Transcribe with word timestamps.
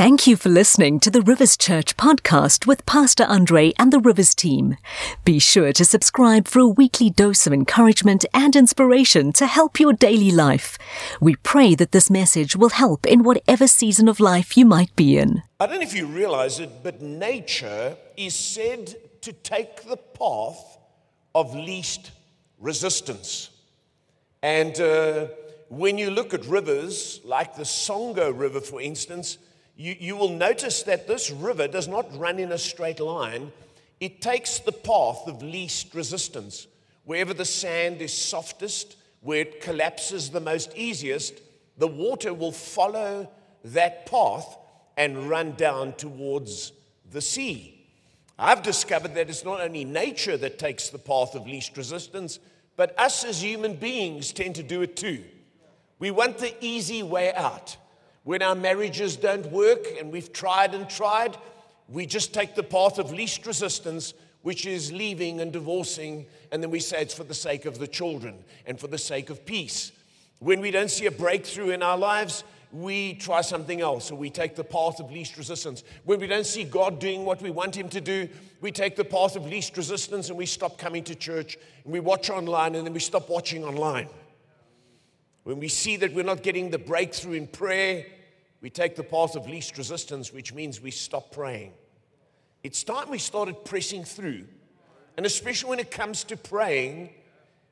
Thank 0.00 0.26
you 0.26 0.34
for 0.34 0.48
listening 0.48 0.98
to 1.00 1.10
the 1.10 1.20
Rivers 1.20 1.58
Church 1.58 1.94
podcast 1.98 2.66
with 2.66 2.86
Pastor 2.86 3.24
Andre 3.24 3.74
and 3.78 3.92
the 3.92 4.00
Rivers 4.00 4.34
team. 4.34 4.78
Be 5.26 5.38
sure 5.38 5.74
to 5.74 5.84
subscribe 5.84 6.48
for 6.48 6.60
a 6.60 6.66
weekly 6.66 7.10
dose 7.10 7.46
of 7.46 7.52
encouragement 7.52 8.24
and 8.32 8.56
inspiration 8.56 9.30
to 9.34 9.46
help 9.46 9.78
your 9.78 9.92
daily 9.92 10.30
life. 10.30 10.78
We 11.20 11.36
pray 11.36 11.74
that 11.74 11.92
this 11.92 12.08
message 12.08 12.56
will 12.56 12.70
help 12.70 13.04
in 13.04 13.24
whatever 13.24 13.66
season 13.66 14.08
of 14.08 14.20
life 14.20 14.56
you 14.56 14.64
might 14.64 14.96
be 14.96 15.18
in. 15.18 15.42
I 15.60 15.66
don't 15.66 15.76
know 15.76 15.82
if 15.82 15.94
you 15.94 16.06
realize 16.06 16.60
it, 16.60 16.82
but 16.82 17.02
nature 17.02 17.94
is 18.16 18.34
said 18.34 18.96
to 19.20 19.34
take 19.34 19.82
the 19.82 19.98
path 19.98 20.78
of 21.34 21.54
least 21.54 22.12
resistance. 22.58 23.50
And 24.42 24.80
uh, 24.80 25.26
when 25.68 25.98
you 25.98 26.10
look 26.10 26.32
at 26.32 26.46
rivers, 26.46 27.20
like 27.22 27.54
the 27.54 27.64
Songo 27.64 28.32
River, 28.34 28.62
for 28.62 28.80
instance, 28.80 29.36
you, 29.80 29.96
you 29.98 30.14
will 30.14 30.28
notice 30.28 30.82
that 30.82 31.08
this 31.08 31.30
river 31.30 31.66
does 31.66 31.88
not 31.88 32.14
run 32.18 32.38
in 32.38 32.52
a 32.52 32.58
straight 32.58 33.00
line. 33.00 33.50
It 33.98 34.20
takes 34.20 34.58
the 34.58 34.72
path 34.72 35.26
of 35.26 35.42
least 35.42 35.94
resistance. 35.94 36.66
Wherever 37.04 37.32
the 37.32 37.46
sand 37.46 38.02
is 38.02 38.12
softest, 38.12 38.96
where 39.22 39.40
it 39.40 39.62
collapses 39.62 40.28
the 40.28 40.40
most 40.40 40.76
easiest, 40.76 41.40
the 41.78 41.86
water 41.86 42.34
will 42.34 42.52
follow 42.52 43.30
that 43.64 44.04
path 44.04 44.54
and 44.98 45.30
run 45.30 45.52
down 45.52 45.94
towards 45.94 46.72
the 47.10 47.22
sea. 47.22 47.86
I've 48.38 48.62
discovered 48.62 49.14
that 49.14 49.30
it's 49.30 49.46
not 49.46 49.62
only 49.62 49.86
nature 49.86 50.36
that 50.36 50.58
takes 50.58 50.90
the 50.90 50.98
path 50.98 51.34
of 51.34 51.46
least 51.46 51.74
resistance, 51.78 52.38
but 52.76 52.94
us 53.00 53.24
as 53.24 53.42
human 53.42 53.76
beings 53.76 54.34
tend 54.34 54.56
to 54.56 54.62
do 54.62 54.82
it 54.82 54.94
too. 54.94 55.24
We 55.98 56.10
want 56.10 56.36
the 56.36 56.54
easy 56.60 57.02
way 57.02 57.32
out. 57.32 57.78
When 58.24 58.42
our 58.42 58.54
marriages 58.54 59.16
don't 59.16 59.46
work 59.50 59.86
and 59.98 60.12
we've 60.12 60.32
tried 60.32 60.74
and 60.74 60.88
tried, 60.88 61.36
we 61.88 62.06
just 62.06 62.34
take 62.34 62.54
the 62.54 62.62
path 62.62 62.98
of 62.98 63.12
least 63.12 63.46
resistance, 63.46 64.14
which 64.42 64.66
is 64.66 64.92
leaving 64.92 65.40
and 65.40 65.52
divorcing, 65.52 66.26
and 66.52 66.62
then 66.62 66.70
we 66.70 66.80
say 66.80 67.00
it's 67.02 67.14
for 67.14 67.24
the 67.24 67.34
sake 67.34 67.64
of 67.64 67.78
the 67.78 67.86
children 67.86 68.44
and 68.66 68.78
for 68.78 68.86
the 68.86 68.98
sake 68.98 69.30
of 69.30 69.44
peace. 69.46 69.92
When 70.38 70.60
we 70.60 70.70
don't 70.70 70.90
see 70.90 71.06
a 71.06 71.10
breakthrough 71.10 71.70
in 71.70 71.82
our 71.82 71.98
lives, 71.98 72.44
we 72.72 73.14
try 73.14 73.40
something 73.40 73.80
else, 73.80 74.10
or 74.10 74.14
we 74.14 74.30
take 74.30 74.54
the 74.54 74.64
path 74.64 75.00
of 75.00 75.10
least 75.10 75.36
resistance. 75.36 75.82
When 76.04 76.20
we 76.20 76.26
don't 76.26 76.46
see 76.46 76.62
God 76.62 77.00
doing 77.00 77.24
what 77.24 77.42
we 77.42 77.50
want 77.50 77.76
Him 77.76 77.88
to 77.88 78.00
do, 78.00 78.28
we 78.60 78.70
take 78.70 78.96
the 78.96 79.04
path 79.04 79.34
of 79.34 79.46
least 79.46 79.76
resistance 79.76 80.28
and 80.28 80.38
we 80.38 80.46
stop 80.46 80.78
coming 80.78 81.02
to 81.04 81.14
church 81.14 81.58
and 81.84 81.92
we 81.92 82.00
watch 82.00 82.30
online 82.30 82.74
and 82.74 82.86
then 82.86 82.92
we 82.92 83.00
stop 83.00 83.28
watching 83.28 83.64
online. 83.64 84.08
When 85.44 85.58
we 85.58 85.68
see 85.68 85.96
that 85.96 86.12
we're 86.12 86.24
not 86.24 86.42
getting 86.42 86.70
the 86.70 86.78
breakthrough 86.78 87.34
in 87.34 87.46
prayer, 87.46 88.06
we 88.60 88.70
take 88.70 88.96
the 88.96 89.02
path 89.02 89.36
of 89.36 89.48
least 89.48 89.78
resistance, 89.78 90.32
which 90.32 90.52
means 90.52 90.80
we 90.80 90.90
stop 90.90 91.32
praying. 91.32 91.72
It's 92.62 92.84
time 92.84 93.08
we 93.08 93.18
started 93.18 93.64
pressing 93.64 94.04
through. 94.04 94.44
And 95.16 95.24
especially 95.24 95.70
when 95.70 95.78
it 95.78 95.90
comes 95.90 96.24
to 96.24 96.36
praying 96.36 97.10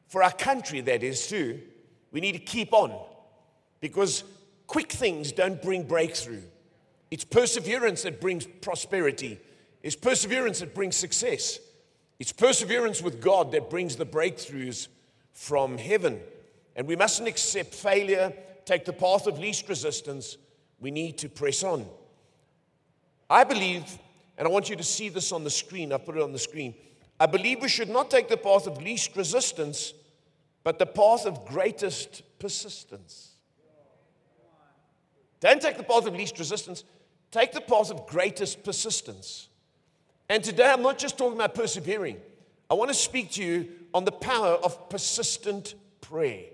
for 0.06 0.22
our 0.22 0.33
country, 0.33 0.80
that 0.83 1.02
is 1.02 1.27
too, 1.27 1.61
we 2.11 2.20
need 2.20 2.33
to 2.33 2.39
keep 2.39 2.72
on 2.72 2.98
because 3.80 4.24
quick 4.66 4.91
things 4.91 5.30
don't 5.33 5.61
bring 5.61 5.83
breakthrough. 5.83 6.42
It's 7.11 7.24
perseverance 7.24 8.02
that 8.02 8.20
brings 8.20 8.46
prosperity, 8.46 9.39
it's 9.83 9.96
perseverance 9.96 10.61
that 10.61 10.74
brings 10.74 10.96
success. 10.96 11.61
It's 12.19 12.33
perseverance 12.33 13.00
with 13.00 13.20
God 13.20 13.52
that 13.52 13.70
brings 13.70 13.94
the 13.94 14.05
breakthroughs 14.05 14.89
from 15.33 15.78
heaven. 15.78 16.20
And 16.79 16.87
we 16.87 16.95
mustn't 16.95 17.29
accept 17.29 17.75
failure, 17.75 18.33
take 18.65 18.84
the 18.84 18.93
path 18.93 19.27
of 19.27 19.41
least 19.41 19.69
resistance, 19.69 20.37
we 20.79 20.93
need 20.93 21.19
to 21.19 21.29
press 21.29 21.65
on. 21.65 21.85
I 23.29 23.43
believe, 23.43 23.98
and 24.39 24.47
I 24.47 24.51
want 24.51 24.70
you 24.70 24.77
to 24.77 24.85
see 24.85 25.09
this 25.09 25.33
on 25.33 25.43
the 25.43 25.51
screen, 25.51 25.93
I 25.93 25.98
put 25.98 26.17
it 26.17 26.23
on 26.23 26.33
the 26.33 26.39
screen. 26.39 26.77
I 27.19 27.27
believe 27.27 27.61
we 27.61 27.69
should 27.69 27.89
not 27.89 28.12
take 28.12 28.29
the 28.29 28.37
path 28.37 28.69
of 28.69 28.81
least 28.81 29.17
resistance, 29.17 29.93
but 30.63 30.79
the 30.79 30.86
path 30.86 31.27
of 31.27 31.47
greatest 31.47 32.23
persistence. 32.39 33.33
Don't 35.41 35.61
take 35.61 35.79
the 35.79 35.83
path 35.83 36.07
of 36.07 36.14
least 36.14 36.39
resistance, 36.39 36.85
take 37.33 37.51
the 37.51 37.61
path 37.61 37.91
of 37.91 38.07
greatest 38.07 38.63
persistence. 38.63 39.48
And 40.29 40.45
today 40.45 40.70
I'm 40.70 40.83
not 40.83 40.97
just 40.97 41.19
talking 41.19 41.35
about 41.35 41.57
persevering, 41.57 42.19
I 42.70 42.75
want 42.75 42.89
to 42.91 42.95
speak 42.95 43.33
to 43.33 43.42
you 43.42 43.69
on 43.92 44.05
the 44.05 44.13
power 44.13 44.52
of 44.63 44.89
persistent 44.89 45.75
prayer. 46.01 46.45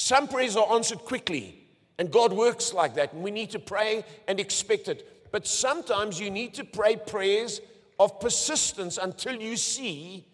Some 0.00 0.28
prayers 0.28 0.56
are 0.56 0.72
answered 0.72 1.00
quickly, 1.00 1.68
and 1.98 2.10
God 2.10 2.32
works 2.32 2.72
like 2.72 2.94
that. 2.94 3.12
And 3.12 3.22
we 3.22 3.30
need 3.30 3.50
to 3.50 3.58
pray 3.58 4.02
and 4.26 4.40
expect 4.40 4.88
it. 4.88 5.30
But 5.30 5.46
sometimes 5.46 6.18
you 6.18 6.30
need 6.30 6.54
to 6.54 6.64
pray 6.64 6.96
prayers 6.96 7.60
of 7.98 8.18
persistence 8.18 8.96
until 8.96 9.34
you 9.34 9.58
see 9.58 10.24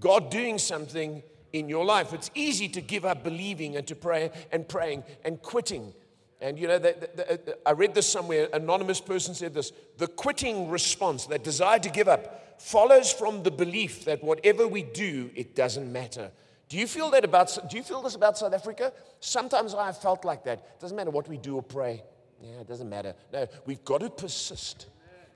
God 0.00 0.28
doing 0.28 0.58
something 0.58 1.22
in 1.52 1.68
your 1.68 1.84
life. 1.84 2.12
It's 2.12 2.32
easy 2.34 2.68
to 2.70 2.80
give 2.80 3.04
up 3.04 3.22
believing 3.22 3.76
and 3.76 3.86
to 3.86 3.94
pray 3.94 4.32
and 4.50 4.68
praying 4.68 5.04
and 5.24 5.40
quitting. 5.40 5.94
And 6.40 6.58
you 6.58 6.66
know, 6.66 6.80
the, 6.80 6.96
the, 7.14 7.22
the, 7.44 7.52
uh, 7.52 7.56
I 7.64 7.72
read 7.74 7.94
this 7.94 8.08
somewhere. 8.08 8.48
Anonymous 8.52 9.00
person 9.00 9.36
said 9.36 9.54
this: 9.54 9.70
the 9.98 10.08
quitting 10.08 10.68
response, 10.68 11.26
that 11.26 11.44
desire 11.44 11.78
to 11.78 11.90
give 11.90 12.08
up, 12.08 12.60
follows 12.60 13.12
from 13.12 13.44
the 13.44 13.52
belief 13.52 14.04
that 14.04 14.24
whatever 14.24 14.66
we 14.66 14.82
do, 14.82 15.30
it 15.36 15.54
doesn't 15.54 15.92
matter. 15.92 16.32
Do 16.68 16.78
you 16.78 16.86
feel 16.86 17.10
that 17.10 17.24
about, 17.24 17.56
do 17.70 17.76
you 17.76 17.82
feel 17.82 18.02
this 18.02 18.16
about 18.16 18.36
South 18.36 18.52
Africa? 18.52 18.92
Sometimes 19.20 19.74
I 19.74 19.86
have 19.86 20.00
felt 20.00 20.24
like 20.24 20.44
that. 20.44 20.58
It 20.58 20.80
doesn't 20.80 20.96
matter 20.96 21.10
what 21.10 21.28
we 21.28 21.38
do 21.38 21.56
or 21.56 21.62
pray. 21.62 22.02
Yeah, 22.42 22.60
it 22.60 22.68
doesn't 22.68 22.88
matter. 22.88 23.14
No, 23.32 23.46
we've 23.66 23.84
got 23.84 24.00
to 24.00 24.10
persist. 24.10 24.86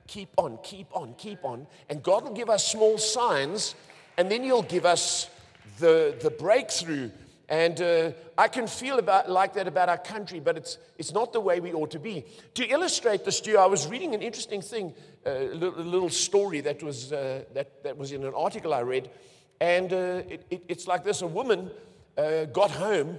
Keep 0.08 0.30
on, 0.36 0.58
keep 0.64 0.88
on, 0.92 1.14
keep 1.14 1.44
on. 1.44 1.68
And 1.88 2.02
God 2.02 2.24
will 2.24 2.34
give 2.34 2.50
us 2.50 2.66
small 2.66 2.98
signs, 2.98 3.76
and 4.18 4.30
then 4.30 4.42
He'll 4.42 4.62
give 4.62 4.84
us 4.84 5.30
the, 5.78 6.16
the 6.20 6.30
breakthrough. 6.30 7.10
And 7.48 7.80
uh, 7.80 8.12
I 8.36 8.48
can 8.48 8.66
feel 8.66 8.98
about, 8.98 9.30
like 9.30 9.54
that 9.54 9.68
about 9.68 9.88
our 9.88 9.98
country, 9.98 10.40
but 10.40 10.56
it's, 10.56 10.78
it's 10.98 11.12
not 11.12 11.32
the 11.32 11.40
way 11.40 11.60
we 11.60 11.72
ought 11.72 11.92
to 11.92 11.98
be. 12.00 12.24
To 12.54 12.64
illustrate 12.64 13.24
this 13.24 13.40
to 13.42 13.50
you, 13.50 13.58
I 13.58 13.66
was 13.66 13.86
reading 13.86 14.14
an 14.14 14.22
interesting 14.22 14.62
thing, 14.62 14.94
uh, 15.26 15.30
a 15.30 15.54
little, 15.54 16.08
story 16.08 16.60
that 16.60 16.82
was, 16.82 17.12
uh, 17.12 17.44
that, 17.54 17.82
that 17.84 17.96
was 17.96 18.12
in 18.12 18.24
an 18.24 18.34
article 18.34 18.74
I 18.74 18.80
read. 18.80 19.10
And 19.60 19.92
uh, 19.92 20.22
it, 20.28 20.46
it, 20.50 20.64
it's 20.68 20.86
like 20.86 21.04
this 21.04 21.22
a 21.22 21.26
woman 21.26 21.70
uh, 22.16 22.46
got 22.46 22.70
home 22.70 23.18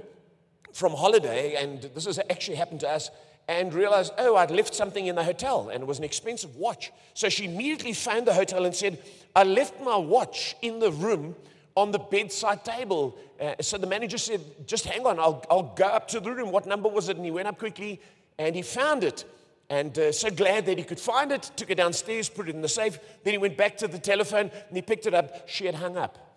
from 0.74 0.94
holiday, 0.94 1.56
and 1.56 1.82
this 1.96 2.06
has 2.06 2.20
actually 2.30 2.58
happened 2.58 2.80
to 2.82 2.90
us, 2.90 3.10
and 3.48 3.74
realized, 3.74 4.14
oh, 4.18 4.36
I'd 4.36 4.52
left 4.52 4.74
something 4.74 5.08
in 5.08 5.16
the 5.16 5.24
hotel, 5.24 5.70
and 5.70 5.84
it 5.84 5.88
was 5.88 5.98
an 5.98 6.06
expensive 6.06 6.56
watch. 6.56 6.92
So 7.14 7.28
she 7.28 7.46
immediately 7.46 7.94
found 7.94 8.26
the 8.26 8.34
hotel 8.34 8.66
and 8.66 8.74
said, 8.74 9.00
I 9.36 9.44
left 9.44 9.82
my 9.82 9.98
watch 9.98 10.56
in 10.62 10.80
the 10.80 10.92
room 10.92 11.36
on 11.76 11.92
the 11.92 12.00
bedside 12.00 12.64
table. 12.64 13.18
Uh, 13.40 13.56
so 13.60 13.78
the 13.78 13.88
manager 13.88 14.18
said, 14.18 14.42
just 14.66 14.86
hang 14.86 15.06
on, 15.06 15.20
I'll, 15.20 15.44
I'll 15.50 15.74
go 15.76 15.86
up 15.86 16.08
to 16.10 16.20
the 16.20 16.32
room. 16.32 16.52
What 16.52 16.66
number 16.66 16.88
was 16.88 17.10
it? 17.10 17.18
And 17.18 17.26
he 17.26 17.32
went 17.32 17.48
up 17.48 17.58
quickly, 17.58 18.00
and 18.38 18.56
he 18.56 18.62
found 18.62 19.04
it. 19.04 19.26
And 19.70 19.98
uh, 19.98 20.12
so 20.12 20.30
glad 20.30 20.66
that 20.66 20.78
he 20.78 20.84
could 20.84 21.00
find 21.00 21.32
it, 21.32 21.50
took 21.56 21.70
it 21.70 21.76
downstairs, 21.76 22.30
put 22.30 22.50
it 22.50 22.56
in 22.56 22.62
the 22.62 22.70
safe. 22.70 23.00
Then 23.24 23.34
he 23.34 23.38
went 23.38 23.58
back 23.58 23.78
to 23.78 23.88
the 23.88 24.00
telephone 24.00 24.52
and 24.68 24.76
he 24.76 24.82
picked 24.82 25.06
it 25.06 25.14
up. 25.14 25.48
She 25.48 25.66
had 25.66 25.76
hung 25.76 25.96
up. 25.96 26.31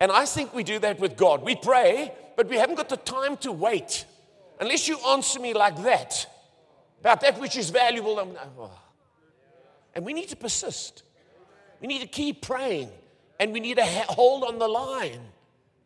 And 0.00 0.12
I 0.12 0.26
think 0.26 0.54
we 0.54 0.62
do 0.62 0.78
that 0.80 1.00
with 1.00 1.16
God. 1.16 1.42
We 1.42 1.56
pray, 1.56 2.12
but 2.36 2.48
we 2.48 2.56
haven't 2.56 2.76
got 2.76 2.88
the 2.88 2.96
time 2.96 3.36
to 3.38 3.52
wait. 3.52 4.04
Unless 4.60 4.88
you 4.88 4.98
answer 5.08 5.40
me 5.40 5.54
like 5.54 5.82
that, 5.82 6.26
about 7.00 7.20
that 7.22 7.40
which 7.40 7.56
is 7.56 7.70
valuable. 7.70 8.18
Oh. 8.58 8.70
And 9.94 10.04
we 10.04 10.12
need 10.12 10.28
to 10.28 10.36
persist. 10.36 11.02
We 11.80 11.88
need 11.88 12.00
to 12.00 12.06
keep 12.06 12.42
praying. 12.42 12.90
And 13.38 13.52
we 13.52 13.60
need 13.60 13.76
to 13.76 13.84
hold 13.84 14.44
on 14.44 14.58
the 14.58 14.68
line 14.68 15.20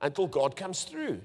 until 0.01 0.27
God 0.27 0.57
comes 0.57 0.85
through. 0.85 1.21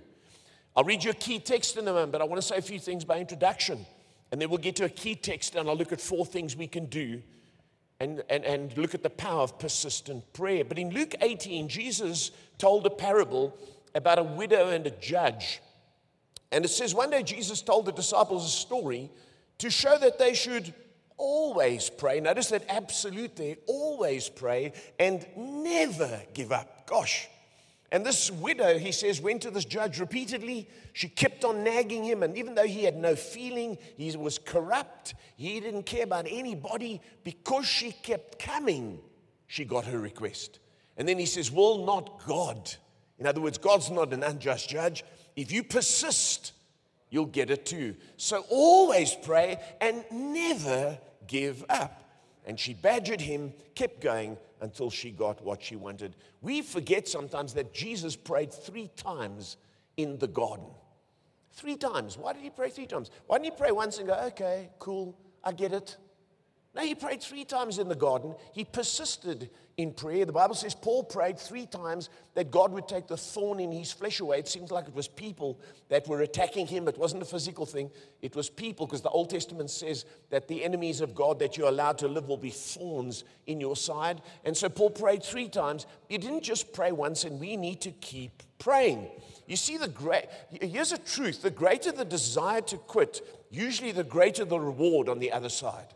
I'll 0.75 0.83
read 0.83 1.03
you 1.03 1.11
a 1.11 1.15
key 1.15 1.39
text 1.39 1.77
in 1.77 1.87
a 1.87 1.93
moment, 1.93 2.11
but 2.11 2.21
I 2.21 2.25
want 2.25 2.41
to 2.41 2.47
say 2.47 2.57
a 2.57 2.61
few 2.61 2.79
things 2.79 3.05
by 3.05 3.19
introduction. 3.19 3.85
And 4.31 4.41
then 4.41 4.49
we'll 4.49 4.57
get 4.57 4.75
to 4.77 4.85
a 4.85 4.89
key 4.89 5.15
text 5.15 5.55
and 5.55 5.69
I'll 5.69 5.77
look 5.77 5.93
at 5.93 6.01
four 6.01 6.25
things 6.25 6.55
we 6.55 6.67
can 6.67 6.85
do 6.85 7.21
and, 7.99 8.23
and, 8.29 8.43
and 8.43 8.77
look 8.77 8.93
at 8.93 9.03
the 9.03 9.09
power 9.09 9.41
of 9.41 9.57
persistent 9.57 10.33
prayer. 10.33 10.63
But 10.65 10.77
in 10.77 10.89
Luke 10.89 11.15
18, 11.21 11.67
Jesus 11.67 12.31
told 12.57 12.85
a 12.85 12.89
parable 12.89 13.57
about 13.93 14.19
a 14.19 14.23
widow 14.23 14.69
and 14.69 14.85
a 14.85 14.91
judge. 14.91 15.61
And 16.51 16.65
it 16.65 16.69
says 16.69 16.93
one 16.93 17.09
day 17.09 17.23
Jesus 17.23 17.61
told 17.61 17.85
the 17.85 17.91
disciples 17.91 18.45
a 18.45 18.49
story 18.49 19.09
to 19.59 19.69
show 19.69 19.97
that 19.97 20.19
they 20.19 20.33
should 20.33 20.73
always 21.17 21.89
pray. 21.89 22.19
Notice 22.19 22.47
that 22.49 22.65
absolute 22.69 23.35
there, 23.35 23.55
always 23.67 24.29
pray 24.29 24.73
and 24.99 25.25
never 25.35 26.21
give 26.33 26.51
up. 26.51 26.87
Gosh, 26.87 27.27
and 27.95 28.05
this 28.05 28.29
widow, 28.29 28.77
he 28.77 28.91
says, 28.91 29.21
went 29.21 29.43
to 29.43 29.51
this 29.51 29.63
judge 29.63 30.01
repeatedly. 30.01 30.67
She 30.91 31.07
kept 31.07 31.45
on 31.45 31.63
nagging 31.63 32.03
him. 32.03 32.23
And 32.23 32.37
even 32.37 32.53
though 32.53 32.67
he 32.67 32.83
had 32.83 32.97
no 32.97 33.15
feeling, 33.15 33.77
he 33.95 34.13
was 34.17 34.37
corrupt, 34.37 35.15
he 35.37 35.61
didn't 35.61 35.83
care 35.83 36.03
about 36.03 36.25
anybody, 36.29 36.99
because 37.23 37.65
she 37.65 37.93
kept 37.93 38.37
coming, 38.37 38.99
she 39.47 39.63
got 39.63 39.85
her 39.85 39.97
request. 39.97 40.59
And 40.97 41.07
then 41.07 41.17
he 41.17 41.25
says, 41.25 41.49
Will 41.49 41.85
not 41.85 42.21
God, 42.27 42.69
in 43.17 43.25
other 43.25 43.39
words, 43.39 43.57
God's 43.57 43.89
not 43.89 44.11
an 44.11 44.23
unjust 44.23 44.67
judge. 44.67 45.05
If 45.37 45.53
you 45.53 45.63
persist, 45.63 46.51
you'll 47.09 47.27
get 47.27 47.49
it 47.49 47.65
too. 47.65 47.95
So 48.17 48.43
always 48.49 49.15
pray 49.23 49.57
and 49.79 50.03
never 50.11 50.99
give 51.27 51.63
up. 51.69 52.03
And 52.45 52.59
she 52.59 52.73
badgered 52.73 53.21
him, 53.21 53.53
kept 53.73 54.01
going 54.01 54.35
until 54.61 54.89
she 54.89 55.11
got 55.11 55.43
what 55.43 55.61
she 55.61 55.75
wanted. 55.75 56.15
We 56.41 56.61
forget 56.61 57.07
sometimes 57.07 57.53
that 57.53 57.73
Jesus 57.73 58.15
prayed 58.15 58.53
three 58.53 58.89
times 58.95 59.57
in 59.97 60.17
the 60.17 60.27
garden. 60.27 60.67
Three 61.53 61.77
times. 61.77 62.17
Why 62.17 62.33
did 62.33 62.41
he 62.41 62.49
pray 62.49 62.69
three 62.69 62.87
times? 62.87 63.11
Why 63.27 63.37
didn't 63.37 63.53
he 63.53 63.57
pray 63.57 63.71
once 63.71 63.97
and 63.97 64.07
go, 64.07 64.15
okay, 64.27 64.69
cool, 64.79 65.17
I 65.43 65.51
get 65.51 65.71
it? 65.73 65.97
No, 66.75 66.81
he 66.81 66.95
prayed 66.95 67.21
three 67.21 67.45
times 67.45 67.79
in 67.79 67.87
the 67.87 67.95
garden. 67.95 68.35
He 68.53 68.65
persisted 68.65 69.49
in 69.77 69.91
prayer. 69.91 70.25
The 70.25 70.31
Bible 70.31 70.55
says 70.55 70.73
Paul 70.73 71.03
prayed 71.03 71.37
three 71.37 71.65
times 71.65 72.09
that 72.33 72.49
God 72.49 72.71
would 72.71 72.87
take 72.87 73.07
the 73.07 73.17
thorn 73.17 73.59
in 73.59 73.71
his 73.71 73.91
flesh 73.91 74.19
away. 74.21 74.39
It 74.39 74.47
seems 74.47 74.71
like 74.71 74.87
it 74.87 74.95
was 74.95 75.07
people 75.07 75.59
that 75.89 76.07
were 76.07 76.21
attacking 76.21 76.67
him. 76.67 76.87
It 76.87 76.97
wasn't 76.97 77.23
a 77.23 77.25
physical 77.25 77.65
thing, 77.65 77.91
it 78.21 78.35
was 78.35 78.49
people, 78.49 78.85
because 78.85 79.01
the 79.01 79.09
Old 79.09 79.29
Testament 79.29 79.69
says 79.69 80.05
that 80.29 80.47
the 80.47 80.63
enemies 80.63 81.01
of 81.01 81.13
God 81.13 81.39
that 81.39 81.57
you're 81.57 81.67
allowed 81.67 81.97
to 81.99 82.07
live 82.07 82.27
will 82.27 82.37
be 82.37 82.51
thorns 82.51 83.23
in 83.47 83.59
your 83.59 83.75
side. 83.75 84.21
And 84.45 84.55
so 84.55 84.69
Paul 84.69 84.91
prayed 84.91 85.23
three 85.23 85.49
times. 85.49 85.85
He 86.07 86.17
didn't 86.17 86.43
just 86.43 86.71
pray 86.73 86.91
once, 86.91 87.25
and 87.25 87.39
we 87.39 87.57
need 87.57 87.81
to 87.81 87.91
keep 87.91 88.43
praying. 88.59 89.09
You 89.45 89.57
see, 89.57 89.77
the 89.77 89.87
great, 89.87 90.25
here's 90.49 90.91
a 90.91 90.97
truth 90.97 91.41
the 91.41 91.51
greater 91.51 91.91
the 91.91 92.05
desire 92.05 92.61
to 92.61 92.77
quit, 92.77 93.21
usually 93.51 93.91
the 93.91 94.03
greater 94.03 94.45
the 94.45 94.59
reward 94.59 95.09
on 95.09 95.19
the 95.19 95.31
other 95.31 95.49
side. 95.49 95.93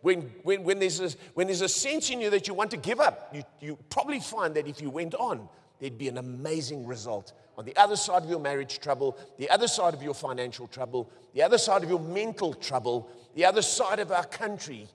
When, 0.00 0.30
when, 0.42 0.62
when, 0.62 0.78
there's 0.78 1.00
a, 1.00 1.10
when 1.34 1.48
there's 1.48 1.60
a 1.60 1.68
sense 1.68 2.10
in 2.10 2.20
you 2.20 2.30
that 2.30 2.46
you 2.46 2.54
want 2.54 2.70
to 2.70 2.76
give 2.76 3.00
up, 3.00 3.34
you, 3.34 3.42
you 3.60 3.78
probably 3.90 4.20
find 4.20 4.54
that 4.54 4.68
if 4.68 4.80
you 4.80 4.90
went 4.90 5.14
on, 5.14 5.48
there'd 5.80 5.98
be 5.98 6.08
an 6.08 6.18
amazing 6.18 6.86
result. 6.86 7.32
On 7.56 7.64
the 7.64 7.76
other 7.76 7.96
side 7.96 8.22
of 8.22 8.30
your 8.30 8.38
marriage 8.38 8.78
trouble, 8.78 9.18
the 9.36 9.50
other 9.50 9.66
side 9.66 9.94
of 9.94 10.02
your 10.02 10.14
financial 10.14 10.68
trouble, 10.68 11.10
the 11.34 11.42
other 11.42 11.58
side 11.58 11.82
of 11.82 11.90
your 11.90 12.00
mental 12.00 12.54
trouble, 12.54 13.10
the 13.34 13.44
other 13.44 13.62
side 13.62 13.98
of 13.98 14.12
our 14.12 14.24
country, 14.24 14.86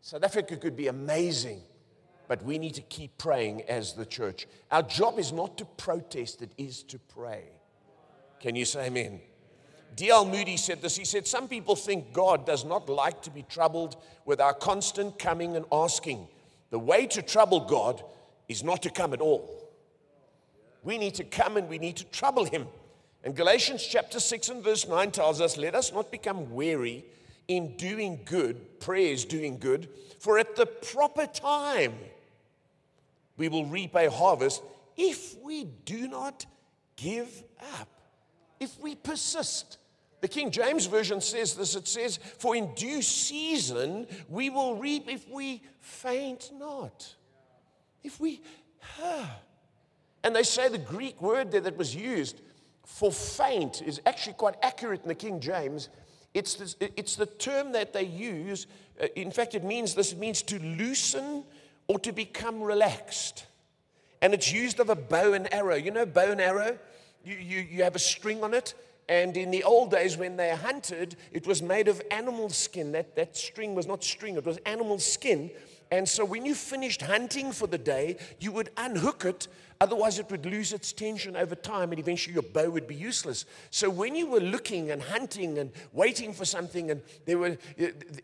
South 0.00 0.22
Africa 0.22 0.56
could 0.56 0.76
be 0.76 0.86
amazing. 0.86 1.62
But 2.28 2.44
we 2.44 2.58
need 2.58 2.74
to 2.74 2.82
keep 2.82 3.18
praying 3.18 3.62
as 3.62 3.92
the 3.92 4.06
church. 4.06 4.46
Our 4.70 4.82
job 4.82 5.18
is 5.18 5.32
not 5.32 5.58
to 5.58 5.64
protest, 5.64 6.42
it 6.42 6.52
is 6.56 6.82
to 6.84 6.98
pray. 6.98 7.44
Can 8.40 8.54
you 8.56 8.64
say 8.64 8.86
amen? 8.86 9.20
D.L. 9.96 10.26
Moody 10.26 10.58
said 10.58 10.82
this. 10.82 10.96
He 10.96 11.06
said, 11.06 11.26
Some 11.26 11.48
people 11.48 11.74
think 11.74 12.12
God 12.12 12.46
does 12.46 12.64
not 12.64 12.88
like 12.88 13.22
to 13.22 13.30
be 13.30 13.42
troubled 13.42 13.96
with 14.26 14.40
our 14.40 14.52
constant 14.52 15.18
coming 15.18 15.56
and 15.56 15.64
asking. 15.72 16.28
The 16.70 16.78
way 16.78 17.06
to 17.06 17.22
trouble 17.22 17.60
God 17.60 18.02
is 18.48 18.62
not 18.62 18.82
to 18.82 18.90
come 18.90 19.14
at 19.14 19.22
all. 19.22 19.50
We 20.82 20.98
need 20.98 21.14
to 21.14 21.24
come 21.24 21.56
and 21.56 21.68
we 21.68 21.78
need 21.78 21.96
to 21.96 22.04
trouble 22.04 22.44
Him. 22.44 22.66
And 23.24 23.34
Galatians 23.34 23.84
chapter 23.84 24.20
6 24.20 24.50
and 24.50 24.62
verse 24.62 24.86
9 24.86 25.10
tells 25.10 25.40
us, 25.40 25.56
Let 25.56 25.74
us 25.74 25.92
not 25.92 26.12
become 26.12 26.52
weary 26.52 27.04
in 27.48 27.76
doing 27.76 28.20
good, 28.24 28.80
prayer 28.80 29.12
is 29.12 29.24
doing 29.24 29.58
good, 29.58 29.88
for 30.18 30.38
at 30.38 30.56
the 30.56 30.66
proper 30.66 31.26
time 31.26 31.94
we 33.36 33.48
will 33.48 33.66
reap 33.66 33.94
a 33.94 34.10
harvest 34.10 34.62
if 34.96 35.40
we 35.42 35.64
do 35.64 36.08
not 36.08 36.44
give 36.96 37.42
up, 37.80 37.88
if 38.60 38.78
we 38.80 38.94
persist. 38.94 39.78
The 40.20 40.28
King 40.28 40.50
James 40.50 40.86
Version 40.86 41.20
says 41.20 41.54
this 41.54 41.74
it 41.74 41.86
says, 41.86 42.18
For 42.38 42.56
in 42.56 42.74
due 42.74 43.02
season 43.02 44.06
we 44.28 44.50
will 44.50 44.76
reap 44.76 45.08
if 45.08 45.28
we 45.28 45.62
faint 45.80 46.50
not. 46.58 47.14
If 48.02 48.20
we, 48.20 48.40
and 50.22 50.34
they 50.34 50.42
say 50.42 50.68
the 50.68 50.78
Greek 50.78 51.20
word 51.20 51.50
there 51.50 51.60
that 51.60 51.76
was 51.76 51.94
used 51.94 52.40
for 52.86 53.12
faint 53.12 53.82
is 53.82 54.00
actually 54.06 54.34
quite 54.34 54.54
accurate 54.62 55.02
in 55.02 55.08
the 55.08 55.14
King 55.14 55.40
James. 55.40 55.88
It's, 56.34 56.54
this, 56.54 56.76
it's 56.80 57.16
the 57.16 57.26
term 57.26 57.72
that 57.72 57.92
they 57.92 58.04
use. 58.04 58.66
Uh, 59.00 59.06
in 59.16 59.30
fact, 59.30 59.54
it 59.54 59.64
means 59.64 59.94
this 59.94 60.12
it 60.12 60.18
means 60.18 60.42
to 60.42 60.58
loosen 60.60 61.44
or 61.88 61.98
to 61.98 62.12
become 62.12 62.62
relaxed. 62.62 63.46
And 64.22 64.32
it's 64.32 64.52
used 64.52 64.80
of 64.80 64.88
a 64.88 64.94
bow 64.94 65.32
and 65.32 65.52
arrow. 65.52 65.74
You 65.74 65.90
know, 65.90 66.06
bow 66.06 66.30
and 66.30 66.40
arrow? 66.40 66.78
You, 67.24 67.36
you, 67.36 67.60
you 67.60 67.82
have 67.82 67.96
a 67.96 68.00
string 68.00 68.44
on 68.44 68.54
it, 68.54 68.74
and 69.08 69.36
in 69.36 69.50
the 69.52 69.62
old 69.62 69.92
days, 69.92 70.16
when 70.16 70.36
they 70.36 70.50
hunted, 70.50 71.16
it 71.32 71.46
was 71.46 71.62
made 71.62 71.86
of 71.86 72.02
animal 72.10 72.48
skin. 72.48 72.92
That, 72.92 73.14
that 73.14 73.36
string 73.36 73.74
was 73.74 73.86
not 73.86 74.02
string, 74.02 74.36
it 74.36 74.44
was 74.44 74.58
animal 74.66 74.98
skin. 74.98 75.50
And 75.92 76.08
so 76.08 76.24
when 76.24 76.44
you 76.44 76.56
finished 76.56 77.02
hunting 77.02 77.52
for 77.52 77.68
the 77.68 77.78
day, 77.78 78.16
you 78.40 78.50
would 78.50 78.70
unhook 78.76 79.24
it, 79.24 79.46
otherwise, 79.80 80.18
it 80.18 80.28
would 80.32 80.44
lose 80.44 80.72
its 80.72 80.92
tension 80.92 81.36
over 81.36 81.54
time, 81.54 81.92
and 81.92 82.00
eventually 82.00 82.34
your 82.34 82.42
bow 82.42 82.68
would 82.70 82.88
be 82.88 82.96
useless. 82.96 83.44
So 83.70 83.88
when 83.88 84.16
you 84.16 84.26
were 84.26 84.40
looking 84.40 84.90
and 84.90 85.00
hunting 85.00 85.58
and 85.58 85.70
waiting 85.92 86.32
for 86.32 86.44
something, 86.44 86.90
and 86.90 87.02
there 87.24 87.38
were, 87.38 87.56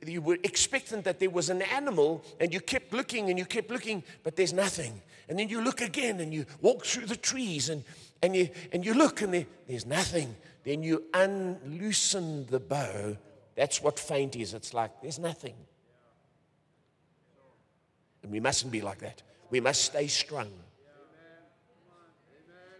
you 0.04 0.20
were 0.22 0.38
expectant 0.42 1.04
that 1.04 1.20
there 1.20 1.30
was 1.30 1.50
an 1.50 1.62
animal, 1.62 2.24
and 2.40 2.52
you 2.52 2.58
kept 2.58 2.92
looking 2.92 3.30
and 3.30 3.38
you 3.38 3.44
kept 3.44 3.70
looking, 3.70 4.02
but 4.24 4.34
there's 4.34 4.52
nothing. 4.52 5.00
And 5.28 5.38
then 5.38 5.48
you 5.48 5.62
look 5.62 5.80
again 5.80 6.18
and 6.18 6.34
you 6.34 6.46
walk 6.60 6.84
through 6.84 7.06
the 7.06 7.16
trees 7.16 7.68
and, 7.68 7.84
and, 8.22 8.34
you, 8.34 8.48
and 8.72 8.84
you 8.84 8.92
look 8.92 9.22
and 9.22 9.32
there, 9.32 9.46
there's 9.68 9.86
nothing 9.86 10.34
then 10.64 10.82
you 10.82 11.04
unloosen 11.12 12.46
the 12.46 12.60
bow. 12.60 13.16
That's 13.56 13.82
what 13.82 13.98
faint 13.98 14.36
is. 14.36 14.54
It's 14.54 14.72
like 14.72 14.90
there's 15.02 15.18
nothing. 15.18 15.54
And 18.22 18.30
we 18.30 18.40
mustn't 18.40 18.70
be 18.70 18.80
like 18.80 18.98
that. 19.00 19.22
We 19.50 19.60
must 19.60 19.82
stay 19.82 20.06
strong. 20.06 20.50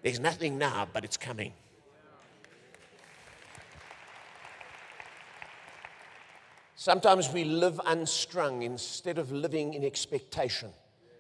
There's 0.03 0.21
nothing 0.21 0.59
now, 0.59 0.89
but 0.93 1.05
it's 1.05 1.17
coming. 1.17 1.53
Sometimes 6.75 7.33
we 7.33 7.45
live 7.45 7.81
unstrung 7.87 8.63
instead 8.63 9.19
of 9.19 9.31
living 9.31 9.75
in 9.75 9.85
expectation. 9.85 10.71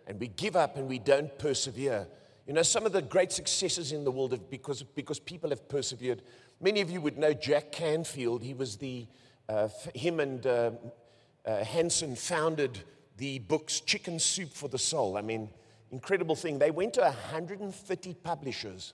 And 0.08 0.18
we 0.18 0.26
give 0.26 0.56
up 0.56 0.76
and 0.76 0.88
we 0.88 0.98
don't 0.98 1.38
persevere. 1.38 2.08
You 2.48 2.54
know, 2.54 2.62
some 2.62 2.84
of 2.84 2.92
the 2.92 3.02
great 3.02 3.30
successes 3.30 3.92
in 3.92 4.02
the 4.02 4.10
world 4.10 4.32
have 4.32 4.50
because, 4.50 4.82
because 4.82 5.20
people 5.20 5.50
have 5.50 5.68
persevered. 5.68 6.22
Many 6.62 6.80
of 6.80 6.92
you 6.92 7.00
would 7.00 7.18
know 7.18 7.32
Jack 7.32 7.72
Canfield. 7.72 8.40
He 8.40 8.54
was 8.54 8.76
the, 8.76 9.08
uh, 9.48 9.68
him 9.96 10.20
and 10.20 10.46
uh, 10.46 10.70
uh, 11.44 11.64
Hansen 11.64 12.14
founded 12.14 12.78
the 13.16 13.40
books 13.40 13.80
Chicken 13.80 14.20
Soup 14.20 14.48
for 14.48 14.68
the 14.68 14.78
Soul. 14.78 15.16
I 15.16 15.22
mean, 15.22 15.50
incredible 15.90 16.36
thing. 16.36 16.60
They 16.60 16.70
went 16.70 16.94
to 16.94 17.00
130 17.00 18.14
publishers. 18.14 18.92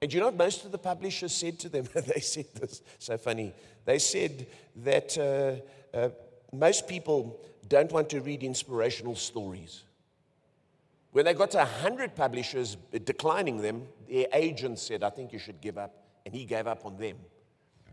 And 0.00 0.10
you 0.10 0.20
know 0.20 0.26
what 0.26 0.38
most 0.38 0.64
of 0.64 0.72
the 0.72 0.78
publishers 0.78 1.34
said 1.34 1.58
to 1.60 1.68
them? 1.68 1.86
they 1.94 2.20
said 2.20 2.46
this, 2.54 2.80
so 2.98 3.18
funny. 3.18 3.52
They 3.84 3.98
said 3.98 4.46
that 4.76 5.18
uh, 5.18 5.96
uh, 5.96 6.08
most 6.50 6.88
people 6.88 7.44
don't 7.68 7.92
want 7.92 8.08
to 8.08 8.22
read 8.22 8.42
inspirational 8.42 9.16
stories. 9.16 9.82
When 11.10 11.26
they 11.26 11.34
got 11.34 11.50
to 11.50 11.58
100 11.58 12.14
publishers 12.14 12.78
declining 13.04 13.60
them, 13.60 13.82
their 14.08 14.28
agent 14.32 14.78
said, 14.78 15.02
I 15.02 15.10
think 15.10 15.34
you 15.34 15.38
should 15.38 15.60
give 15.60 15.76
up 15.76 16.01
and 16.24 16.34
he 16.34 16.44
gave 16.44 16.66
up 16.66 16.84
on 16.84 16.96
them. 16.96 17.16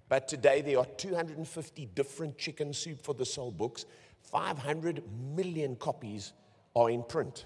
But 0.07 0.27
today 0.27 0.61
there 0.61 0.79
are 0.79 0.85
250 0.85 1.85
different 1.93 2.37
chicken 2.37 2.73
soup 2.73 3.01
for 3.01 3.13
the 3.13 3.25
soul 3.25 3.51
books. 3.51 3.85
500 4.23 5.03
million 5.35 5.75
copies 5.75 6.33
are 6.75 6.89
in 6.89 7.03
print. 7.03 7.45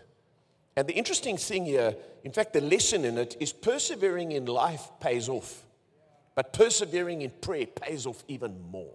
And 0.76 0.88
the 0.88 0.94
interesting 0.94 1.38
thing 1.38 1.66
here, 1.66 1.96
in 2.24 2.32
fact, 2.32 2.54
the 2.54 2.62
lesson 2.62 3.06
in 3.06 3.18
it 3.18 3.36
is 3.40 3.54
persevering 3.54 4.32
in 4.32 4.46
life 4.46 4.90
pays 5.00 5.30
off, 5.30 5.66
but 6.36 6.52
persevering 6.52 7.22
in 7.22 7.30
prayer 7.30 7.68
pays 7.68 8.06
off 8.06 8.24
even 8.28 8.60
more. 8.72 8.94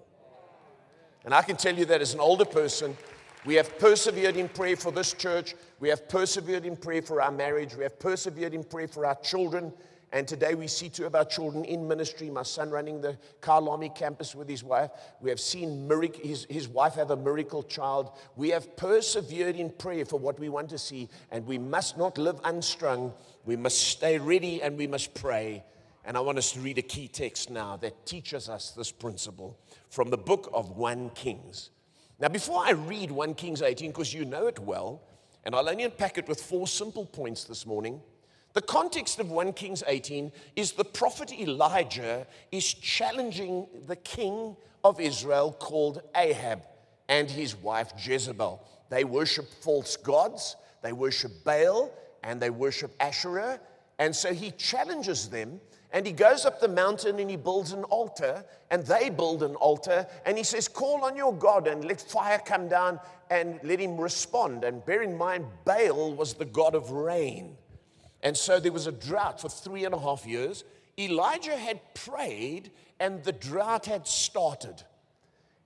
And 1.24 1.34
I 1.34 1.42
can 1.42 1.56
tell 1.56 1.76
you 1.76 1.84
that 1.84 2.00
as 2.00 2.14
an 2.14 2.20
older 2.20 2.44
person, 2.44 2.96
we 3.44 3.54
have 3.54 3.78
persevered 3.78 4.36
in 4.36 4.48
prayer 4.48 4.76
for 4.76 4.90
this 4.90 5.12
church. 5.12 5.54
We 5.78 5.88
have 5.90 6.08
persevered 6.08 6.64
in 6.64 6.76
prayer 6.76 7.02
for 7.02 7.22
our 7.22 7.30
marriage. 7.30 7.76
We 7.76 7.84
have 7.84 7.98
persevered 7.98 8.54
in 8.54 8.64
prayer 8.64 8.88
for 8.88 9.06
our 9.06 9.14
children. 9.16 9.72
And 10.10 10.26
today 10.26 10.54
we 10.54 10.68
see 10.68 10.88
two 10.88 11.04
of 11.04 11.14
our 11.14 11.24
children 11.24 11.64
in 11.64 11.86
ministry. 11.86 12.30
My 12.30 12.42
son 12.42 12.70
running 12.70 13.00
the 13.00 13.18
Kyalami 13.42 13.94
campus 13.94 14.34
with 14.34 14.48
his 14.48 14.64
wife. 14.64 14.90
We 15.20 15.28
have 15.28 15.40
seen 15.40 15.86
miracle, 15.86 16.22
his, 16.22 16.46
his 16.48 16.66
wife 16.66 16.94
have 16.94 17.10
a 17.10 17.16
miracle 17.16 17.62
child. 17.62 18.12
We 18.34 18.48
have 18.50 18.74
persevered 18.76 19.56
in 19.56 19.70
prayer 19.70 20.06
for 20.06 20.18
what 20.18 20.40
we 20.40 20.48
want 20.48 20.70
to 20.70 20.78
see. 20.78 21.10
And 21.30 21.46
we 21.46 21.58
must 21.58 21.98
not 21.98 22.16
live 22.16 22.40
unstrung. 22.44 23.12
We 23.44 23.56
must 23.56 23.78
stay 23.78 24.18
ready 24.18 24.62
and 24.62 24.78
we 24.78 24.86
must 24.86 25.12
pray. 25.12 25.62
And 26.06 26.16
I 26.16 26.20
want 26.20 26.38
us 26.38 26.52
to 26.52 26.60
read 26.60 26.78
a 26.78 26.82
key 26.82 27.06
text 27.06 27.50
now 27.50 27.76
that 27.76 28.06
teaches 28.06 28.48
us 28.48 28.70
this 28.70 28.90
principle 28.90 29.58
from 29.90 30.08
the 30.08 30.16
book 30.16 30.50
of 30.54 30.70
1 30.70 31.10
Kings. 31.10 31.68
Now, 32.18 32.28
before 32.28 32.62
I 32.64 32.70
read 32.70 33.10
1 33.10 33.34
Kings 33.34 33.60
18, 33.60 33.90
because 33.90 34.14
you 34.14 34.24
know 34.24 34.46
it 34.46 34.58
well, 34.58 35.02
and 35.44 35.54
I'll 35.54 35.68
only 35.68 35.84
unpack 35.84 36.16
it 36.16 36.26
with 36.26 36.40
four 36.40 36.66
simple 36.66 37.04
points 37.04 37.44
this 37.44 37.66
morning. 37.66 38.00
The 38.54 38.62
context 38.62 39.20
of 39.20 39.30
1 39.30 39.52
Kings 39.52 39.82
18 39.86 40.32
is 40.56 40.72
the 40.72 40.84
prophet 40.84 41.32
Elijah 41.32 42.26
is 42.50 42.72
challenging 42.72 43.66
the 43.86 43.96
king 43.96 44.56
of 44.82 45.00
Israel 45.00 45.52
called 45.52 46.02
Ahab 46.16 46.62
and 47.08 47.30
his 47.30 47.54
wife 47.56 47.92
Jezebel. 47.98 48.62
They 48.88 49.04
worship 49.04 49.46
false 49.62 49.96
gods, 49.96 50.56
they 50.82 50.92
worship 50.92 51.44
Baal, 51.44 51.92
and 52.22 52.40
they 52.40 52.50
worship 52.50 52.92
Asherah. 53.00 53.60
And 53.98 54.14
so 54.14 54.32
he 54.32 54.50
challenges 54.52 55.28
them 55.28 55.60
and 55.92 56.04
he 56.04 56.12
goes 56.12 56.44
up 56.44 56.60
the 56.60 56.68
mountain 56.68 57.18
and 57.18 57.30
he 57.30 57.36
builds 57.36 57.72
an 57.72 57.84
altar, 57.84 58.44
and 58.70 58.84
they 58.84 59.08
build 59.08 59.42
an 59.42 59.54
altar, 59.54 60.06
and 60.26 60.36
he 60.36 60.44
says, 60.44 60.68
Call 60.68 61.04
on 61.04 61.16
your 61.16 61.32
God 61.32 61.66
and 61.66 61.84
let 61.84 62.00
fire 62.00 62.38
come 62.44 62.68
down 62.68 63.00
and 63.30 63.58
let 63.62 63.80
him 63.80 63.98
respond. 63.98 64.64
And 64.64 64.84
bear 64.84 65.02
in 65.02 65.16
mind, 65.16 65.46
Baal 65.64 66.12
was 66.14 66.34
the 66.34 66.44
God 66.44 66.74
of 66.74 66.90
rain. 66.90 67.56
And 68.22 68.36
so 68.36 68.58
there 68.58 68.72
was 68.72 68.86
a 68.86 68.92
drought 68.92 69.40
for 69.40 69.48
three 69.48 69.84
and 69.84 69.94
a 69.94 69.98
half 69.98 70.26
years. 70.26 70.64
Elijah 70.98 71.56
had 71.56 71.80
prayed, 71.94 72.70
and 72.98 73.22
the 73.22 73.32
drought 73.32 73.86
had 73.86 74.06
started. 74.06 74.82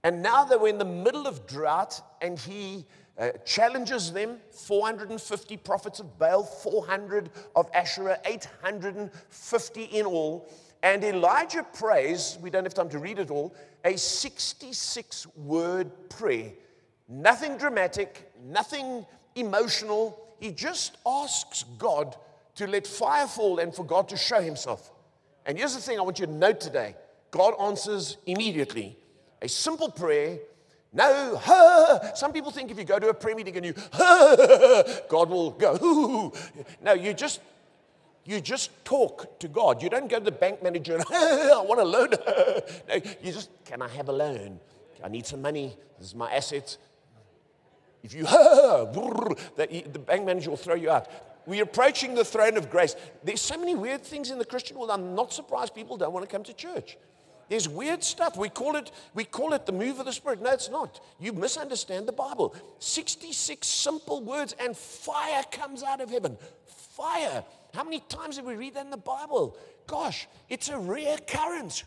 And 0.05 0.23
now 0.23 0.45
they 0.45 0.57
were 0.57 0.69
in 0.69 0.79
the 0.79 0.85
middle 0.85 1.27
of 1.27 1.47
drought, 1.47 2.01
and 2.21 2.39
he 2.39 2.85
uh, 3.19 3.31
challenges 3.45 4.13
them 4.13 4.39
450 4.51 5.57
prophets 5.59 6.01
of 6.01 6.19
Baal, 6.19 6.43
400 6.43 7.31
of 7.55 7.71
Asherah, 7.73 8.19
850 8.25 9.85
in 9.85 10.07
all. 10.07 10.49
And 10.83 11.05
Elijah 11.05 11.65
prays, 11.73 12.37
we 12.43 12.51
don't 12.51 12.65
have 12.65 12.75
time 12.75 12.89
to 12.89 12.99
read 12.99 13.19
it 13.19 13.31
all, 13.31 13.55
a 13.85 13.97
66 13.97 15.27
word 15.37 15.91
prayer. 16.09 16.53
Nothing 17.09 17.57
dramatic, 17.57 18.33
nothing 18.45 19.07
emotional. 19.37 20.19
He 20.41 20.51
just 20.51 20.99
asks 21.07 21.65
God 21.79 22.17
to 22.57 22.67
let 22.67 22.87
fire 22.87 23.27
fall 23.27 23.59
and 23.59 23.75
for 23.75 23.85
God 23.85 24.09
to 24.11 24.17
show 24.17 24.41
himself. 24.41 24.91
And 25.47 25.59
here's 25.59 25.75
the 25.75 25.81
thing 25.81 25.99
I 25.99 26.03
want 26.03 26.19
you 26.19 26.27
to 26.27 26.33
note 26.33 26.61
today 26.61 26.97
God 27.31 27.55
answers 27.61 28.17
immediately. 28.27 28.97
A 29.41 29.49
simple 29.49 29.91
prayer 29.91 30.39
no. 30.93 31.41
Some 32.15 32.33
people 32.33 32.51
think 32.51 32.71
if 32.71 32.79
you 32.79 32.85
go 32.85 32.99
to 32.99 33.09
a 33.09 33.15
prayer 33.15 33.35
meeting 33.35 33.57
and 33.57 33.67
you, 33.67 33.73
God 35.09 35.31
will 35.31 35.51
go. 35.51 36.33
No, 36.83 36.93
you 36.93 37.15
just, 37.15 37.41
you 38.25 38.41
just 38.41 38.85
talk 38.85 39.39
to 39.41 39.49
God. 39.49 39.83
You 39.83 39.89
don't 39.89 40.09
go 40.09 40.19
to 40.19 40.25
the 40.25 40.33
bank 40.33 40.63
manager 40.63 40.97
and, 40.97 41.05
I 41.11 41.63
want 41.63 41.81
a 41.81 41.85
loan. 41.85 42.11
no, 42.89 42.95
you 43.23 43.33
just, 43.33 43.51
can 43.65 43.81
I 43.81 43.89
have 43.89 44.09
a 44.09 44.13
loan? 44.13 44.61
I 45.03 45.09
need 45.09 45.27
some 45.27 45.41
money. 45.41 45.77
This 45.99 46.09
is 46.09 46.15
my 46.15 46.31
assets. 46.31 46.79
If 48.03 48.15
you, 48.15 48.25
the 48.25 50.03
bank 50.05 50.27
manager 50.27 50.51
will 50.51 50.57
throw 50.57 50.75
you 50.75 50.91
out. 50.91 51.09
We're 51.47 51.65
approaching 51.65 52.15
the 52.15 52.25
throne 52.25 52.57
of 52.57 52.71
grace. 52.71 52.95
There's 53.25 53.41
so 53.41 53.59
many 53.59 53.75
weird 53.75 54.03
things 54.03 54.31
in 54.31 54.39
the 54.39 54.45
Christian 54.45 54.77
world. 54.79 54.91
I'm 54.91 55.15
not 55.15 55.33
surprised 55.33 55.75
people 55.75 55.97
don't 55.97 56.13
want 56.13 56.29
to 56.29 56.31
come 56.31 56.45
to 56.45 56.53
church. 56.53 56.97
There's 57.49 57.69
weird 57.69 58.03
stuff. 58.03 58.37
We 58.37 58.49
call 58.49 58.77
it, 58.77 58.91
we 59.15 59.25
call 59.25 59.53
it 59.53 59.67
the 59.67 59.73
move 59.73 59.99
of 59.99 60.07
the 60.07 60.13
Spirit. 60.13 60.41
No, 60.41 60.53
it's 60.53 60.71
not. 60.71 61.01
You 61.21 61.33
misunderstand 61.33 62.09
the 62.09 62.13
Bible. 62.13 62.55
66 62.79 63.67
simple 63.67 64.23
words, 64.23 64.55
and 64.59 64.77
fire 64.77 65.43
comes 65.51 65.83
out 65.83 66.01
of 66.01 66.11
heaven. 66.11 66.39
Fire. 66.67 67.45
How 67.75 67.85
many 67.85 68.01
times 68.01 68.37
have 68.37 68.47
we 68.47 68.55
read 68.55 68.75
that 68.75 68.85
in 68.85 68.91
the 68.91 68.97
Bible? 68.97 69.59
Gosh, 69.87 70.29
it's 70.49 70.69
a 70.69 70.79
rare 70.79 71.17
occurrence. 71.17 71.85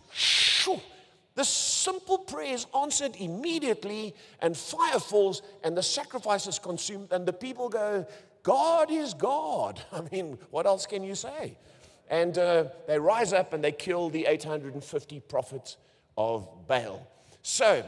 The 1.36 1.44
simple 1.44 2.20
prayer 2.20 2.54
is 2.54 2.66
answered 2.76 3.16
immediately, 3.18 4.16
and 4.42 4.56
fire 4.56 5.00
falls, 5.00 5.42
and 5.64 5.76
the 5.76 5.84
sacrifice 5.84 6.48
is 6.48 6.60
consumed, 6.60 7.12
and 7.12 7.26
the 7.26 7.34
people 7.34 7.70
go, 7.70 8.06
God 8.46 8.92
is 8.92 9.16
God. 9.16 9.82
I 9.92 10.02
mean, 10.12 10.38
what 10.52 10.68
else 10.68 10.86
can 10.86 11.04
you 11.04 11.16
say? 11.16 11.58
And 12.10 12.38
uh, 12.38 12.66
they 12.88 13.00
rise 13.00 13.34
up 13.34 13.54
and 13.54 13.64
they 13.64 13.72
kill 13.72 14.10
the 14.10 14.28
850 14.28 15.20
prophets 15.22 15.78
of 16.16 16.48
Baal. 16.68 17.06
So 17.42 17.84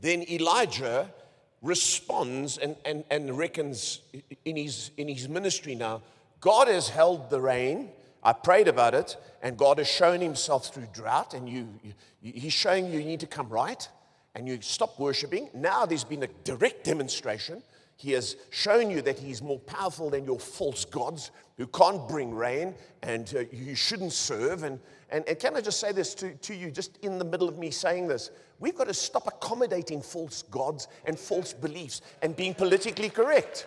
then 0.00 0.24
Elijah 0.28 1.12
responds 1.60 2.56
and, 2.56 2.76
and, 2.86 3.04
and 3.10 3.36
reckons 3.36 4.00
in 4.46 4.56
his, 4.56 4.90
in 4.96 5.08
his 5.08 5.28
ministry 5.28 5.74
now 5.74 6.02
God 6.40 6.68
has 6.68 6.90
held 6.90 7.30
the 7.30 7.40
rain. 7.40 7.88
I 8.22 8.34
prayed 8.34 8.68
about 8.68 8.94
it, 8.94 9.16
and 9.42 9.56
God 9.56 9.78
has 9.78 9.88
shown 9.88 10.20
himself 10.20 10.74
through 10.74 10.88
drought, 10.92 11.32
and 11.32 11.48
you, 11.48 11.66
you, 11.82 12.32
he's 12.34 12.52
showing 12.52 12.84
you 12.84 12.98
you 12.98 13.06
need 13.06 13.20
to 13.20 13.26
come 13.26 13.48
right, 13.48 13.88
and 14.34 14.46
you 14.46 14.58
stop 14.60 14.98
worshiping. 15.00 15.48
Now 15.54 15.86
there's 15.86 16.04
been 16.04 16.22
a 16.22 16.26
direct 16.44 16.84
demonstration 16.84 17.62
he 17.96 18.12
has 18.12 18.36
shown 18.50 18.90
you 18.90 19.02
that 19.02 19.18
he's 19.18 19.40
more 19.40 19.58
powerful 19.60 20.10
than 20.10 20.24
your 20.24 20.38
false 20.38 20.84
gods 20.84 21.30
who 21.56 21.66
can't 21.68 22.08
bring 22.08 22.34
rain 22.34 22.74
and 23.02 23.32
uh, 23.36 23.44
you 23.52 23.74
shouldn't 23.74 24.12
serve. 24.12 24.64
And, 24.64 24.80
and, 25.10 25.26
and 25.28 25.38
can 25.38 25.56
I 25.56 25.60
just 25.60 25.78
say 25.78 25.92
this 25.92 26.14
to, 26.16 26.34
to 26.34 26.54
you, 26.54 26.70
just 26.70 26.98
in 27.02 27.18
the 27.18 27.24
middle 27.24 27.48
of 27.48 27.58
me 27.58 27.70
saying 27.70 28.08
this? 28.08 28.30
We've 28.58 28.76
got 28.76 28.88
to 28.88 28.94
stop 28.94 29.26
accommodating 29.26 30.02
false 30.02 30.42
gods 30.42 30.88
and 31.04 31.18
false 31.18 31.52
beliefs 31.52 32.00
and 32.22 32.34
being 32.34 32.54
politically 32.54 33.10
correct. 33.10 33.66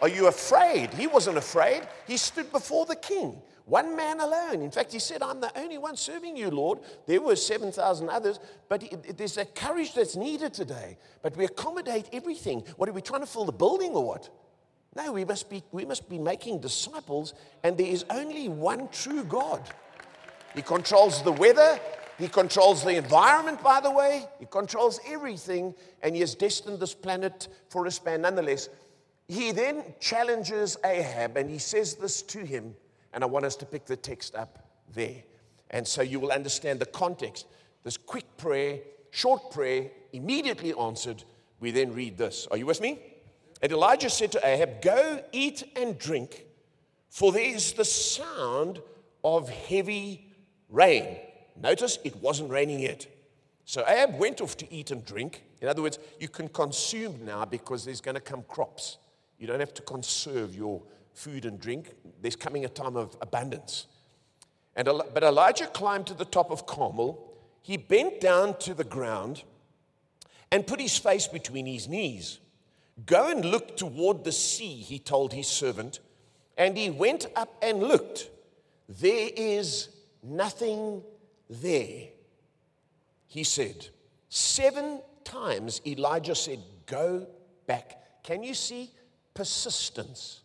Are 0.00 0.08
you 0.08 0.28
afraid? 0.28 0.94
He 0.94 1.06
wasn't 1.06 1.38
afraid. 1.38 1.82
He 2.06 2.16
stood 2.16 2.50
before 2.52 2.86
the 2.86 2.96
king. 2.96 3.40
One 3.68 3.94
man 3.94 4.18
alone. 4.20 4.62
In 4.62 4.70
fact, 4.70 4.92
he 4.92 4.98
said, 4.98 5.22
I'm 5.22 5.42
the 5.42 5.56
only 5.58 5.76
one 5.76 5.94
serving 5.94 6.38
you, 6.38 6.50
Lord. 6.50 6.78
There 7.06 7.20
were 7.20 7.36
7,000 7.36 8.08
others, 8.08 8.40
but 8.66 8.82
there's 9.14 9.36
a 9.36 9.44
courage 9.44 9.92
that's 9.92 10.16
needed 10.16 10.54
today. 10.54 10.96
But 11.20 11.36
we 11.36 11.44
accommodate 11.44 12.08
everything. 12.14 12.60
What 12.76 12.88
are 12.88 12.92
we 12.92 13.02
trying 13.02 13.20
to 13.20 13.26
fill 13.26 13.44
the 13.44 13.52
building 13.52 13.90
or 13.90 14.06
what? 14.06 14.30
No, 14.96 15.12
we 15.12 15.26
must 15.26 15.50
be, 15.50 15.62
we 15.70 15.84
must 15.84 16.08
be 16.08 16.18
making 16.18 16.60
disciples, 16.60 17.34
and 17.62 17.76
there 17.76 17.86
is 17.86 18.06
only 18.08 18.48
one 18.48 18.88
true 18.88 19.22
God. 19.22 19.62
He 20.54 20.62
controls 20.62 21.22
the 21.22 21.32
weather, 21.32 21.78
He 22.18 22.26
controls 22.26 22.82
the 22.82 22.96
environment, 22.96 23.62
by 23.62 23.82
the 23.82 23.90
way, 23.90 24.26
He 24.40 24.46
controls 24.46 24.98
everything, 25.06 25.74
and 26.02 26.14
He 26.14 26.22
has 26.22 26.34
destined 26.34 26.80
this 26.80 26.94
planet 26.94 27.48
for 27.68 27.84
a 27.84 27.90
span. 27.90 28.22
Nonetheless, 28.22 28.70
He 29.28 29.52
then 29.52 29.84
challenges 30.00 30.78
Ahab, 30.82 31.36
and 31.36 31.50
He 31.50 31.58
says 31.58 31.96
this 31.96 32.22
to 32.22 32.38
him 32.38 32.74
and 33.18 33.24
I 33.24 33.26
want 33.26 33.44
us 33.44 33.56
to 33.56 33.66
pick 33.66 33.84
the 33.84 33.96
text 33.96 34.36
up 34.36 34.64
there. 34.94 35.24
And 35.70 35.84
so 35.84 36.02
you 36.02 36.20
will 36.20 36.30
understand 36.30 36.78
the 36.78 36.86
context. 36.86 37.46
This 37.82 37.96
quick 37.96 38.36
prayer, 38.36 38.78
short 39.10 39.50
prayer, 39.50 39.90
immediately 40.12 40.72
answered. 40.72 41.24
We 41.58 41.72
then 41.72 41.92
read 41.94 42.16
this. 42.16 42.46
Are 42.52 42.56
you 42.56 42.64
with 42.64 42.80
me? 42.80 43.00
And 43.60 43.72
Elijah 43.72 44.08
said 44.08 44.30
to 44.30 44.46
Ahab, 44.46 44.82
Go 44.82 45.20
eat 45.32 45.64
and 45.74 45.98
drink, 45.98 46.44
for 47.08 47.32
there 47.32 47.42
is 47.42 47.72
the 47.72 47.84
sound 47.84 48.80
of 49.24 49.48
heavy 49.48 50.32
rain. 50.68 51.16
Notice 51.60 51.98
it 52.04 52.14
wasn't 52.22 52.50
raining 52.50 52.78
yet. 52.78 53.08
So 53.64 53.84
Ahab 53.84 54.16
went 54.16 54.40
off 54.40 54.56
to 54.58 54.72
eat 54.72 54.92
and 54.92 55.04
drink. 55.04 55.42
In 55.60 55.66
other 55.66 55.82
words, 55.82 55.98
you 56.20 56.28
can 56.28 56.46
consume 56.46 57.24
now 57.24 57.44
because 57.44 57.84
there's 57.84 58.00
going 58.00 58.14
to 58.14 58.20
come 58.20 58.44
crops. 58.46 58.98
You 59.40 59.48
don't 59.48 59.58
have 59.58 59.74
to 59.74 59.82
conserve 59.82 60.54
your 60.54 60.80
food 61.18 61.44
and 61.44 61.60
drink. 61.60 61.94
There's 62.22 62.36
coming 62.36 62.64
a 62.64 62.68
time 62.68 62.96
of 62.96 63.16
abundance. 63.20 63.86
And, 64.76 64.88
but 65.12 65.24
Elijah 65.24 65.66
climbed 65.66 66.06
to 66.06 66.14
the 66.14 66.24
top 66.24 66.50
of 66.50 66.66
Carmel. 66.66 67.32
He 67.62 67.76
bent 67.76 68.20
down 68.20 68.56
to 68.58 68.74
the 68.74 68.84
ground 68.84 69.42
and 70.52 70.66
put 70.66 70.80
his 70.80 70.96
face 70.96 71.26
between 71.26 71.66
his 71.66 71.88
knees. 71.88 72.38
Go 73.04 73.30
and 73.30 73.44
look 73.44 73.76
toward 73.76 74.24
the 74.24 74.32
sea, 74.32 74.76
he 74.76 74.98
told 74.98 75.32
his 75.32 75.48
servant. 75.48 76.00
And 76.56 76.76
he 76.76 76.90
went 76.90 77.26
up 77.36 77.56
and 77.62 77.82
looked. 77.82 78.30
There 78.88 79.30
is 79.36 79.88
nothing 80.22 81.02
there. 81.50 82.08
He 83.26 83.44
said, 83.44 83.88
Seven 84.28 85.00
times 85.24 85.80
Elijah 85.86 86.34
said, 86.34 86.60
Go 86.86 87.26
back. 87.66 88.22
Can 88.22 88.42
you 88.42 88.54
see 88.54 88.90
persistence? 89.34 90.42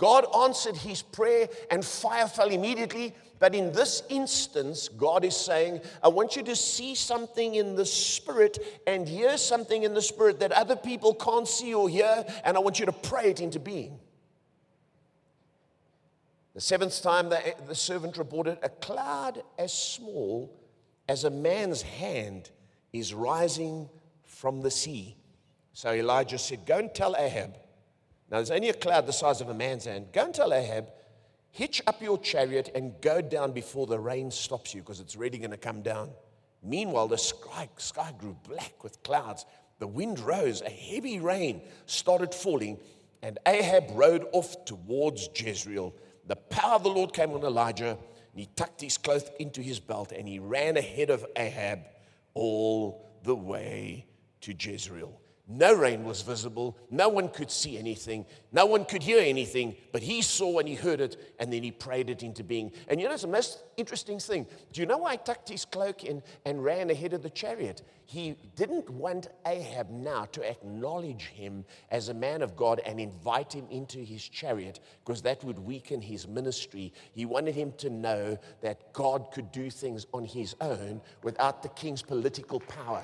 God 0.00 0.24
answered 0.34 0.78
his 0.78 1.02
prayer 1.02 1.46
and 1.70 1.84
fire 1.84 2.26
fell 2.26 2.48
immediately. 2.48 3.14
But 3.38 3.54
in 3.54 3.70
this 3.72 4.02
instance, 4.08 4.88
God 4.88 5.26
is 5.26 5.36
saying, 5.36 5.82
I 6.02 6.08
want 6.08 6.36
you 6.36 6.42
to 6.44 6.56
see 6.56 6.94
something 6.94 7.56
in 7.56 7.74
the 7.74 7.84
spirit 7.84 8.80
and 8.86 9.06
hear 9.06 9.36
something 9.36 9.82
in 9.82 9.92
the 9.92 10.00
spirit 10.00 10.40
that 10.40 10.52
other 10.52 10.74
people 10.74 11.12
can't 11.12 11.46
see 11.46 11.74
or 11.74 11.86
hear, 11.86 12.24
and 12.44 12.56
I 12.56 12.60
want 12.60 12.80
you 12.80 12.86
to 12.86 12.92
pray 12.92 13.28
it 13.28 13.42
into 13.42 13.60
being. 13.60 13.98
The 16.54 16.62
seventh 16.62 17.02
time, 17.02 17.28
the, 17.28 17.54
the 17.68 17.74
servant 17.74 18.16
reported, 18.16 18.56
A 18.62 18.70
cloud 18.70 19.42
as 19.58 19.70
small 19.70 20.50
as 21.10 21.24
a 21.24 21.30
man's 21.30 21.82
hand 21.82 22.50
is 22.94 23.12
rising 23.12 23.90
from 24.24 24.62
the 24.62 24.70
sea. 24.70 25.18
So 25.74 25.92
Elijah 25.92 26.38
said, 26.38 26.64
Go 26.64 26.78
and 26.78 26.94
tell 26.94 27.14
Ahab 27.16 27.54
now, 28.30 28.36
there's 28.36 28.50
only 28.52 28.68
a 28.68 28.74
cloud 28.74 29.06
the 29.06 29.12
size 29.12 29.40
of 29.40 29.48
a 29.48 29.54
man's 29.54 29.86
hand. 29.86 30.06
Go 30.12 30.26
and 30.26 30.34
tell 30.34 30.54
Ahab, 30.54 30.88
hitch 31.50 31.82
up 31.88 32.00
your 32.00 32.16
chariot 32.16 32.70
and 32.76 33.00
go 33.00 33.20
down 33.20 33.50
before 33.50 33.86
the 33.88 33.98
rain 33.98 34.30
stops 34.30 34.72
you 34.72 34.82
because 34.82 35.00
it's 35.00 35.16
really 35.16 35.38
going 35.38 35.50
to 35.50 35.56
come 35.56 35.82
down. 35.82 36.10
Meanwhile, 36.62 37.08
the 37.08 37.18
sky, 37.18 37.68
sky 37.76 38.12
grew 38.16 38.36
black 38.48 38.84
with 38.84 39.02
clouds. 39.02 39.46
The 39.80 39.88
wind 39.88 40.20
rose, 40.20 40.62
a 40.62 40.70
heavy 40.70 41.18
rain 41.18 41.62
started 41.86 42.32
falling, 42.32 42.78
and 43.22 43.38
Ahab 43.46 43.84
rode 43.94 44.26
off 44.32 44.64
towards 44.64 45.28
Jezreel. 45.34 45.94
The 46.26 46.36
power 46.36 46.74
of 46.74 46.84
the 46.84 46.90
Lord 46.90 47.12
came 47.12 47.32
on 47.32 47.42
Elijah, 47.42 47.90
and 47.90 48.40
he 48.40 48.48
tucked 48.54 48.80
his 48.80 48.96
cloak 48.96 49.24
into 49.40 49.60
his 49.60 49.80
belt, 49.80 50.12
and 50.12 50.28
he 50.28 50.38
ran 50.38 50.76
ahead 50.76 51.10
of 51.10 51.26
Ahab 51.34 51.80
all 52.34 53.08
the 53.24 53.34
way 53.34 54.06
to 54.42 54.54
Jezreel. 54.56 55.18
No 55.52 55.74
rain 55.74 56.04
was 56.04 56.22
visible. 56.22 56.78
No 56.92 57.08
one 57.08 57.28
could 57.28 57.50
see 57.50 57.76
anything. 57.76 58.24
No 58.52 58.66
one 58.66 58.84
could 58.84 59.02
hear 59.02 59.20
anything. 59.20 59.74
But 59.90 60.00
he 60.00 60.22
saw 60.22 60.60
and 60.60 60.68
he 60.68 60.76
heard 60.76 61.00
it, 61.00 61.34
and 61.40 61.52
then 61.52 61.64
he 61.64 61.72
prayed 61.72 62.08
it 62.08 62.22
into 62.22 62.44
being. 62.44 62.70
And 62.86 63.00
you 63.00 63.08
know, 63.08 63.14
it's 63.14 63.22
the 63.22 63.28
most 63.28 63.64
interesting 63.76 64.20
thing. 64.20 64.46
Do 64.72 64.80
you 64.80 64.86
know 64.86 64.98
why 64.98 65.12
he 65.12 65.18
tucked 65.18 65.48
his 65.48 65.64
cloak 65.64 66.04
in 66.04 66.22
and 66.44 66.62
ran 66.62 66.88
ahead 66.88 67.14
of 67.14 67.24
the 67.24 67.30
chariot? 67.30 67.82
He 68.06 68.36
didn't 68.54 68.88
want 68.90 69.26
Ahab 69.44 69.90
now 69.90 70.26
to 70.26 70.48
acknowledge 70.48 71.26
him 71.26 71.64
as 71.90 72.10
a 72.10 72.14
man 72.14 72.42
of 72.42 72.54
God 72.54 72.80
and 72.86 73.00
invite 73.00 73.52
him 73.52 73.66
into 73.70 73.98
his 73.98 74.28
chariot, 74.28 74.78
because 75.04 75.20
that 75.22 75.42
would 75.42 75.58
weaken 75.58 76.00
his 76.00 76.28
ministry. 76.28 76.92
He 77.12 77.26
wanted 77.26 77.56
him 77.56 77.72
to 77.78 77.90
know 77.90 78.38
that 78.60 78.92
God 78.92 79.32
could 79.32 79.50
do 79.50 79.68
things 79.68 80.06
on 80.14 80.24
his 80.24 80.54
own 80.60 81.00
without 81.24 81.64
the 81.64 81.70
king's 81.70 82.02
political 82.02 82.60
power. 82.60 83.02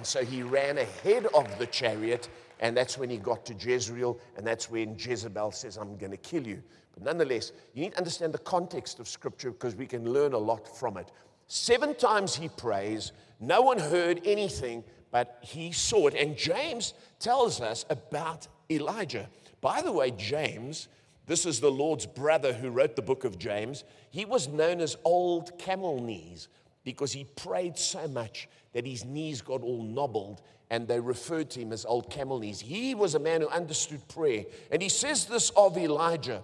And 0.00 0.06
so 0.06 0.24
he 0.24 0.42
ran 0.42 0.78
ahead 0.78 1.26
of 1.34 1.58
the 1.58 1.66
chariot, 1.66 2.30
and 2.60 2.74
that's 2.74 2.96
when 2.96 3.10
he 3.10 3.18
got 3.18 3.44
to 3.44 3.52
Jezreel, 3.52 4.18
and 4.34 4.46
that's 4.46 4.70
when 4.70 4.96
Jezebel 4.98 5.52
says, 5.52 5.76
I'm 5.76 5.98
going 5.98 6.10
to 6.10 6.16
kill 6.16 6.46
you. 6.46 6.62
But 6.94 7.02
nonetheless, 7.02 7.52
you 7.74 7.82
need 7.82 7.92
to 7.92 7.98
understand 7.98 8.32
the 8.32 8.38
context 8.38 8.98
of 8.98 9.06
Scripture 9.06 9.50
because 9.50 9.74
we 9.74 9.86
can 9.86 10.10
learn 10.10 10.32
a 10.32 10.38
lot 10.38 10.66
from 10.78 10.96
it. 10.96 11.10
Seven 11.48 11.94
times 11.94 12.34
he 12.34 12.48
prays, 12.48 13.12
no 13.40 13.60
one 13.60 13.78
heard 13.78 14.22
anything, 14.24 14.84
but 15.10 15.36
he 15.42 15.70
saw 15.70 16.06
it. 16.06 16.14
And 16.14 16.34
James 16.34 16.94
tells 17.18 17.60
us 17.60 17.84
about 17.90 18.48
Elijah. 18.70 19.28
By 19.60 19.82
the 19.82 19.92
way, 19.92 20.12
James, 20.12 20.88
this 21.26 21.44
is 21.44 21.60
the 21.60 21.70
Lord's 21.70 22.06
brother 22.06 22.54
who 22.54 22.70
wrote 22.70 22.96
the 22.96 23.02
book 23.02 23.24
of 23.24 23.38
James. 23.38 23.84
He 24.08 24.24
was 24.24 24.48
known 24.48 24.80
as 24.80 24.96
Old 25.04 25.58
Camel 25.58 26.00
Knees 26.00 26.48
because 26.84 27.12
he 27.12 27.24
prayed 27.24 27.76
so 27.78 28.08
much 28.08 28.48
that 28.72 28.86
his 28.86 29.04
knees 29.04 29.40
got 29.42 29.62
all 29.62 29.82
knobbled 29.82 30.42
and 30.70 30.86
they 30.86 31.00
referred 31.00 31.50
to 31.50 31.60
him 31.60 31.72
as 31.72 31.84
old 31.84 32.10
camel 32.10 32.38
knees. 32.38 32.60
He 32.60 32.94
was 32.94 33.14
a 33.14 33.18
man 33.18 33.40
who 33.40 33.48
understood 33.48 34.06
prayer. 34.08 34.44
And 34.70 34.80
he 34.80 34.88
says 34.88 35.26
this 35.26 35.50
of 35.50 35.76
Elijah 35.76 36.42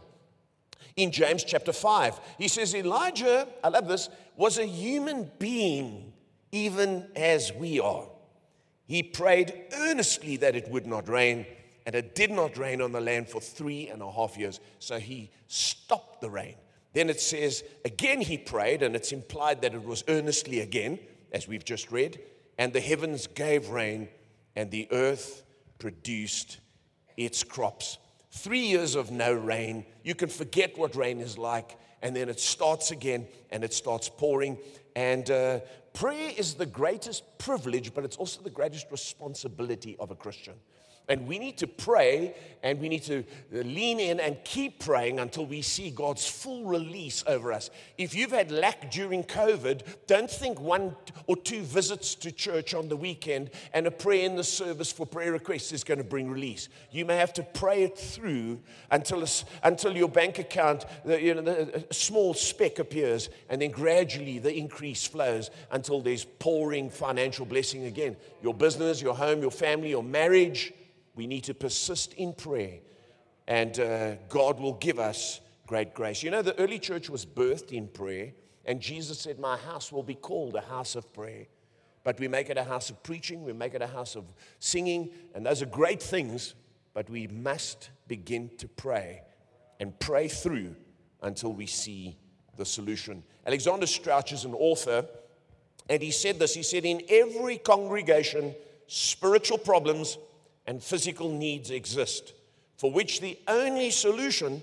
in 0.97 1.13
James 1.13 1.45
chapter 1.45 1.73
5. 1.73 2.21
He 2.39 2.49
says, 2.49 2.75
Elijah, 2.75 3.47
I 3.63 3.69
love 3.69 3.87
this, 3.87 4.09
was 4.37 4.59
a 4.59 4.67
human 4.67 5.31
being, 5.39 6.13
even 6.51 7.07
as 7.15 7.53
we 7.53 7.79
are. 7.79 8.07
He 8.87 9.03
prayed 9.03 9.55
earnestly 9.73 10.37
that 10.39 10.57
it 10.57 10.69
would 10.71 10.87
not 10.87 11.09
rain, 11.09 11.47
and 11.85 11.95
it 11.95 12.15
did 12.15 12.31
not 12.31 12.57
rain 12.57 12.81
on 12.81 12.93
the 12.93 13.01
land 13.01 13.29
for 13.29 13.41
three 13.41 13.89
and 13.89 14.03
a 14.03 14.11
half 14.11 14.37
years. 14.37 14.61
So 14.79 14.99
he 14.99 15.31
stopped 15.47 16.21
the 16.21 16.31
rain. 16.31 16.57
Then 16.97 17.11
it 17.11 17.21
says, 17.21 17.63
again 17.85 18.23
he 18.23 18.39
prayed, 18.39 18.83
and 18.83 18.97
it's 18.97 19.13
implied 19.13 19.61
that 19.61 19.75
it 19.75 19.85
was 19.85 20.03
earnestly 20.09 20.61
again 20.61 20.99
as 21.31 21.47
we've 21.47 21.63
just 21.63 21.93
read, 21.93 22.19
and 22.57 22.73
the 22.73 22.81
heavens 22.81 23.27
gave 23.27 23.69
rain, 23.69 24.09
and 24.57 24.71
the 24.71 24.89
earth 24.91 25.43
produced 25.79 26.59
its 27.19 27.45
crops. 27.45 27.99
Three 28.31 28.69
years 28.69 28.95
of 28.95 29.11
no 29.11 29.35
rain, 29.35 29.85
you 30.05 30.15
can 30.15 30.31
forget 30.31 30.79
what 30.79 30.97
rain 30.97 31.21
is 31.21 31.37
like, 31.37 31.77
and 32.01 32.17
then 32.17 32.31
it 32.31 32.41
starts 32.41 32.91
again 32.91 33.29
and 33.51 33.63
it 33.63 33.75
starts 33.75 34.09
pouring. 34.09 34.57
And 34.95 35.31
uh, 35.31 35.61
prayer 35.93 36.33
is 36.35 36.55
the 36.55 36.65
greatest 36.65 37.25
privilege, 37.37 37.93
but 37.93 38.05
it's 38.05 38.17
also 38.17 38.41
the 38.41 38.49
greatest 38.49 38.87
responsibility 38.91 39.99
of 40.01 40.11
a 40.11 40.15
Christian. 40.15 40.55
And 41.09 41.29
we 41.29 41.39
need 41.39 41.59
to 41.59 41.69
pray 41.69 42.35
and 42.65 42.81
we 42.81 42.89
need 42.89 43.05
to 43.05 43.23
lean 43.53 44.01
in 44.01 44.19
and 44.19 44.37
keep 44.43 44.81
praying 44.81 45.21
until 45.21 45.47
we 45.47 45.63
see 45.63 45.89
God's 45.91 46.27
full 46.29 46.65
release 46.65 47.23
over 47.29 47.53
us. 47.53 47.71
If 47.97 48.13
you've 48.13 48.33
had 48.33 48.51
lack 48.51 48.91
during 48.91 49.23
COVID, 49.23 49.83
don't 50.09 50.29
think 50.29 50.61
one 50.61 50.97
or 51.29 51.37
two 51.37 51.63
visits 51.63 52.17
to 52.17 52.33
church 52.33 52.75
on 52.75 52.89
the 52.89 52.97
weekend 52.97 53.51
and 53.73 53.87
a 53.87 53.91
prayer 53.93 54.27
in 54.27 54.35
the 54.35 54.43
service 54.43 54.91
for 54.91 55.07
prayer 55.07 55.31
requests 55.31 55.71
is 55.71 55.85
going 55.85 55.99
to 55.99 56.05
bring 56.05 56.29
release. 56.29 56.69
You 56.91 57.05
may 57.05 57.17
have 57.19 57.33
to 57.35 57.45
pray 57.45 57.85
it 57.85 57.97
through 57.97 58.59
until, 58.91 59.25
until 59.63 59.97
your 59.97 60.09
bank 60.09 60.41
account, 60.41 60.87
you 61.07 61.35
know, 61.35 61.69
a 61.89 61.95
small 61.95 62.35
speck 62.35 62.81
appears, 62.81 63.29
and 63.49 63.63
then 63.63 63.71
gradually 63.71 64.41
the 64.41 64.53
increase 64.53 65.07
flows 65.07 65.51
until 65.71 66.01
there's 66.01 66.25
pouring 66.25 66.91
financial 66.91 67.47
blessing 67.47 67.85
again. 67.85 68.17
Your 68.43 68.55
business, 68.55 69.01
your 69.01 69.15
home, 69.15 69.41
your 69.41 69.53
family, 69.53 69.91
your 69.91 70.03
marriage 70.03 70.73
we 71.17 71.27
need 71.27 71.45
to 71.45 71.55
persist 71.55 72.13
in 72.13 72.35
prayer, 72.35 72.79
and 73.49 73.81
uh, 73.81 74.15
God 74.29 74.61
will 74.61 74.75
give 74.75 74.99
us 74.99 75.41
great 75.67 75.95
grace. 75.95 76.23
You 76.23 76.31
know, 76.31 76.43
the 76.43 76.59
early 76.61 76.79
church 76.79 77.11
was 77.11 77.27
birthed 77.27 77.73
in 77.73 77.89
prayer, 77.89 78.33
and 78.67 78.81
Jesus 78.81 79.19
said, 79.19 79.39
My 79.39 79.57
house 79.57 79.91
will 79.91 80.03
be 80.03 80.15
called 80.15 80.55
a 80.55 80.61
house 80.61 80.95
of 80.95 81.13
prayer. 81.13 81.47
But 82.05 82.21
we 82.21 82.29
make 82.29 82.51
it 82.51 82.57
a 82.57 82.63
house 82.63 82.89
of 82.91 83.03
preaching, 83.03 83.43
we 83.45 83.53
make 83.53 83.75
it 83.75 83.83
a 83.83 83.87
house 83.87 84.15
of 84.15 84.25
singing, 84.61 85.11
and 85.35 85.45
those 85.45 85.61
are 85.61 85.67
great 85.67 86.01
things, 86.01 86.55
but 86.95 87.11
we 87.11 87.27
must 87.27 87.91
begin 88.07 88.49
to 88.59 88.69
pray 88.69 89.23
and 89.81 89.99
pray 89.99 90.29
through 90.29 90.77
until 91.23 91.53
we 91.53 91.67
see 91.67 92.17
the 92.57 92.65
solution. 92.65 93.25
Alexander 93.45 93.87
Strauch 93.87 94.33
is 94.33 94.45
an 94.45 94.55
author, 94.55 95.05
and 95.89 96.01
he 96.01 96.13
said 96.13 96.39
this 96.39 96.55
He 96.55 96.63
said, 96.63 96.85
In 96.85 97.03
every 97.09 97.59
congregation, 97.59 98.55
spiritual 98.87 99.59
problems 99.59 100.17
and 100.67 100.83
physical 100.83 101.31
needs 101.31 101.71
exist, 101.71 102.33
for 102.77 102.91
which 102.91 103.21
the 103.21 103.39
only 103.49 103.91
solution 103.91 104.63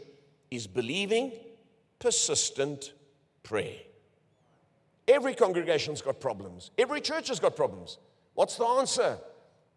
is 0.51 0.67
believing, 0.67 1.31
persistent 1.99 2.93
prayer. 3.41 3.77
Every 5.07 5.33
congregation's 5.33 6.01
got 6.01 6.19
problems. 6.19 6.71
Every 6.77 7.01
church 7.01 7.27
has 7.27 7.39
got 7.39 7.55
problems. 7.55 7.97
What's 8.33 8.55
the 8.55 8.65
answer? 8.65 9.17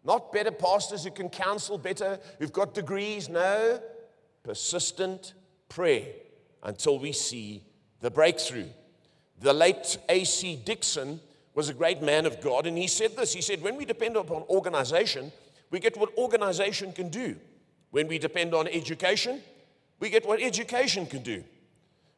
Not 0.03 0.31
better 0.31 0.51
pastors 0.51 1.03
who 1.03 1.11
can 1.11 1.29
counsel 1.29 1.77
better, 1.77 2.19
who've 2.39 2.53
got 2.53 2.73
degrees. 2.73 3.27
No, 3.27 3.81
persistent 4.43 5.33
prayer 5.67 6.05
until 6.63 6.97
we 6.99 7.11
see 7.11 7.63
the 7.99 8.11
breakthrough. 8.11 8.67
The 9.39 9.53
late 9.53 9.97
A.C. 10.09 10.55
Dixon 10.63 11.19
was 11.53 11.69
a 11.69 11.73
great 11.73 12.01
man 12.01 12.25
of 12.25 12.39
God, 12.39 12.65
and 12.67 12.77
he 12.77 12.87
said 12.87 13.15
this. 13.17 13.33
He 13.33 13.41
said, 13.41 13.61
When 13.61 13.75
we 13.75 13.85
depend 13.85 14.15
upon 14.15 14.43
organization, 14.43 15.31
we 15.71 15.79
get 15.79 15.97
what 15.97 16.15
organization 16.17 16.93
can 16.93 17.09
do. 17.09 17.35
When 17.91 18.07
we 18.07 18.17
depend 18.19 18.53
on 18.53 18.67
education, 18.67 19.41
we 19.99 20.09
get 20.09 20.25
what 20.25 20.41
education 20.41 21.05
can 21.05 21.23
do. 21.23 21.43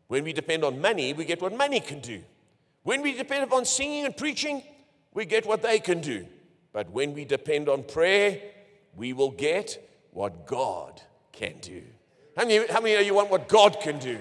When 0.07 0.23
we 0.23 0.33
depend 0.33 0.63
on 0.63 0.81
money, 0.81 1.13
we 1.13 1.25
get 1.25 1.41
what 1.41 1.55
money 1.55 1.79
can 1.79 1.99
do. 1.99 2.21
When 2.83 3.01
we 3.01 3.13
depend 3.13 3.43
upon 3.43 3.65
singing 3.65 4.05
and 4.05 4.15
preaching, 4.15 4.63
we 5.13 5.25
get 5.25 5.45
what 5.45 5.61
they 5.61 5.79
can 5.79 6.01
do. 6.01 6.25
But 6.73 6.89
when 6.91 7.13
we 7.13 7.25
depend 7.25 7.69
on 7.69 7.83
prayer, 7.83 8.41
we 8.95 9.13
will 9.13 9.31
get 9.31 9.77
what 10.11 10.47
God 10.47 11.01
can 11.31 11.57
do. 11.59 11.83
How 12.35 12.45
many, 12.45 12.67
how 12.67 12.81
many 12.81 12.95
of 12.95 13.05
you 13.05 13.13
want 13.13 13.29
what 13.29 13.47
God 13.47 13.79
can 13.81 13.99
do? 13.99 14.17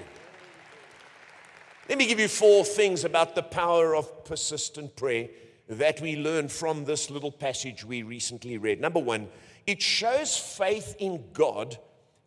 Let 1.87 1.97
me 1.97 2.05
give 2.05 2.19
you 2.19 2.27
four 2.27 2.63
things 2.63 3.03
about 3.03 3.33
the 3.33 3.41
power 3.41 3.95
of 3.95 4.23
persistent 4.25 4.95
prayer 4.95 5.29
that 5.69 6.01
we 6.01 6.15
learn 6.15 6.47
from 6.47 6.83
this 6.83 7.09
little 7.09 7.31
passage 7.31 7.85
we 7.85 8.01
recently 8.01 8.57
read. 8.57 8.81
Number 8.81 8.99
one, 8.99 9.29
it 9.67 9.81
shows 9.81 10.35
faith 10.35 10.95
in 10.97 11.23
God 11.31 11.77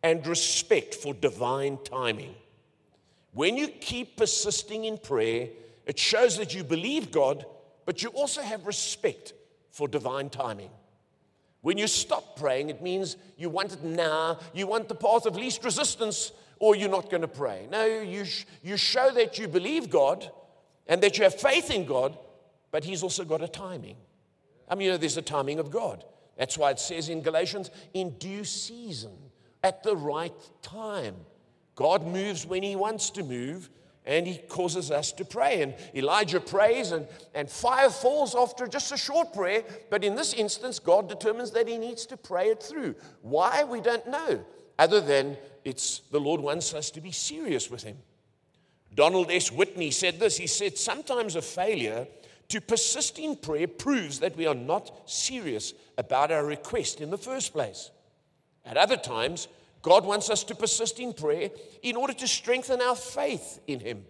and 0.02 0.24
respect 0.26 0.94
for 0.94 1.12
divine 1.12 1.78
timing. 1.84 2.34
When 3.32 3.56
you 3.56 3.68
keep 3.68 4.16
persisting 4.16 4.84
in 4.84 4.96
prayer, 4.96 5.48
it 5.86 5.98
shows 5.98 6.36
that 6.38 6.54
you 6.54 6.62
believe 6.62 7.10
God, 7.10 7.44
but 7.84 8.02
you 8.02 8.10
also 8.10 8.42
have 8.42 8.66
respect 8.66 9.32
for 9.70 9.88
divine 9.88 10.30
timing. 10.30 10.70
When 11.62 11.78
you 11.78 11.86
stop 11.86 12.36
praying, 12.36 12.70
it 12.70 12.82
means 12.82 13.16
you 13.36 13.48
want 13.48 13.72
it 13.72 13.82
now, 13.82 14.38
you 14.52 14.66
want 14.66 14.88
the 14.88 14.94
path 14.94 15.26
of 15.26 15.34
least 15.34 15.64
resistance, 15.64 16.32
or 16.58 16.76
you're 16.76 16.88
not 16.88 17.10
going 17.10 17.22
to 17.22 17.28
pray. 17.28 17.66
No, 17.70 17.84
you, 17.84 18.24
sh- 18.24 18.44
you 18.62 18.76
show 18.76 19.10
that 19.12 19.38
you 19.38 19.48
believe 19.48 19.90
God 19.90 20.30
and 20.86 21.02
that 21.02 21.18
you 21.18 21.24
have 21.24 21.34
faith 21.34 21.70
in 21.70 21.86
God, 21.86 22.16
but 22.72 22.82
he's 22.82 23.04
also 23.04 23.24
got 23.24 23.42
a 23.42 23.46
timing. 23.46 23.96
I 24.68 24.74
mean, 24.74 24.86
you 24.86 24.92
know, 24.92 24.96
there's 24.96 25.18
a 25.18 25.22
timing 25.22 25.60
of 25.60 25.70
God. 25.70 26.04
That's 26.36 26.58
why 26.58 26.70
it 26.72 26.80
says 26.80 27.08
in 27.08 27.22
Galatians, 27.22 27.70
in 27.94 28.18
due 28.18 28.42
season, 28.42 29.12
at 29.62 29.84
the 29.84 29.94
right 29.94 30.32
time. 30.62 31.14
God 31.76 32.04
moves 32.06 32.44
when 32.44 32.62
he 32.62 32.74
wants 32.74 33.10
to 33.10 33.22
move, 33.22 33.70
and 34.04 34.26
he 34.26 34.38
causes 34.48 34.90
us 34.90 35.12
to 35.12 35.24
pray. 35.24 35.62
And 35.62 35.74
Elijah 35.94 36.40
prays, 36.40 36.92
and, 36.92 37.06
and 37.34 37.48
fire 37.48 37.90
falls 37.90 38.34
after 38.34 38.66
just 38.66 38.90
a 38.90 38.96
short 38.96 39.32
prayer. 39.32 39.62
But 39.90 40.02
in 40.02 40.16
this 40.16 40.32
instance, 40.32 40.78
God 40.78 41.08
determines 41.08 41.50
that 41.52 41.68
he 41.68 41.78
needs 41.78 42.06
to 42.06 42.16
pray 42.16 42.48
it 42.48 42.62
through. 42.62 42.94
Why? 43.20 43.64
We 43.64 43.80
don't 43.80 44.06
know, 44.08 44.44
other 44.78 45.00
than 45.00 45.36
it's 45.64 46.00
the 46.10 46.18
Lord 46.18 46.40
wants 46.40 46.74
us 46.74 46.90
to 46.92 47.00
be 47.00 47.12
serious 47.12 47.70
with 47.70 47.82
him. 47.82 47.98
Donald 48.94 49.30
S. 49.30 49.50
Whitney 49.50 49.90
said 49.90 50.18
this 50.18 50.36
He 50.36 50.46
said, 50.46 50.76
Sometimes 50.76 51.36
a 51.36 51.42
failure 51.42 52.06
to 52.52 52.60
persist 52.60 53.18
in 53.18 53.34
prayer 53.34 53.66
proves 53.66 54.20
that 54.20 54.36
we 54.36 54.46
are 54.46 54.54
not 54.54 55.08
serious 55.08 55.72
about 55.96 56.30
our 56.30 56.44
request 56.44 57.00
in 57.00 57.08
the 57.08 57.16
first 57.16 57.54
place. 57.54 57.90
At 58.66 58.76
other 58.76 58.98
times, 58.98 59.48
God 59.80 60.04
wants 60.04 60.28
us 60.28 60.44
to 60.44 60.54
persist 60.54 61.00
in 61.00 61.14
prayer 61.14 61.48
in 61.82 61.96
order 61.96 62.12
to 62.12 62.28
strengthen 62.28 62.82
our 62.82 62.94
faith 62.94 63.58
in 63.66 63.80
Him. 63.80 64.04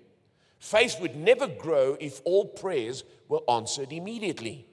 Faith 0.59 1.00
would 1.00 1.14
never 1.14 1.46
grow 1.46 1.96
if 2.00 2.20
all 2.24 2.44
prayers 2.44 3.05
were 3.28 3.48
answered 3.48 3.92
immediately. 3.92 4.66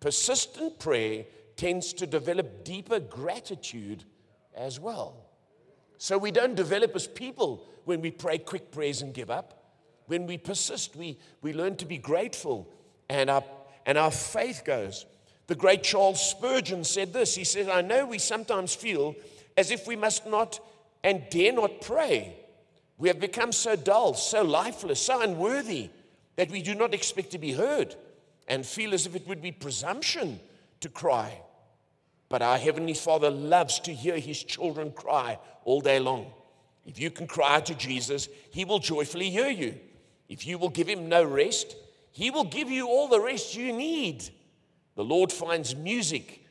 Persistent 0.00 0.78
prayer 0.78 1.26
tends 1.56 1.92
to 1.92 2.06
develop 2.06 2.64
deeper 2.64 3.00
gratitude 3.00 4.04
as 4.56 4.80
well. 4.80 5.26
So 5.98 6.16
we 6.16 6.30
don't 6.30 6.54
develop 6.54 6.96
as 6.96 7.06
people 7.06 7.66
when 7.84 8.00
we 8.00 8.12
pray 8.12 8.38
quick 8.38 8.70
prayers 8.70 9.02
and 9.02 9.12
give 9.12 9.30
up. 9.30 9.62
When 10.06 10.26
we 10.26 10.38
persist, 10.38 10.96
we, 10.96 11.18
we 11.42 11.52
learn 11.52 11.76
to 11.76 11.84
be 11.84 11.98
grateful 11.98 12.72
and 13.10 13.28
our, 13.28 13.44
and 13.84 13.98
our 13.98 14.10
faith 14.10 14.62
goes. 14.64 15.04
The 15.48 15.56
great 15.56 15.82
Charles 15.82 16.22
Spurgeon 16.30 16.84
said 16.84 17.12
this 17.12 17.34
He 17.34 17.44
said, 17.44 17.68
I 17.68 17.82
know 17.82 18.06
we 18.06 18.18
sometimes 18.18 18.74
feel 18.74 19.16
as 19.56 19.70
if 19.70 19.86
we 19.86 19.96
must 19.96 20.26
not 20.26 20.60
and 21.02 21.24
dare 21.28 21.52
not 21.52 21.80
pray. 21.80 22.36
We 22.98 23.08
have 23.08 23.18
become 23.18 23.52
so 23.52 23.76
dull, 23.76 24.14
so 24.14 24.42
lifeless, 24.42 25.00
so 25.00 25.20
unworthy 25.22 25.90
that 26.36 26.50
we 26.50 26.62
do 26.62 26.74
not 26.74 26.94
expect 26.94 27.30
to 27.32 27.38
be 27.38 27.52
heard 27.52 27.96
and 28.46 28.64
feel 28.64 28.94
as 28.94 29.06
if 29.06 29.16
it 29.16 29.26
would 29.26 29.42
be 29.42 29.52
presumption 29.52 30.38
to 30.80 30.88
cry. 30.88 31.40
But 32.28 32.42
our 32.42 32.58
Heavenly 32.58 32.94
Father 32.94 33.30
loves 33.30 33.80
to 33.80 33.92
hear 33.92 34.18
His 34.18 34.42
children 34.42 34.92
cry 34.92 35.38
all 35.64 35.80
day 35.80 35.98
long. 35.98 36.26
If 36.86 37.00
you 37.00 37.10
can 37.10 37.26
cry 37.26 37.60
to 37.60 37.74
Jesus, 37.74 38.28
He 38.52 38.64
will 38.64 38.78
joyfully 38.78 39.30
hear 39.30 39.48
you. 39.48 39.74
If 40.28 40.46
you 40.46 40.58
will 40.58 40.68
give 40.68 40.88
Him 40.88 41.08
no 41.08 41.24
rest, 41.24 41.74
He 42.12 42.30
will 42.30 42.44
give 42.44 42.70
you 42.70 42.88
all 42.88 43.08
the 43.08 43.20
rest 43.20 43.56
you 43.56 43.72
need. 43.72 44.24
The 44.96 45.04
Lord 45.04 45.32
finds 45.32 45.74
music 45.76 46.44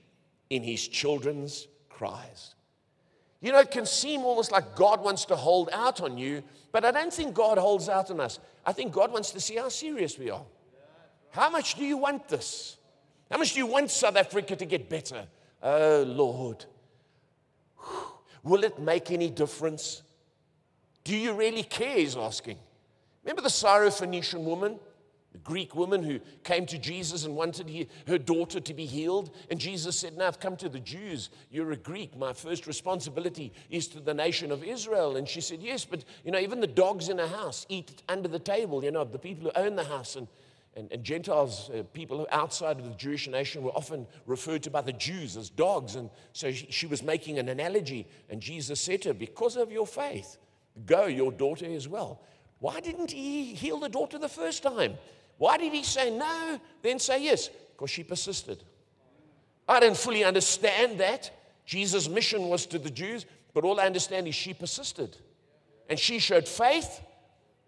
in 0.50 0.64
His 0.64 0.88
children's 0.88 1.68
cries. 1.90 2.56
You 3.42 3.52
know, 3.52 3.60
it 3.60 3.72
can 3.72 3.86
seem 3.86 4.22
almost 4.22 4.52
like 4.52 4.76
God 4.76 5.02
wants 5.02 5.26
to 5.26 5.36
hold 5.36 5.70
out 5.72 6.02
on 6.02 6.18
you, 6.18 6.44
but 6.72 6.84
I 6.84 6.92
don't 6.92 7.14
think 7.14 7.34
God 7.34 7.58
holds 7.58 7.88
out 7.88 8.12
on 8.12 8.20
us. 8.20 8.40
I 8.66 8.74
think 8.74 8.92
God 8.92 9.12
wants 9.12 9.32
to 9.32 9.40
see 9.40 9.56
how 9.56 9.70
serious 9.70 10.18
we 10.18 10.30
are. 10.30 10.44
How 11.32 11.50
much 11.50 11.76
do 11.76 11.86
you 11.86 11.98
want 11.98 12.28
this? 12.28 12.78
How 13.32 13.38
much 13.38 13.54
do 13.54 13.60
you 13.60 13.68
want 13.68 13.92
South 13.92 14.16
Africa 14.16 14.56
to 14.56 14.66
get 14.66 14.90
better? 14.90 15.26
Oh, 15.62 16.04
Lord. 16.08 16.66
Will 18.44 18.64
it 18.64 18.80
make 18.80 19.12
any 19.12 19.30
difference? 19.30 20.02
Do 21.04 21.16
you 21.16 21.34
really 21.34 21.64
care? 21.64 21.98
He's 21.98 22.18
asking. 22.18 22.58
Remember 23.24 23.42
the 23.42 23.50
Syrophoenician 23.50 24.42
woman? 24.42 24.80
Greek 25.44 25.76
woman 25.76 26.04
who 26.04 26.20
came 26.44 26.66
to 26.68 26.78
Jesus 26.78 27.26
and 27.26 27.36
wanted 27.36 27.70
he, 27.70 27.88
her 28.08 28.18
daughter 28.18 28.60
to 28.60 28.74
be 28.74 28.86
healed. 28.86 29.32
And 29.50 29.60
Jesus 29.60 29.98
said, 29.98 30.18
Now 30.18 30.28
I've 30.28 30.40
come 30.40 30.56
to 30.58 30.70
the 30.70 30.80
Jews. 30.80 31.30
You're 31.50 31.72
a 31.72 31.78
Greek. 31.78 32.18
My 32.18 32.34
first 32.34 32.68
responsibility 32.68 33.54
is 33.70 33.88
to 33.90 34.00
the 34.00 34.14
nation 34.14 34.52
of 34.52 34.64
Israel. 34.64 35.18
And 35.18 35.28
she 35.28 35.42
said, 35.42 35.62
Yes, 35.62 35.86
but 35.86 36.04
you 36.24 36.32
know, 36.32 36.40
even 36.40 36.60
the 36.60 36.68
dogs 36.68 37.10
in 37.10 37.20
a 37.20 37.28
house 37.28 37.66
eat 37.70 38.04
under 38.10 38.28
the 38.28 38.40
table, 38.40 38.84
you 38.84 38.92
know, 38.92 39.04
the 39.04 39.20
people 39.20 39.50
who 39.50 39.62
own 39.62 39.76
the 39.76 39.84
house. 39.84 40.16
And, 40.16 40.28
and, 40.76 40.92
and 40.92 41.04
Gentiles, 41.04 41.70
uh, 41.72 41.84
people 41.94 42.28
outside 42.32 42.80
of 42.80 42.86
the 42.86 42.96
Jewish 42.96 43.28
nation, 43.28 43.64
were 43.64 43.72
often 43.72 44.08
referred 44.26 44.64
to 44.64 44.70
by 44.70 44.82
the 44.82 44.94
Jews 44.94 45.36
as 45.36 45.50
dogs. 45.50 45.96
And 45.96 46.10
so 46.34 46.52
she, 46.52 46.68
she 46.70 46.86
was 46.86 47.04
making 47.04 47.40
an 47.40 47.50
analogy. 47.50 48.08
And 48.30 48.42
Jesus 48.42 48.80
said 48.80 49.02
to 49.04 49.10
her, 49.10 49.14
Because 49.14 49.58
of 49.58 49.72
your 49.72 49.88
faith, 49.88 50.38
go, 50.86 51.06
your 51.06 51.32
daughter 51.32 51.66
is 51.66 51.88
well. 51.88 52.22
Why 52.60 52.82
didn't 52.82 53.12
he 53.12 53.54
heal 53.54 53.80
the 53.80 53.90
daughter 53.90 54.18
the 54.18 54.30
first 54.30 54.64
time? 54.64 54.98
Why 55.40 55.58
did 55.58 55.72
he 55.74 55.84
say 55.84 56.12
no, 56.12 56.60
then 56.82 57.00
say 57.00 57.24
yes? 57.24 57.50
Because 57.72 57.90
she 57.90 58.04
persisted. 58.04 58.62
I 59.68 59.80
don't 59.80 59.98
fully 59.98 60.24
understand 60.26 61.00
that. 61.00 61.32
Jesus' 61.66 62.10
mission 62.10 62.50
was 62.50 62.66
to 62.68 62.78
the 62.78 62.90
Jews, 62.90 63.26
but 63.54 63.64
all 63.64 63.80
I 63.80 63.86
understand 63.86 64.28
is 64.28 64.36
she 64.36 64.54
persisted. 64.54 65.16
And 65.90 65.98
she 65.98 66.20
showed 66.20 66.46
faith, 66.46 67.02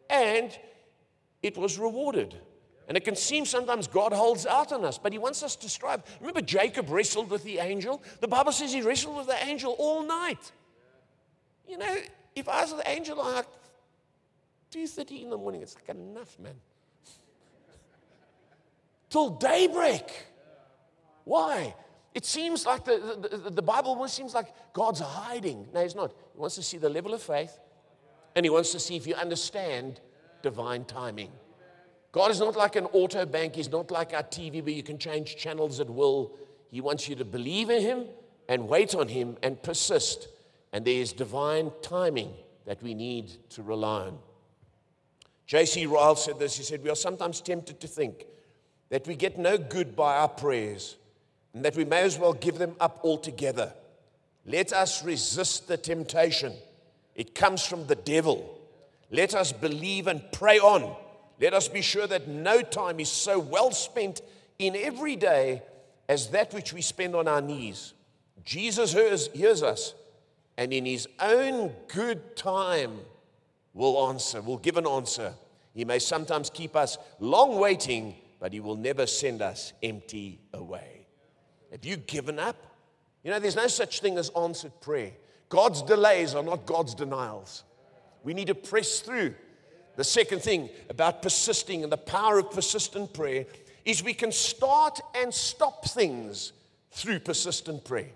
and 0.10 0.52
it 1.42 1.58
was 1.58 1.80
rewarded. 1.80 2.36
And 2.90 2.98
it 2.98 3.06
can 3.06 3.16
seem 3.16 3.46
sometimes 3.46 3.88
God 3.88 4.12
holds 4.12 4.46
out 4.46 4.74
on 4.74 4.84
us, 4.84 4.98
but 4.98 5.14
He 5.14 5.18
wants 5.18 5.42
us 5.42 5.56
to 5.56 5.70
strive. 5.70 6.04
Remember, 6.20 6.42
Jacob 6.42 6.90
wrestled 6.90 7.30
with 7.30 7.46
the 7.46 7.60
angel? 7.60 8.04
The 8.20 8.28
Bible 8.28 8.52
says 8.52 8.74
he 8.74 8.82
wrestled 8.82 9.16
with 9.16 9.28
the 9.28 9.46
angel 9.46 9.78
all 9.80 10.06
night. 10.06 10.52
You 11.70 11.78
know, 11.78 11.96
if 12.36 12.50
I 12.50 12.64
was 12.64 12.76
the 12.76 12.90
angel, 12.90 13.18
like, 13.18 13.46
2.30 14.74 15.24
in 15.24 15.30
the 15.30 15.38
morning, 15.38 15.62
it's 15.62 15.76
like 15.76 15.88
enough, 15.96 16.38
man 16.38 16.56
till 19.12 19.30
daybreak. 19.30 20.26
Why? 21.26 21.76
It 22.16 22.26
seems 22.26 22.66
like 22.66 22.84
the, 22.84 23.40
the, 23.44 23.52
the 23.52 23.62
Bible 23.62 23.90
almost 23.90 24.16
seems 24.16 24.34
like 24.34 24.48
God's 24.74 25.00
hiding. 25.00 25.68
No, 25.74 25.84
He's 25.84 25.96
not. 25.96 26.12
He 26.34 26.40
wants 26.40 26.56
to 26.56 26.64
see 26.64 26.78
the 26.78 26.90
level 26.90 27.14
of 27.14 27.22
faith, 27.22 27.60
and 28.36 28.44
He 28.46 28.50
wants 28.50 28.72
to 28.72 28.80
see 28.80 28.96
if 28.96 29.06
you 29.06 29.14
understand 29.16 30.02
divine 30.42 30.86
timing. 30.86 31.32
God 32.12 32.32
is 32.32 32.40
not 32.40 32.58
like 32.58 32.76
an 32.76 32.86
auto 32.88 33.26
bank, 33.26 33.56
He's 33.56 33.72
not 33.72 33.92
like 33.92 34.14
our 34.14 34.24
TV 34.24 34.64
where 34.64 34.74
you 34.74 34.84
can 34.84 34.98
change 34.98 35.38
channels 35.38 35.80
at 35.80 35.90
will. 35.90 36.34
He 36.70 36.82
wants 36.82 37.08
you 37.08 37.16
to 37.16 37.26
believe 37.26 37.70
in 37.70 37.82
Him 37.82 38.06
and 38.50 38.68
wait 38.68 38.96
on 38.96 39.08
Him 39.08 39.38
and 39.44 39.62
persist. 39.62 40.28
And 40.74 40.86
there 40.86 40.96
is 40.96 41.14
divine 41.14 41.72
timing 41.82 42.34
that 42.66 42.82
we 42.82 42.94
need 42.94 43.30
to 43.52 43.64
rely 43.64 44.08
on. 44.08 44.18
J.C. 45.46 45.86
Ryle 45.86 46.16
said 46.16 46.40
this. 46.40 46.56
He 46.56 46.64
said, 46.64 46.82
We 46.82 46.90
are 46.90 46.96
sometimes 46.96 47.42
tempted 47.42 47.82
to 47.82 47.88
think 47.88 48.26
that 48.92 49.08
we 49.08 49.16
get 49.16 49.40
no 49.40 49.58
good 49.58 49.96
by 49.96 50.18
our 50.18 50.28
prayers 50.28 50.98
and 51.54 51.66
that 51.66 51.76
we 51.76 51.86
may 51.86 52.02
as 52.02 52.20
well 52.20 52.34
give 52.34 52.58
them 52.58 52.76
up 52.80 53.00
altogether. 53.04 53.74
Let 54.46 54.74
us 54.74 55.04
resist 55.04 55.68
the 55.68 55.78
temptation. 55.78 56.54
It 57.16 57.34
comes 57.34 57.66
from 57.66 57.88
the 57.88 57.96
devil. 57.96 58.60
Let 59.10 59.34
us 59.34 59.54
believe 59.54 60.08
and 60.08 60.22
pray 60.34 60.60
on. 60.60 60.94
Let 61.40 61.54
us 61.54 61.70
be 61.70 61.82
sure 61.82 62.06
that 62.06 62.28
no 62.28 62.62
time 62.62 63.00
is 63.00 63.10
so 63.10 63.40
well 63.40 63.72
spent 63.72 64.22
in 64.60 64.76
every 64.76 65.16
day 65.16 65.64
as 66.10 66.28
that 66.32 66.54
which 66.54 66.74
we 66.74 66.82
spend 66.82 67.16
on 67.16 67.30
our 67.30 67.42
knees. 67.42 67.94
Jesus 68.44 68.92
hears, 68.92 69.28
hears 69.28 69.64
us, 69.64 69.94
and 70.58 70.74
in 70.74 70.86
his 70.86 71.08
own 71.20 71.74
good 71.88 72.36
time 72.36 73.00
will 73.74 74.10
answer, 74.10 74.42
will 74.42 74.58
give 74.58 74.76
an 74.76 74.88
answer. 74.88 75.34
He 75.74 75.86
may 75.86 76.00
sometimes 76.00 76.50
keep 76.50 76.76
us 76.76 76.98
long 77.20 77.58
waiting 77.58 78.16
but 78.42 78.52
He 78.52 78.60
will 78.60 78.76
never 78.76 79.06
send 79.06 79.42
us 79.42 79.72
empty 79.82 80.42
away. 80.54 81.06
Have 81.72 81.86
you 81.86 81.96
given 81.96 82.40
up? 82.40 82.58
You 83.24 83.30
know, 83.30 83.40
there's 83.40 83.56
no 83.56 83.68
such 83.68 84.02
thing 84.02 84.18
as 84.18 84.30
answered 84.36 84.74
prayer. 84.82 85.12
God's 85.48 85.84
delays 85.84 86.34
are 86.34 86.44
not 86.44 86.66
God's 86.66 86.96
denials. 86.96 87.64
We 88.24 88.34
need 88.34 88.48
to 88.48 88.56
press 88.56 89.00
through. 89.00 89.36
The 89.96 90.04
second 90.04 90.42
thing 90.42 90.70
about 90.90 91.22
persisting 91.22 91.84
and 91.84 91.92
the 91.92 91.98
power 91.98 92.40
of 92.40 92.50
persistent 92.50 93.14
prayer 93.14 93.46
is 93.86 94.04
we 94.04 94.14
can 94.14 94.32
start 94.32 95.00
and 95.14 95.32
stop 95.32 95.86
things 95.86 96.52
through 96.92 97.20
persistent 97.20 97.86
prayer. 97.86 98.10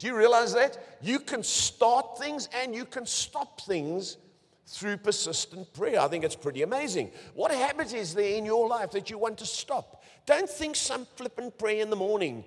Do 0.00 0.08
you 0.08 0.16
realize 0.16 0.52
that? 0.54 0.98
You 1.00 1.20
can 1.20 1.44
start 1.44 2.18
things 2.18 2.48
and 2.60 2.74
you 2.74 2.84
can 2.84 3.06
stop 3.06 3.60
things 3.60 4.16
through 4.66 4.96
persistent 4.96 5.72
prayer. 5.72 6.00
I 6.00 6.08
think 6.08 6.24
it's 6.24 6.36
pretty 6.36 6.62
amazing. 6.62 7.10
What 7.34 7.50
habit 7.50 7.92
is 7.92 8.14
there 8.14 8.36
in 8.36 8.44
your 8.44 8.68
life 8.68 8.90
that 8.92 9.10
you 9.10 9.18
want 9.18 9.38
to 9.38 9.46
stop? 9.46 10.02
Don't 10.26 10.48
think 10.48 10.76
some 10.76 11.06
flippant 11.16 11.58
prayer 11.58 11.82
in 11.82 11.90
the 11.90 11.96
morning. 11.96 12.44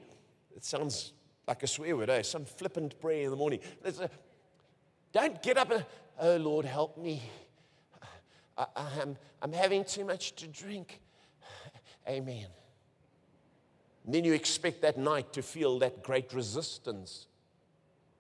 It 0.56 0.66
sounds 0.66 1.14
like 1.48 1.64
a 1.64 1.68
swear 1.68 1.96
word, 1.96 2.10
eh? 2.10 2.24
Some 2.24 2.46
flippant 2.46 3.00
prayer 3.00 3.26
in 3.26 3.30
the 3.30 3.36
morning. 3.36 3.60
A, 3.86 4.10
don't 5.14 5.42
get 5.42 5.58
up 5.58 5.72
and, 5.72 5.86
oh 6.20 6.38
Lord, 6.38 6.66
help 6.66 6.98
me. 6.98 7.22
I, 8.58 8.66
am 8.76 8.88
I'm, 9.02 9.18
I'm 9.44 9.54
having 9.54 9.86
too 9.86 10.04
much 10.04 10.36
to 10.38 10.48
drink. 10.48 11.00
Amen. 12.08 12.48
And 14.06 14.16
then 14.16 14.24
you 14.24 14.34
expect 14.34 14.82
that 14.82 14.98
night 14.98 15.34
to 15.34 15.44
feel 15.44 15.80
that 15.80 16.02
great 16.02 16.34
resistance. 16.34 17.28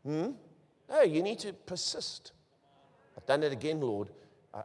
Hmm? 0.03 0.31
No, 0.89 1.01
you 1.01 1.23
need 1.23 1.39
to 1.39 1.53
persist. 1.53 2.33
Done 3.27 3.43
it 3.43 3.51
again, 3.51 3.81
Lord. 3.81 4.09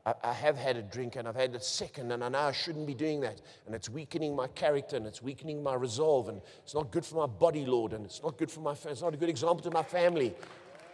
I, 0.06 0.14
I, 0.22 0.32
have 0.32 0.56
had 0.56 0.76
a 0.76 0.82
drink 0.82 1.16
and 1.16 1.28
I've 1.28 1.36
had 1.36 1.54
a 1.54 1.60
second, 1.60 2.12
and 2.12 2.24
I 2.24 2.28
know 2.28 2.38
I 2.38 2.52
shouldn't 2.52 2.86
be 2.86 2.94
doing 2.94 3.20
that. 3.20 3.42
And 3.66 3.74
it's 3.74 3.90
weakening 3.90 4.34
my 4.34 4.46
character 4.46 4.96
and 4.96 5.06
it's 5.06 5.20
weakening 5.20 5.62
my 5.62 5.74
resolve, 5.74 6.28
and 6.28 6.40
it's 6.62 6.74
not 6.74 6.90
good 6.90 7.04
for 7.04 7.16
my 7.16 7.26
body, 7.26 7.66
Lord, 7.66 7.92
and 7.92 8.04
it's 8.04 8.22
not 8.22 8.38
good 8.38 8.50
for 8.50 8.60
my 8.60 8.74
family. 8.74 8.92
It's 8.92 9.02
not 9.02 9.12
a 9.12 9.16
good 9.16 9.28
example 9.28 9.58
to 9.58 9.70
my 9.70 9.82
family. 9.82 10.34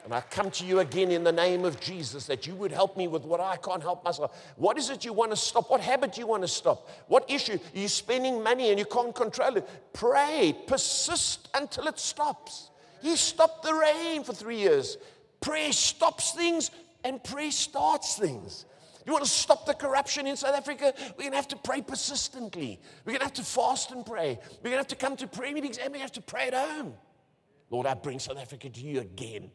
And 0.05 0.15
I 0.15 0.23
come 0.23 0.51
to 0.53 0.65
you 0.65 0.79
again 0.79 1.11
in 1.11 1.23
the 1.23 1.33
name 1.33 1.67
of 1.67 1.79
Jesus 1.81 2.25
that 2.27 2.47
you 2.47 2.55
would 2.55 2.73
help 2.73 2.97
me 2.97 3.09
with 3.09 3.25
what 3.25 3.41
I 3.41 3.57
can't 3.57 3.83
help 3.83 4.05
myself. 4.05 4.35
What 4.57 4.79
is 4.79 4.89
it 4.89 5.05
you 5.05 5.13
want 5.13 5.33
to 5.33 5.37
stop? 5.37 5.71
What 5.71 5.83
habit 5.83 6.17
you 6.17 6.27
want 6.27 6.43
to 6.45 6.49
stop? 6.49 6.89
What 7.09 7.31
issue? 7.31 7.59
You're 7.75 7.89
spending 7.89 8.43
money 8.43 8.71
and 8.71 8.79
you 8.79 8.87
can't 8.87 9.15
control 9.15 9.59
it. 9.59 9.69
Pray, 9.93 10.57
persist 10.67 11.51
until 11.55 11.89
it 11.89 11.99
stops. 11.99 12.71
He 13.03 13.17
stopped 13.17 13.65
the 13.65 13.75
rain 13.75 14.25
for 14.25 14.33
three 14.33 14.57
years. 14.57 14.97
Prayer 15.43 15.73
stops 15.73 16.33
things, 16.33 16.71
and 17.05 17.23
prayer 17.23 17.51
starts 17.51 18.17
things. 18.17 18.65
You 19.07 19.13
want 19.13 19.25
to 19.25 19.31
stop 19.31 19.65
the 19.65 19.73
corruption 19.73 20.27
in 20.27 20.37
South 20.37 20.55
Africa? 20.55 20.93
We're 21.17 21.23
going 21.23 21.31
to 21.31 21.37
have 21.37 21.49
to 21.49 21.57
pray 21.57 21.81
persistently. 21.81 22.79
We're 23.05 23.13
going 23.13 23.21
to 23.21 23.25
have 23.25 23.35
to 23.35 23.43
fast 23.43 23.91
and 23.91 24.05
pray. 24.05 24.39
We're 24.63 24.71
going 24.71 24.73
to 24.73 24.79
have 24.79 24.89
to 24.89 24.97
come 24.97 25.17
to 25.17 25.27
prayer 25.27 25.55
meetings 25.55 25.79
and 25.79 25.93
we 25.95 25.99
have 26.01 26.13
to 26.13 26.21
pray 26.21 26.49
at 26.49 26.55
home. 26.55 26.95
Lord, 27.71 27.87
I 27.87 27.95
bring 27.95 28.19
South 28.19 28.39
Africa 28.39 28.69
to 28.69 28.81
you 28.81 29.01
again. 29.01 29.51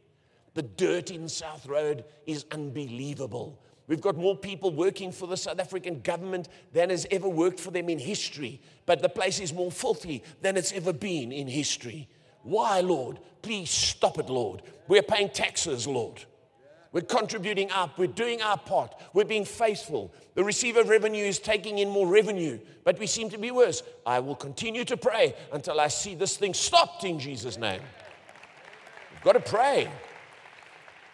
The 0.55 0.63
dirt 0.63 1.11
in 1.11 1.29
South 1.29 1.67
Road 1.67 2.03
is 2.25 2.45
unbelievable. 2.51 3.59
We've 3.87 4.01
got 4.01 4.17
more 4.17 4.35
people 4.35 4.71
working 4.71 5.11
for 5.11 5.27
the 5.27 5.37
South 5.37 5.59
African 5.59 6.01
government 6.01 6.47
than 6.71 6.89
has 6.89 7.05
ever 7.11 7.27
worked 7.27 7.59
for 7.59 7.69
them 7.69 7.89
in 7.89 7.99
history. 7.99 8.61
But 8.85 9.01
the 9.01 9.09
place 9.09 9.39
is 9.39 9.53
more 9.53 9.71
filthy 9.71 10.23
than 10.41 10.57
it's 10.57 10.71
ever 10.71 10.93
been 10.93 11.31
in 11.31 11.47
history. 11.47 12.07
Why, 12.43 12.79
Lord? 12.79 13.19
Please 13.41 13.69
stop 13.69 14.17
it, 14.19 14.29
Lord. 14.29 14.61
We're 14.87 15.03
paying 15.03 15.29
taxes, 15.29 15.87
Lord. 15.87 16.23
We're 16.93 17.01
contributing 17.01 17.71
up. 17.71 17.97
We're 17.97 18.07
doing 18.07 18.41
our 18.43 18.57
part. 18.57 18.93
We're 19.13 19.25
being 19.25 19.45
faithful. 19.45 20.13
The 20.35 20.43
receiver 20.43 20.81
of 20.81 20.89
revenue 20.89 21.25
is 21.25 21.39
taking 21.39 21.79
in 21.79 21.89
more 21.89 22.07
revenue, 22.07 22.59
but 22.83 22.99
we 22.99 23.07
seem 23.07 23.31
to 23.31 23.37
be 23.39 23.49
worse. 23.49 23.81
I 24.05 24.19
will 24.19 24.35
continue 24.35 24.85
to 24.85 24.95
pray 24.95 25.33
until 25.51 25.79
I 25.79 25.87
see 25.87 26.13
this 26.13 26.37
thing 26.37 26.53
stopped 26.53 27.03
in 27.03 27.19
Jesus' 27.19 27.57
name. 27.57 27.81
We've 29.11 29.23
got 29.23 29.33
to 29.33 29.39
pray. 29.39 29.89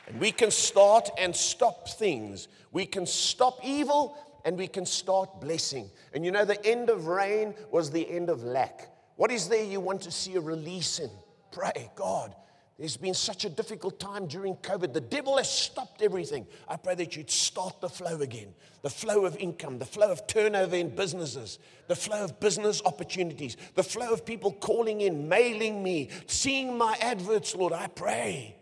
And 0.07 0.19
we 0.19 0.33
can 0.33 0.51
start 0.51 1.09
and 1.17 1.33
stop 1.33 1.87
things. 1.87 2.49
We 2.73 2.85
can 2.85 3.05
stop 3.05 3.59
evil 3.63 4.17
and 4.43 4.57
we 4.57 4.67
can 4.67 4.85
start 4.85 5.39
blessing. 5.39 5.89
And 6.13 6.25
you 6.25 6.31
know, 6.31 6.43
the 6.43 6.63
end 6.65 6.89
of 6.89 7.07
rain 7.07 7.53
was 7.71 7.89
the 7.89 8.09
end 8.09 8.29
of 8.29 8.43
lack. 8.43 8.89
What 9.15 9.31
is 9.31 9.47
there 9.47 9.63
you 9.63 9.79
want 9.79 10.01
to 10.01 10.11
see 10.11 10.35
a 10.35 10.41
release 10.41 10.99
in? 10.99 11.09
Pray, 11.51 11.89
God, 11.95 12.35
there's 12.79 12.95
been 12.95 13.13
such 13.13 13.43
a 13.43 13.49
difficult 13.49 13.99
time 13.99 14.25
during 14.25 14.55
COVID. 14.55 14.93
The 14.93 15.01
devil 15.01 15.35
has 15.35 15.51
stopped 15.51 16.01
everything. 16.01 16.47
I 16.65 16.77
pray 16.77 16.95
that 16.95 17.13
you'd 17.17 17.29
start 17.29 17.81
the 17.81 17.89
flow 17.89 18.21
again 18.21 18.53
the 18.81 18.89
flow 18.89 19.25
of 19.25 19.35
income, 19.35 19.77
the 19.77 19.85
flow 19.85 20.09
of 20.09 20.25
turnover 20.25 20.77
in 20.77 20.95
businesses, 20.95 21.59
the 21.89 21.95
flow 21.97 22.23
of 22.23 22.39
business 22.39 22.81
opportunities, 22.85 23.57
the 23.75 23.83
flow 23.83 24.13
of 24.13 24.25
people 24.25 24.53
calling 24.53 25.01
in, 25.01 25.27
mailing 25.27 25.83
me, 25.83 26.09
seeing 26.27 26.77
my 26.77 26.97
adverts, 27.01 27.53
Lord. 27.53 27.73
I 27.73 27.87
pray. 27.87 28.55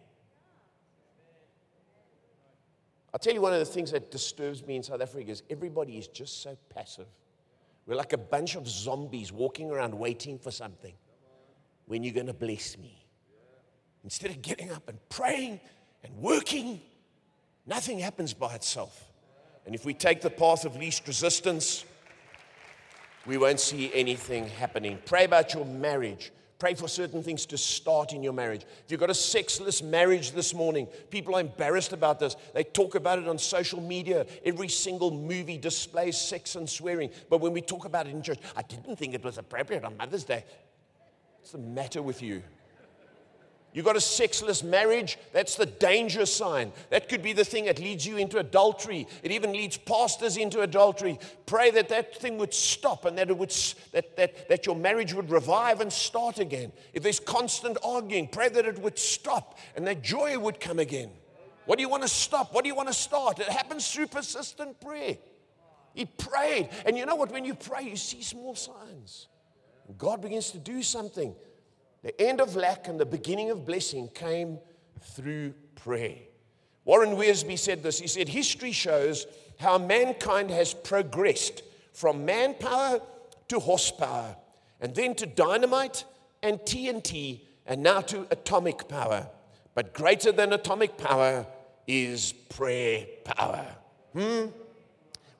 I'll 3.14 3.20
tell 3.20 3.36
you 3.36 3.42
one 3.42 3.54
of 3.54 3.60
the 3.60 3.66
things 3.66 3.92
that 3.92 4.10
disturbs 4.10 4.66
me 4.66 4.78
in 4.78 4.82
South 4.82 5.02
Africa 5.02 5.30
is 5.30 5.44
everybody 5.52 6.00
is 6.00 6.08
just 6.08 6.42
so 6.42 6.58
passive. 6.70 7.06
We're 7.86 7.94
like 7.94 8.14
a 8.14 8.18
bunch 8.18 8.56
of 8.56 8.68
zombies 8.68 9.32
walking 9.32 9.70
around 9.70 9.94
waiting 9.94 10.40
for 10.40 10.50
something. 10.50 10.94
When 11.86 12.04
you're 12.04 12.16
going 12.16 12.26
to 12.26 12.34
bless 12.34 12.76
me? 12.76 13.07
Instead 14.08 14.32
of 14.32 14.42
getting 14.42 14.72
up 14.72 14.88
and 14.88 14.98
praying 15.10 15.60
and 16.02 16.16
working, 16.16 16.80
nothing 17.66 18.00
happens 18.00 18.34
by 18.34 18.56
itself. 18.56 19.04
And 19.66 19.76
if 19.76 19.84
we 19.84 19.94
take 19.94 20.22
the 20.22 20.30
path 20.30 20.64
of 20.64 20.78
least 20.78 21.06
resistance, 21.06 21.84
we 23.26 23.36
won't 23.38 23.60
see 23.60 23.92
anything 23.94 24.48
happening. 24.48 24.98
Pray 25.04 25.26
about 25.26 25.54
your 25.54 25.66
marriage. 25.66 26.32
Pray 26.58 26.74
for 26.74 26.88
certain 26.88 27.22
things 27.22 27.46
to 27.48 27.58
start 27.58 28.14
in 28.14 28.24
your 28.24 28.32
marriage. 28.32 28.62
If 28.86 28.90
you've 28.90 29.02
got 29.02 29.10
a 29.10 29.14
sexless 29.14 29.84
marriage 29.84 30.32
this 30.32 30.54
morning, 30.54 30.88
people 31.10 31.36
are 31.36 31.42
embarrassed 31.42 31.92
about 31.92 32.18
this. 32.18 32.38
They 32.54 32.64
talk 32.64 32.96
about 32.96 33.20
it 33.20 33.28
on 33.28 33.38
social 33.38 33.82
media. 33.82 34.26
Every 34.46 34.70
single 34.70 35.12
movie 35.12 35.58
displays 35.58 36.18
sex 36.18 36.56
and 36.56 36.70
swearing. 36.70 37.10
But 37.30 37.42
when 37.42 37.52
we 37.52 37.60
talk 37.60 37.84
about 37.84 38.08
it 38.08 38.12
in 38.12 38.22
church, 38.22 38.40
I 38.56 38.62
didn't 38.62 38.96
think 38.96 39.16
it 39.16 39.24
was 39.26 39.38
appropriate 39.38 39.84
on 39.84 39.98
Mother's 39.98 40.24
Day. 40.24 40.46
What's 41.40 41.52
the 41.52 41.58
matter 41.58 42.02
with 42.02 42.22
you? 42.22 42.42
You've 43.78 43.86
got 43.86 43.96
a 43.96 44.02
sexless 44.02 44.64
marriage, 44.64 45.20
that's 45.34 45.54
the 45.54 45.68
danger 45.68 46.26
sign. 46.26 46.72
That 46.90 47.08
could 47.08 47.22
be 47.22 47.32
the 47.32 47.46
thing 47.46 47.66
that 47.66 47.78
leads 47.78 48.08
you 48.08 48.18
into 48.18 48.40
adultery. 48.40 49.08
It 49.22 49.30
even 49.30 49.52
leads 49.52 49.78
pastors 49.78 50.36
into 50.36 50.62
adultery. 50.62 51.20
Pray 51.46 51.70
that 51.70 51.88
that 51.90 52.16
thing 52.16 52.40
would 52.40 52.56
stop 52.56 53.06
and 53.06 53.16
that, 53.20 53.30
it 53.30 53.38
would, 53.38 53.52
that, 53.92 54.18
that, 54.18 54.50
that 54.50 54.66
your 54.66 54.76
marriage 54.76 55.14
would 55.14 55.30
revive 55.30 55.80
and 55.80 55.94
start 55.94 56.40
again. 56.40 56.72
If 56.92 57.04
there's 57.04 57.20
constant 57.20 57.78
arguing, 57.84 58.30
pray 58.30 58.50
that 58.50 58.66
it 58.66 58.80
would 58.80 58.98
stop 58.98 59.60
and 59.76 59.86
that 59.86 60.02
joy 60.02 60.40
would 60.40 60.60
come 60.60 60.80
again. 60.80 61.12
What 61.68 61.78
do 61.78 61.84
you 61.84 61.90
want 61.90 62.02
to 62.02 62.10
stop? 62.10 62.56
What 62.56 62.64
do 62.64 62.70
you 62.70 62.76
want 62.76 62.88
to 62.88 62.96
start? 62.96 63.38
It 63.38 63.48
happens 63.48 63.92
through 63.92 64.08
persistent 64.08 64.82
prayer. 64.82 65.18
He 65.94 66.06
prayed. 66.06 66.70
And 66.84 66.98
you 66.98 67.06
know 67.06 67.16
what? 67.16 67.32
When 67.32 67.46
you 67.46 67.54
pray, 67.54 67.84
you 67.84 67.96
see 67.96 68.24
small 68.24 68.56
signs. 68.56 69.28
God 70.00 70.24
begins 70.24 70.50
to 70.50 70.58
do 70.58 70.82
something. 70.82 71.36
The 72.08 72.22
end 72.22 72.40
of 72.40 72.56
lack 72.56 72.88
and 72.88 72.98
the 72.98 73.06
beginning 73.06 73.52
of 73.52 73.66
blessing 73.66 74.08
came 74.08 74.60
through 75.02 75.54
prayer. 75.76 76.16
Warren 76.86 77.18
Wiersbe 77.18 77.60
said 77.60 77.84
this. 77.84 78.00
He 78.00 78.08
said, 78.08 78.30
History 78.30 78.72
shows 78.72 79.28
how 79.60 79.78
mankind 79.78 80.50
has 80.50 80.74
progressed 80.74 81.64
from 81.92 82.24
manpower 82.24 83.02
to 83.50 83.60
horsepower, 83.60 84.38
and 84.80 84.96
then 84.96 85.16
to 85.16 85.26
dynamite 85.26 86.06
and 86.42 86.60
TNT, 86.60 87.42
and 87.66 87.84
now 87.84 88.00
to 88.00 88.26
atomic 88.32 88.88
power. 88.88 89.28
But 89.76 89.94
greater 89.94 90.32
than 90.32 90.54
atomic 90.54 90.98
power 90.98 91.46
is 91.88 92.32
prayer 92.48 93.06
power. 93.26 93.68
Hmm? 94.14 94.46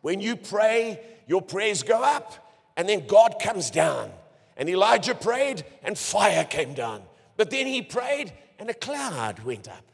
When 0.02 0.20
you 0.20 0.36
pray, 0.36 1.00
your 1.28 1.42
prayers 1.42 1.82
go 1.82 2.04
up, 2.04 2.34
and 2.76 2.90
then 2.90 3.08
God 3.08 3.38
comes 3.42 3.72
down. 3.72 4.12
And 4.58 4.68
Elijah 4.70 5.16
prayed, 5.16 5.64
and 5.84 5.98
fire 5.98 6.44
came 6.44 6.74
down. 6.74 7.04
But 7.38 7.52
then 7.52 7.68
he 7.68 7.82
prayed, 7.82 8.34
and 8.60 8.70
a 8.70 8.74
cloud 8.74 9.40
went 9.44 9.68
up. 9.68 9.92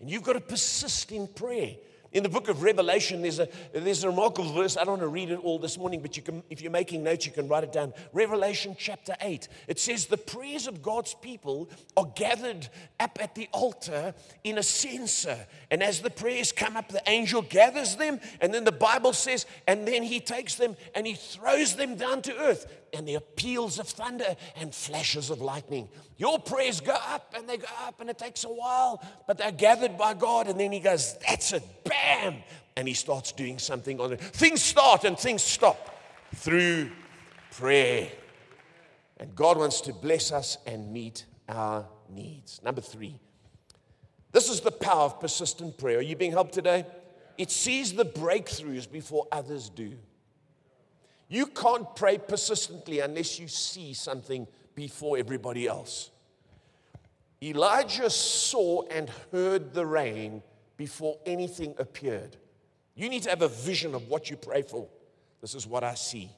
And 0.00 0.08
you've 0.08 0.22
got 0.22 0.34
to 0.34 0.40
persist 0.40 1.12
in 1.12 1.26
prayer. 1.26 1.74
In 2.14 2.22
the 2.22 2.28
book 2.28 2.48
of 2.48 2.62
Revelation, 2.62 3.22
there's 3.22 3.40
a, 3.40 3.48
there's 3.72 4.04
a 4.04 4.08
remarkable 4.08 4.52
verse. 4.52 4.76
I 4.76 4.84
don't 4.84 5.00
want 5.00 5.02
to 5.02 5.08
read 5.08 5.32
it 5.32 5.40
all 5.42 5.58
this 5.58 5.76
morning, 5.76 6.00
but 6.00 6.16
you 6.16 6.22
can, 6.22 6.44
if 6.48 6.62
you're 6.62 6.70
making 6.70 7.02
notes, 7.02 7.26
you 7.26 7.32
can 7.32 7.48
write 7.48 7.64
it 7.64 7.72
down. 7.72 7.92
Revelation 8.12 8.76
chapter 8.78 9.16
8. 9.20 9.48
It 9.66 9.80
says, 9.80 10.06
The 10.06 10.16
prayers 10.16 10.68
of 10.68 10.80
God's 10.80 11.14
people 11.14 11.68
are 11.96 12.06
gathered 12.14 12.68
up 13.00 13.18
at 13.20 13.34
the 13.34 13.48
altar 13.50 14.14
in 14.44 14.58
a 14.58 14.62
censer. 14.62 15.44
And 15.72 15.82
as 15.82 16.02
the 16.02 16.10
prayers 16.10 16.52
come 16.52 16.76
up, 16.76 16.88
the 16.88 17.02
angel 17.08 17.42
gathers 17.42 17.96
them. 17.96 18.20
And 18.40 18.54
then 18.54 18.62
the 18.62 18.70
Bible 18.70 19.12
says, 19.12 19.44
And 19.66 19.88
then 19.88 20.04
he 20.04 20.20
takes 20.20 20.54
them 20.54 20.76
and 20.94 21.08
he 21.08 21.14
throws 21.14 21.74
them 21.74 21.96
down 21.96 22.22
to 22.22 22.38
earth. 22.38 22.66
And 22.94 23.06
there 23.06 23.16
are 23.16 23.26
peals 23.36 23.78
of 23.78 23.88
thunder 23.88 24.36
and 24.56 24.74
flashes 24.74 25.30
of 25.30 25.40
lightning. 25.40 25.88
Your 26.16 26.38
prayers 26.38 26.80
go 26.80 26.92
up 26.94 27.34
and 27.36 27.48
they 27.48 27.56
go 27.56 27.66
up, 27.86 28.00
and 28.00 28.08
it 28.08 28.18
takes 28.18 28.44
a 28.44 28.48
while, 28.48 29.02
but 29.26 29.38
they're 29.38 29.52
gathered 29.52 29.98
by 29.98 30.14
God. 30.14 30.46
And 30.46 30.58
then 30.58 30.72
he 30.72 30.80
goes, 30.80 31.16
That's 31.26 31.52
it, 31.52 31.62
bam! 31.84 32.36
And 32.76 32.88
he 32.88 32.94
starts 32.94 33.32
doing 33.32 33.58
something 33.58 34.00
on 34.00 34.12
it. 34.12 34.20
Things 34.20 34.62
start 34.62 35.04
and 35.04 35.18
things 35.18 35.42
stop 35.42 35.94
through 36.34 36.90
prayer. 37.52 38.08
And 39.18 39.34
God 39.34 39.58
wants 39.58 39.80
to 39.82 39.92
bless 39.92 40.32
us 40.32 40.58
and 40.66 40.92
meet 40.92 41.24
our 41.48 41.86
needs. 42.10 42.60
Number 42.64 42.80
three, 42.80 43.18
this 44.32 44.48
is 44.48 44.60
the 44.60 44.72
power 44.72 45.02
of 45.04 45.20
persistent 45.20 45.78
prayer. 45.78 45.98
Are 45.98 46.02
you 46.02 46.16
being 46.16 46.32
helped 46.32 46.52
today? 46.52 46.84
It 47.38 47.50
sees 47.50 47.92
the 47.92 48.04
breakthroughs 48.04 48.90
before 48.90 49.26
others 49.30 49.68
do. 49.68 49.92
You 51.28 51.46
can't 51.46 51.94
pray 51.96 52.18
persistently 52.18 53.00
unless 53.00 53.38
you 53.38 53.48
see 53.48 53.94
something 53.94 54.46
before 54.74 55.18
everybody 55.18 55.66
else. 55.66 56.10
Elijah 57.42 58.10
saw 58.10 58.82
and 58.90 59.10
heard 59.30 59.74
the 59.74 59.84
rain 59.84 60.42
before 60.76 61.18
anything 61.26 61.74
appeared. 61.78 62.36
You 62.94 63.08
need 63.08 63.22
to 63.24 63.30
have 63.30 63.42
a 63.42 63.48
vision 63.48 63.94
of 63.94 64.08
what 64.08 64.30
you 64.30 64.36
pray 64.36 64.62
for. 64.62 64.86
This 65.40 65.54
is 65.54 65.66
what 65.66 65.84
I 65.84 65.94
see, 65.94 66.30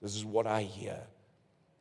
this 0.00 0.16
is 0.16 0.24
what 0.24 0.46
I 0.46 0.62
hear. 0.62 0.98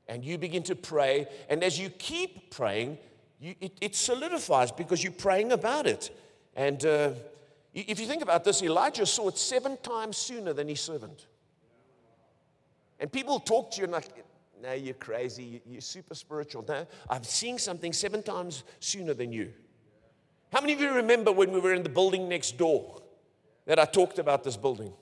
And 0.08 0.24
you 0.24 0.38
begin 0.38 0.62
to 0.64 0.76
pray, 0.76 1.28
and 1.50 1.64
as 1.64 1.80
you 1.80 1.90
keep 1.90 2.52
praying, 2.52 3.00
you, 3.40 3.56
it, 3.60 3.74
it, 3.82 3.96
solidifies 3.96 4.72
because 4.72 5.04
you're 5.04 5.12
praying 5.12 5.52
about 5.52 5.88
it. 5.88 6.16
And 6.56 6.86
uh, 6.86 7.12
if 7.74 8.00
you 8.00 8.06
think 8.06 8.22
about 8.22 8.44
this, 8.44 8.62
Elijah 8.62 9.06
saw 9.06 9.30
it 9.30 9.38
seven 9.38 9.78
times 9.78 10.16
sooner 10.16 10.54
than 10.54 10.68
his 10.68 10.80
servant. 10.80 11.26
And 13.00 13.12
people 13.12 13.40
talk 13.40 13.72
to 13.72 13.78
you 13.78 13.84
and 13.84 13.94
like, 13.94 14.10
no, 14.62 14.74
you're 14.74 14.94
crazy. 14.94 15.62
You're 15.66 15.82
super 15.82 16.16
spiritual. 16.16 16.66
No, 16.68 16.88
I'm 17.10 17.24
seeing 17.24 17.58
something 17.58 17.94
seven 17.94 18.24
times 18.24 18.64
sooner 18.80 19.14
than 19.14 19.32
you. 19.32 19.52
How 20.52 20.62
many 20.62 20.74
of 20.74 20.80
you 20.80 20.94
remember 20.94 21.32
when 21.32 21.52
we 21.52 21.60
were 21.60 21.74
in 21.74 21.84
the 21.84 21.90
building 21.90 22.30
next 22.30 22.58
door 22.58 23.02
that 23.66 23.80
I 23.80 23.86
talked 23.86 24.20
about 24.20 24.44
this 24.44 24.56
building? 24.56 24.94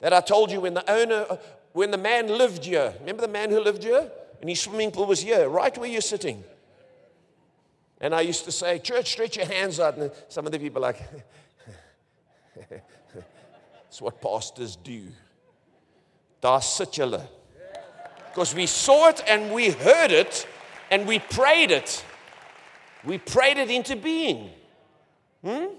That 0.00 0.12
I 0.12 0.20
told 0.20 0.50
you 0.50 0.60
when 0.60 0.74
the 0.74 0.88
owner, 0.90 1.26
uh, 1.30 1.36
when 1.72 1.90
the 1.90 1.98
man 1.98 2.28
lived 2.28 2.64
here. 2.64 2.92
Remember 3.00 3.22
the 3.22 3.28
man 3.28 3.50
who 3.50 3.60
lived 3.60 3.82
here? 3.82 4.10
And 4.40 4.50
his 4.50 4.60
swimming 4.60 4.90
pool 4.90 5.06
was 5.06 5.22
here, 5.22 5.48
right 5.48 5.76
where 5.78 5.88
you're 5.88 6.02
sitting. 6.02 6.44
And 8.00 8.14
I 8.14 8.20
used 8.20 8.44
to 8.44 8.52
say, 8.52 8.78
Church, 8.78 9.12
stretch 9.12 9.36
your 9.36 9.46
hands 9.46 9.80
out. 9.80 9.96
And 9.96 10.10
some 10.28 10.44
of 10.44 10.52
the 10.52 10.58
people 10.58 10.82
like, 10.82 11.00
it's 13.88 14.02
what 14.02 14.20
pastors 14.20 14.76
do. 14.76 15.06
Daar 16.44 16.62
sit 16.62 16.94
julle 16.96 17.26
because 18.28 18.54
we 18.54 18.66
saw 18.66 19.08
it 19.08 19.22
and 19.26 19.50
we 19.54 19.70
heard 19.70 20.10
it 20.10 20.46
and 20.90 21.06
we 21.06 21.18
prayed 21.18 21.70
it. 21.70 22.04
We 23.04 23.18
prayed 23.18 23.58
it 23.58 23.70
into 23.70 23.96
being. 23.96 24.50
Hmm? 25.42 25.76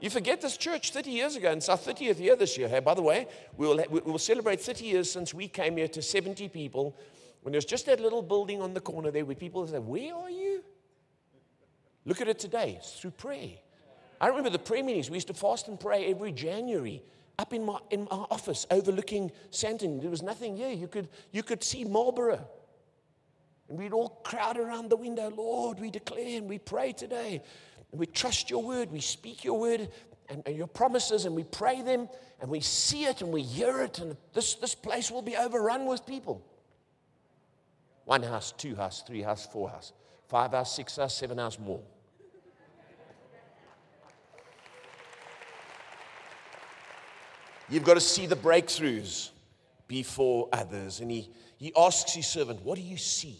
You 0.00 0.08
forget 0.08 0.40
this 0.40 0.56
church 0.56 0.92
30 0.92 1.10
years 1.10 1.36
ago, 1.36 1.48
and 1.48 1.58
it's 1.58 1.68
our 1.68 1.76
30th 1.76 2.18
year 2.18 2.34
this 2.36 2.56
year. 2.56 2.68
Hey, 2.68 2.80
by 2.80 2.94
the 2.94 3.02
way, 3.02 3.26
we 3.58 3.66
will, 3.66 3.84
we 3.90 4.00
will 4.00 4.18
celebrate 4.18 4.60
30 4.60 4.84
years 4.84 5.10
since 5.10 5.34
we 5.34 5.48
came 5.48 5.76
here 5.76 5.88
to 5.88 6.00
70 6.00 6.48
people. 6.48 6.96
When 7.42 7.52
there's 7.52 7.66
just 7.66 7.84
that 7.86 8.00
little 8.00 8.22
building 8.22 8.62
on 8.62 8.72
the 8.72 8.80
corner 8.80 9.10
there 9.10 9.24
where 9.26 9.36
people 9.36 9.66
say, 9.66 9.78
Where 9.78 10.14
are 10.14 10.30
you? 10.30 10.64
Look 12.06 12.22
at 12.22 12.28
it 12.28 12.38
today. 12.38 12.76
It's 12.78 12.98
through 12.98 13.12
prayer. 13.12 13.50
I 14.20 14.28
remember 14.28 14.50
the 14.50 14.58
prayer 14.58 14.82
meetings. 14.82 15.10
We 15.10 15.16
used 15.16 15.28
to 15.28 15.34
fast 15.34 15.68
and 15.68 15.78
pray 15.78 16.06
every 16.06 16.32
January 16.32 17.02
up 17.40 17.54
in 17.54 17.64
my, 17.64 17.78
in 17.90 18.02
my 18.02 18.24
office 18.30 18.66
overlooking 18.70 19.32
Sandton. 19.50 20.00
There 20.00 20.10
was 20.10 20.22
nothing 20.22 20.56
here. 20.56 20.70
You 20.70 20.86
could, 20.86 21.08
you 21.32 21.42
could 21.42 21.64
see 21.64 21.84
Marlborough. 21.84 22.46
And 23.68 23.78
we'd 23.78 23.92
all 23.92 24.20
crowd 24.24 24.58
around 24.58 24.90
the 24.90 24.96
window. 24.96 25.32
Lord, 25.34 25.80
we 25.80 25.90
declare 25.90 26.36
and 26.36 26.48
we 26.48 26.58
pray 26.58 26.92
today. 26.92 27.42
And 27.90 27.98
we 27.98 28.06
trust 28.06 28.50
your 28.50 28.62
word. 28.62 28.92
We 28.92 29.00
speak 29.00 29.42
your 29.42 29.58
word 29.58 29.88
and, 30.28 30.42
and 30.44 30.54
your 30.54 30.66
promises 30.66 31.24
and 31.24 31.34
we 31.34 31.44
pray 31.44 31.80
them 31.80 32.08
and 32.40 32.50
we 32.50 32.60
see 32.60 33.04
it 33.04 33.22
and 33.22 33.32
we 33.32 33.42
hear 33.42 33.80
it. 33.80 33.98
And 34.00 34.16
this, 34.34 34.54
this 34.56 34.74
place 34.74 35.10
will 35.10 35.22
be 35.22 35.36
overrun 35.36 35.86
with 35.86 36.04
people. 36.04 36.44
One 38.04 38.22
house, 38.22 38.52
two 38.52 38.74
house, 38.76 39.02
three 39.06 39.22
house, 39.22 39.46
four 39.46 39.70
house, 39.70 39.92
five 40.28 40.50
house, 40.50 40.74
six 40.74 40.96
house, 40.96 41.16
seven 41.16 41.38
house 41.38 41.58
more. 41.58 41.80
You've 47.70 47.84
got 47.84 47.94
to 47.94 48.00
see 48.00 48.26
the 48.26 48.36
breakthroughs 48.36 49.30
before 49.86 50.48
others. 50.52 51.00
And 51.00 51.10
he, 51.10 51.30
he 51.56 51.72
asks 51.76 52.12
his 52.12 52.26
servant, 52.26 52.62
What 52.64 52.76
do 52.76 52.82
you 52.82 52.96
see? 52.96 53.38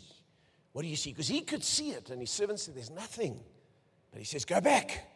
What 0.72 0.82
do 0.82 0.88
you 0.88 0.96
see? 0.96 1.10
Because 1.10 1.28
he 1.28 1.40
could 1.40 1.64
see 1.64 1.90
it. 1.90 2.10
And 2.10 2.20
his 2.20 2.30
servant 2.30 2.60
said, 2.60 2.74
There's 2.76 2.90
nothing. 2.90 3.40
But 4.12 4.20
he 4.20 4.24
says, 4.24 4.44
Go 4.44 4.60
back. 4.60 5.06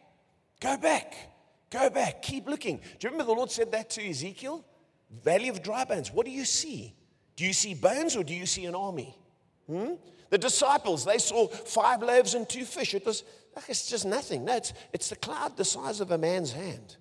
Go 0.59 0.77
back. 0.77 1.15
Go 1.69 1.89
back. 1.89 2.21
Keep 2.21 2.47
looking. 2.47 2.77
Do 2.77 2.83
you 3.01 3.09
remember 3.09 3.25
the 3.25 3.37
Lord 3.37 3.51
said 3.51 3.71
that 3.71 3.89
to 3.91 4.09
Ezekiel? 4.09 4.65
Valley 5.23 5.49
of 5.49 5.63
dry 5.63 5.85
bones. 5.85 6.11
What 6.11 6.25
do 6.25 6.31
you 6.31 6.45
see? 6.45 6.93
Do 7.35 7.45
you 7.45 7.53
see 7.53 7.73
bones 7.73 8.15
or 8.15 8.23
do 8.23 8.33
you 8.33 8.45
see 8.45 8.65
an 8.65 8.75
army? 8.75 9.17
Hmm? 9.67 9.93
The 10.29 10.37
disciples, 10.37 11.05
they 11.05 11.17
saw 11.17 11.47
five 11.47 12.01
loaves 12.01 12.33
and 12.33 12.47
two 12.47 12.65
fish. 12.65 12.93
It 12.93 13.05
was, 13.05 13.23
it's 13.67 13.89
just 13.89 14.05
nothing. 14.05 14.45
No, 14.45 14.55
it's, 14.55 14.73
it's 14.91 15.09
the 15.09 15.15
cloud 15.15 15.55
the 15.55 15.65
size 15.65 16.01
of 16.01 16.11
a 16.11 16.17
man's 16.17 16.51
hand. 16.51 16.97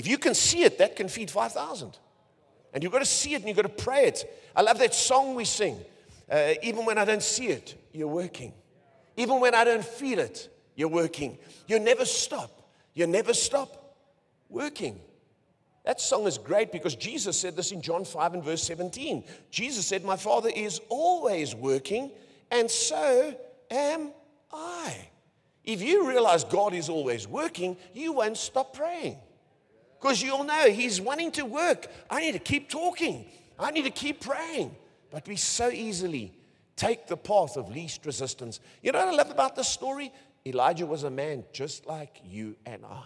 If 0.00 0.06
you 0.06 0.16
can 0.16 0.34
see 0.34 0.62
it, 0.62 0.78
that 0.78 0.96
can 0.96 1.08
feed 1.08 1.30
5,000. 1.30 1.98
And 2.72 2.82
you've 2.82 2.90
got 2.90 3.00
to 3.00 3.04
see 3.04 3.34
it 3.34 3.42
and 3.42 3.48
you've 3.48 3.56
got 3.56 3.64
to 3.64 3.84
pray 3.84 4.06
it. 4.06 4.24
I 4.56 4.62
love 4.62 4.78
that 4.78 4.94
song 4.94 5.34
we 5.34 5.44
sing. 5.44 5.78
Uh, 6.30 6.54
even 6.62 6.86
when 6.86 6.96
I 6.96 7.04
don't 7.04 7.22
see 7.22 7.48
it, 7.48 7.74
you're 7.92 8.08
working. 8.08 8.54
Even 9.18 9.40
when 9.40 9.54
I 9.54 9.62
don't 9.62 9.84
feel 9.84 10.18
it, 10.18 10.48
you're 10.74 10.88
working. 10.88 11.36
You 11.66 11.78
never 11.78 12.06
stop. 12.06 12.62
You 12.94 13.06
never 13.06 13.34
stop 13.34 13.94
working. 14.48 14.98
That 15.84 16.00
song 16.00 16.26
is 16.26 16.38
great 16.38 16.72
because 16.72 16.96
Jesus 16.96 17.38
said 17.38 17.54
this 17.54 17.70
in 17.70 17.82
John 17.82 18.06
5 18.06 18.32
and 18.32 18.42
verse 18.42 18.62
17. 18.62 19.22
Jesus 19.50 19.84
said, 19.84 20.02
My 20.02 20.16
Father 20.16 20.48
is 20.48 20.80
always 20.88 21.54
working, 21.54 22.10
and 22.50 22.70
so 22.70 23.36
am 23.70 24.12
I. 24.50 24.96
If 25.62 25.82
you 25.82 26.08
realize 26.08 26.44
God 26.44 26.72
is 26.72 26.88
always 26.88 27.28
working, 27.28 27.76
you 27.92 28.14
won't 28.14 28.38
stop 28.38 28.74
praying. 28.74 29.18
Because 30.00 30.22
you'll 30.22 30.44
know 30.44 30.70
He's 30.70 31.00
wanting 31.00 31.32
to 31.32 31.44
work. 31.44 31.86
I 32.08 32.20
need 32.20 32.32
to 32.32 32.38
keep 32.38 32.70
talking, 32.70 33.26
I 33.58 33.70
need 33.70 33.84
to 33.84 33.90
keep 33.90 34.20
praying. 34.20 34.74
But 35.10 35.26
we 35.26 35.36
so 35.36 35.70
easily 35.70 36.32
take 36.76 37.06
the 37.06 37.16
path 37.16 37.56
of 37.56 37.68
least 37.68 38.06
resistance. 38.06 38.60
You 38.82 38.92
know 38.92 39.04
what 39.04 39.08
I 39.08 39.16
love 39.16 39.30
about 39.30 39.56
this 39.56 39.68
story? 39.68 40.12
Elijah 40.46 40.86
was 40.86 41.02
a 41.02 41.10
man 41.10 41.44
just 41.52 41.86
like 41.86 42.20
you 42.24 42.56
and 42.64 42.84
I. 42.84 43.04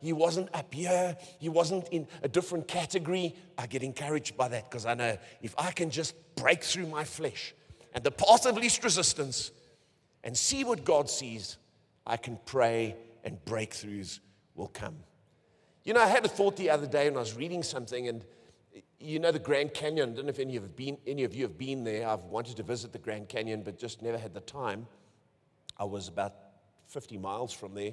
He 0.00 0.12
wasn't 0.12 0.48
up 0.54 0.72
here. 0.74 1.16
He 1.38 1.48
wasn't 1.48 1.88
in 1.90 2.06
a 2.22 2.28
different 2.28 2.68
category. 2.68 3.34
I 3.56 3.66
get 3.66 3.82
encouraged 3.82 4.36
by 4.36 4.48
that 4.48 4.70
because 4.70 4.86
I 4.86 4.94
know 4.94 5.16
if 5.42 5.54
I 5.58 5.70
can 5.70 5.90
just 5.90 6.14
break 6.34 6.62
through 6.62 6.86
my 6.86 7.04
flesh 7.04 7.54
and 7.94 8.02
the 8.04 8.10
path 8.10 8.46
of 8.46 8.56
least 8.56 8.82
resistance 8.84 9.52
and 10.22 10.36
see 10.36 10.64
what 10.64 10.84
God 10.84 11.08
sees, 11.08 11.56
I 12.06 12.16
can 12.16 12.38
pray 12.44 12.96
and 13.24 13.42
breakthroughs 13.44 14.20
will 14.54 14.68
come. 14.68 14.96
You 15.86 15.92
know, 15.92 16.02
I 16.02 16.08
had 16.08 16.24
a 16.24 16.28
thought 16.28 16.56
the 16.56 16.68
other 16.68 16.88
day 16.88 17.08
when 17.08 17.16
I 17.16 17.20
was 17.20 17.36
reading 17.36 17.62
something, 17.62 18.08
and 18.08 18.24
you 18.98 19.20
know 19.20 19.30
the 19.30 19.38
Grand 19.38 19.72
Canyon. 19.72 20.10
I 20.10 20.16
don't 20.16 20.24
know 20.24 20.30
if 20.30 20.40
any 20.40 20.56
of, 20.56 20.74
been, 20.74 20.98
any 21.06 21.22
of 21.22 21.32
you 21.32 21.44
have 21.44 21.56
been 21.56 21.84
there. 21.84 22.08
I've 22.08 22.24
wanted 22.24 22.56
to 22.56 22.64
visit 22.64 22.92
the 22.92 22.98
Grand 22.98 23.28
Canyon, 23.28 23.62
but 23.62 23.78
just 23.78 24.02
never 24.02 24.18
had 24.18 24.34
the 24.34 24.40
time. 24.40 24.88
I 25.78 25.84
was 25.84 26.08
about 26.08 26.34
50 26.88 27.18
miles 27.18 27.52
from 27.52 27.74
there, 27.74 27.92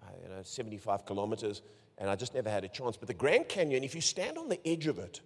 uh, 0.00 0.10
you 0.22 0.28
know, 0.28 0.42
75 0.44 1.06
kilometers, 1.06 1.62
and 1.98 2.08
I 2.08 2.14
just 2.14 2.34
never 2.34 2.48
had 2.48 2.62
a 2.62 2.68
chance. 2.68 2.96
But 2.96 3.08
the 3.08 3.14
Grand 3.14 3.48
Canyon, 3.48 3.82
if 3.82 3.96
you 3.96 4.00
stand 4.00 4.38
on 4.38 4.48
the 4.48 4.64
edge 4.64 4.86
of 4.86 5.00
it 5.00 5.20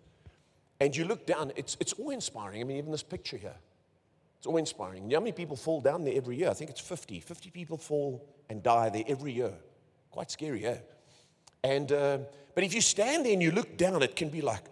and 0.81 0.97
you 0.97 1.05
look 1.05 1.27
down, 1.27 1.53
it's, 1.57 1.77
it's 1.79 1.93
awe 1.99 2.09
inspiring. 2.09 2.63
I 2.63 2.65
mean, 2.65 2.79
even 2.79 2.91
this 2.91 3.03
picture 3.03 3.37
here, 3.37 3.57
it's 4.39 4.47
awe 4.47 4.57
inspiring. 4.57 5.03
You 5.03 5.09
know 5.11 5.17
how 5.17 5.25
many 5.25 5.33
people 5.33 5.57
fall 5.57 5.83
down 5.83 6.05
there 6.05 6.15
every 6.17 6.37
year? 6.37 6.49
I 6.49 6.55
think 6.55 6.71
it's 6.71 6.81
50. 6.81 7.21
50 7.21 7.51
people 7.51 7.77
fall 7.77 8.27
and 8.49 8.63
die 8.63 8.89
there 8.89 9.05
every 9.07 9.33
year. 9.33 9.53
Quite 10.11 10.31
scary, 10.31 10.63
yeah? 10.63 10.79
And, 11.63 11.91
uh, 11.93 12.19
but 12.55 12.65
if 12.65 12.75
you 12.75 12.81
stand 12.81 13.27
there 13.27 13.33
and 13.33 13.43
you 13.43 13.51
look 13.51 13.77
down, 13.77 14.03
it 14.03 14.17
can 14.17 14.29
be 14.29 14.41
like, 14.41 14.65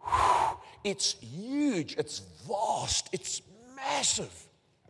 whew, 0.00 0.58
it's 0.84 1.14
huge, 1.14 1.94
it's 1.98 2.22
vast, 2.48 3.08
it's 3.12 3.42
massive. 3.74 4.32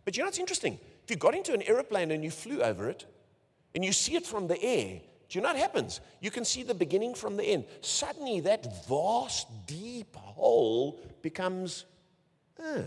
But 0.05 0.15
you 0.15 0.23
know 0.23 0.27
what's 0.27 0.39
interesting? 0.39 0.79
If 1.03 1.09
you 1.09 1.15
got 1.15 1.35
into 1.35 1.53
an 1.53 1.63
aeroplane 1.63 2.11
and 2.11 2.23
you 2.23 2.31
flew 2.31 2.61
over 2.61 2.89
it, 2.89 3.05
and 3.75 3.83
you 3.83 3.91
see 3.91 4.15
it 4.15 4.25
from 4.25 4.47
the 4.47 4.61
air, 4.61 4.99
do 5.29 5.37
you 5.37 5.41
know 5.41 5.49
what 5.49 5.57
happens? 5.57 5.99
You 6.21 6.31
can 6.31 6.45
see 6.45 6.63
the 6.63 6.73
beginning 6.73 7.13
from 7.13 7.35
the 7.35 7.43
end. 7.43 7.65
Suddenly, 7.81 8.39
that 8.41 8.87
vast, 8.87 9.47
deep 9.65 10.15
hole 10.15 10.99
becomes. 11.21 11.85
Uh. 12.57 12.83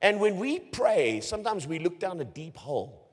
And 0.00 0.20
when 0.20 0.38
we 0.38 0.58
pray, 0.58 1.20
sometimes 1.20 1.66
we 1.66 1.78
look 1.78 1.98
down 1.98 2.20
a 2.20 2.24
deep 2.24 2.56
hole. 2.56 3.05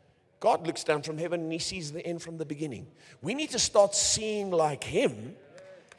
God 0.44 0.68
looks 0.68 0.84
down 0.84 1.04
from 1.04 1.18
heaven 1.18 1.40
and 1.40 1.54
he 1.54 1.58
sees 1.58 1.94
the 1.94 2.06
end 2.06 2.22
from 2.22 2.38
the 2.38 2.44
beginning. 2.44 2.88
We 3.22 3.34
need 3.34 3.52
to 3.52 3.60
start 3.60 3.96
seeing 3.96 4.52
like 4.52 4.84
him, 4.84 5.38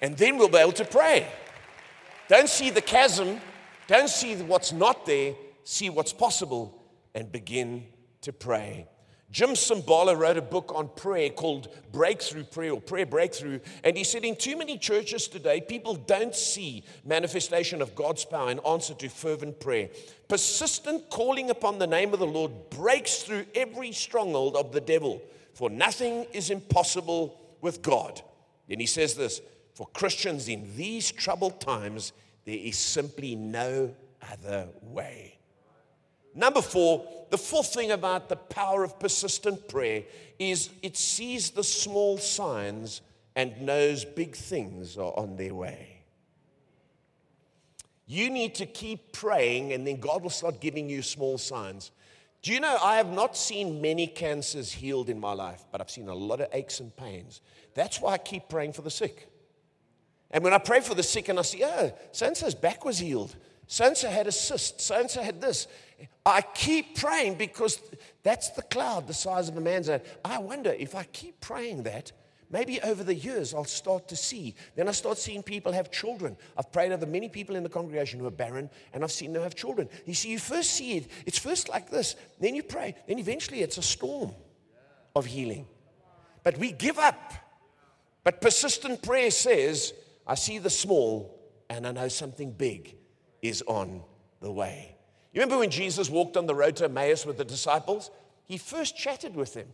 and 0.03 0.19
then 0.19 0.37
we'll 0.37 0.51
be 0.51 0.59
able 0.59 0.73
to 0.73 0.85
pray. 0.85 1.27
Don't 2.29 2.51
see 2.51 2.69
the 2.69 2.83
chasm, 2.83 3.41
don't 3.87 4.11
see 4.11 4.37
what's 4.37 4.71
not 4.71 5.07
there, 5.07 5.35
see 5.65 5.89
what's 5.89 6.13
possible, 6.13 6.79
and 7.15 7.33
begin 7.33 7.87
to 8.21 8.35
pray. 8.35 8.87
Jim 9.31 9.51
Cymbala 9.51 10.17
wrote 10.17 10.37
a 10.37 10.43
book 10.43 10.73
on 10.75 10.89
prayer 10.89 11.29
called 11.29 11.69
Breakthrough 11.91 12.45
Prayer 12.45 12.73
or 12.73 12.81
Prayer 12.81 13.07
Breakthrough. 13.07 13.59
And 13.83 13.97
he 13.97 14.05
said, 14.05 14.25
in 14.25 14.37
too 14.37 14.57
many 14.57 14.79
churches 14.79 15.27
today, 15.27 15.61
people 15.61 15.97
don't 15.97 16.35
see 16.35 16.85
manifestation 17.05 17.83
of 17.83 17.95
God's 17.95 18.25
power 18.25 18.51
in 18.51 18.61
answer 18.61 18.95
to 18.95 19.09
fervent 19.09 19.59
prayer. 19.59 19.89
Persistent 20.29 21.11
calling 21.11 21.51
upon 21.51 21.79
the 21.79 21.87
name 21.87 22.13
of 22.13 22.21
the 22.21 22.27
Lord 22.27 22.53
breaks 22.71 23.23
through 23.23 23.47
every 23.55 23.91
stronghold 23.91 24.57
of 24.57 24.73
the 24.73 24.81
devil, 24.81 25.21
for 25.55 25.69
nothing 25.69 26.27
is 26.33 26.51
impossible 26.51 27.41
with 27.61 27.83
God. 27.83 28.23
Then 28.69 28.79
he 28.79 28.87
says 28.87 29.15
this 29.15 29.41
for 29.75 29.89
Christians 29.89 30.49
in 30.49 30.77
these 30.77 31.11
troubled 31.11 31.61
times, 31.61 32.13
there 32.45 32.57
is 32.57 32.79
simply 32.79 33.35
no 33.35 33.95
other 34.31 34.69
way. 34.83 35.39
Number 36.35 36.61
four, 36.61 37.07
the 37.31 37.39
fourth 37.39 37.73
thing 37.73 37.93
about 37.93 38.29
the 38.29 38.37
power 38.37 38.83
of 38.83 38.99
persistent 38.99 39.69
prayer 39.69 40.03
is 40.39 40.71
it 40.83 40.97
sees 40.97 41.51
the 41.51 41.65
small 41.65 42.19
signs 42.19 43.01
and 43.37 43.61
knows 43.63 44.05
big 44.05 44.35
things 44.35 44.97
are 44.97 45.13
on 45.17 45.37
their 45.37 45.55
way. 45.55 46.03
You 48.07 48.31
need 48.31 48.55
to 48.57 48.67
keep 48.67 49.13
praying, 49.13 49.73
and 49.73 49.87
then 49.87 49.99
God 49.99 50.23
will 50.23 50.31
start 50.31 50.61
giving 50.61 50.89
you 50.89 51.03
small 51.03 51.39
signs. 51.39 51.91
Do 52.43 52.53
you 52.53 52.61
know, 52.61 52.77
I 52.83 52.97
have 52.97 53.11
not 53.11 53.37
seen 53.37 53.81
many 53.81 54.07
cancers 54.07 54.71
healed 54.71 55.09
in 55.09 55.19
my 55.19 55.33
life, 55.33 55.65
but 55.73 55.81
I've 55.81 55.91
seen 55.91 56.09
a 56.09 56.15
lot 56.15 56.43
of 56.43 56.49
aches 56.53 56.81
and 56.81 56.95
pains. 56.95 57.41
That's 57.75 58.01
why 58.01 58.13
I 58.13 58.19
keep 58.19 58.51
praying 58.51 58.75
for 58.75 58.83
the 58.83 58.91
sick. 58.91 59.29
And 60.31 60.45
when 60.45 60.53
I 60.53 60.59
pray 60.59 60.81
for 60.81 60.95
the 60.95 61.03
sick 61.03 61.31
and 61.31 61.39
I 61.39 61.43
see, 61.43 61.65
oh, 61.65 61.93
so 62.13 62.51
back 62.61 62.85
was 62.85 62.99
healed, 62.99 63.35
so 63.67 63.95
had 63.95 64.27
a 64.27 64.33
cyst, 64.33 64.81
so 64.81 65.07
had 65.23 65.41
this, 65.41 65.67
I 66.27 66.41
keep 66.41 66.99
praying 66.99 67.37
because 67.37 67.81
that's 68.23 68.51
the 68.51 68.63
cloud 68.63 69.07
the 69.07 69.15
size 69.15 69.49
of 69.49 69.57
a 69.57 69.61
man's 69.61 69.89
head. 69.89 70.07
I 70.25 70.39
wonder 70.39 70.71
if 70.71 70.95
I 70.95 71.05
keep 71.05 71.41
praying 71.41 71.83
that, 71.85 72.13
maybe 72.51 72.81
over 72.81 73.05
the 73.05 73.15
years 73.15 73.53
I'll 73.53 73.65
start 73.65 74.09
to 74.09 74.17
see. 74.17 74.55
Then 74.75 74.89
I 74.89 74.93
start 74.93 75.19
seeing 75.19 75.43
people 75.43 75.73
have 75.73 75.91
children. 75.91 76.37
I've 76.57 76.73
prayed 76.73 76.93
over 76.93 77.07
many 77.07 77.29
people 77.29 77.57
in 77.57 77.63
the 77.63 77.69
congregation 77.69 78.21
who 78.21 78.27
are 78.27 78.31
barren, 78.31 78.71
and 78.93 79.05
I've 79.05 79.13
seen 79.13 79.33
them 79.33 79.43
have 79.43 79.55
children. 79.55 79.89
You 80.07 80.15
see, 80.15 80.31
you 80.31 80.39
first 80.39 80.71
see 80.71 80.99
it, 80.99 81.11
it's 81.27 81.39
first 81.39 81.69
like 81.69 81.91
this, 81.91 82.17
then 82.41 82.55
you 82.55 82.63
pray, 82.63 82.95
then 83.07 83.19
eventually 83.19 83.61
it's 83.61 83.79
a 83.79 83.83
storm 83.83 84.33
of 85.15 85.27
healing. 85.27 85.67
But 86.43 86.59
we 86.59 86.73
give 86.73 86.99
up. 86.99 87.33
But 88.23 88.41
persistent 88.41 89.03
prayer 89.03 89.31
says, 89.31 89.93
I 90.27 90.35
see 90.35 90.59
the 90.59 90.71
small 90.71 91.39
and 91.69 91.87
I 91.87 91.93
know 91.93 92.09
something 92.09 92.53
big 92.53 92.97
is 93.43 93.63
on 93.67 94.03
the 94.41 94.51
way. 94.51 94.94
You 95.35 95.41
remember 95.41 95.59
when 95.59 95.71
Jesus 95.71 96.09
walked 96.09 96.37
on 96.37 96.47
the 96.47 96.55
road 96.55 96.77
to 96.77 96.85
Emmaus 96.85 97.27
with 97.27 97.39
the 97.39 97.45
disciples? 97.45 98.13
He 98.45 98.57
first 98.57 98.97
chatted 98.97 99.35
with 99.35 99.53
them. 99.55 99.67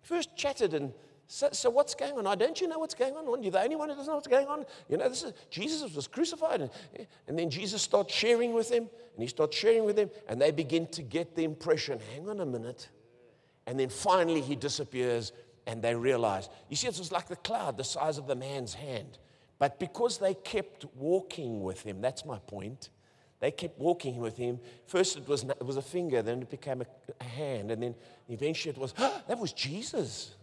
First 0.00 0.34
chatted 0.36 0.72
and 0.72 0.94
so, 1.28 1.48
so 1.52 1.68
what's 1.68 1.94
going 1.94 2.16
on? 2.16 2.26
I 2.26 2.34
don't 2.34 2.58
you 2.60 2.68
know 2.68 2.78
what's 2.78 2.94
going 2.94 3.14
on? 3.14 3.42
You're 3.42 3.52
the 3.52 3.60
only 3.60 3.76
one 3.76 3.88
who 3.88 3.96
doesn't 3.96 4.10
know 4.10 4.14
what's 4.14 4.28
going 4.28 4.46
on. 4.46 4.64
You 4.88 4.96
know, 4.96 5.08
this 5.08 5.22
is 5.24 5.32
Jesus 5.50 5.94
was 5.94 6.06
crucified. 6.06 6.62
And, 6.62 6.70
and 7.26 7.38
then 7.38 7.50
Jesus 7.50 7.82
starts 7.82 8.14
sharing 8.14 8.54
with 8.54 8.68
them, 8.68 8.84
and 8.84 9.22
he 9.22 9.26
starts 9.26 9.56
sharing 9.56 9.84
with 9.84 9.96
them, 9.96 10.08
and 10.28 10.40
they 10.40 10.52
begin 10.52 10.86
to 10.88 11.02
get 11.02 11.34
the 11.34 11.42
impression, 11.42 11.98
hang 12.14 12.28
on 12.28 12.40
a 12.40 12.46
minute. 12.46 12.88
And 13.66 13.78
then 13.78 13.88
finally 13.88 14.40
he 14.40 14.54
disappears, 14.54 15.32
and 15.66 15.82
they 15.82 15.96
realize. 15.96 16.48
You 16.70 16.76
see, 16.76 16.86
it 16.86 16.96
was 16.96 17.10
like 17.10 17.26
the 17.26 17.36
cloud, 17.36 17.76
the 17.76 17.84
size 17.84 18.18
of 18.18 18.28
the 18.28 18.36
man's 18.36 18.74
hand. 18.74 19.18
But 19.58 19.80
because 19.80 20.18
they 20.18 20.34
kept 20.34 20.84
walking 20.94 21.64
with 21.64 21.82
him, 21.82 22.00
that's 22.00 22.24
my 22.24 22.38
point 22.38 22.90
They 23.40 23.50
kept 23.50 23.78
walking 23.78 24.18
with 24.18 24.36
him. 24.36 24.58
First, 24.86 25.16
it 25.16 25.28
was, 25.28 25.44
it 25.44 25.64
was 25.64 25.76
a 25.76 25.82
finger, 25.82 26.22
then 26.22 26.42
it 26.42 26.50
became 26.50 26.80
a, 26.80 26.86
a 27.20 27.24
hand, 27.24 27.70
and 27.70 27.82
then 27.82 27.94
eventually 28.28 28.72
it 28.72 28.78
was, 28.78 28.94
oh, 28.98 29.22
that 29.28 29.38
was 29.38 29.52
Jesus. 29.52 30.34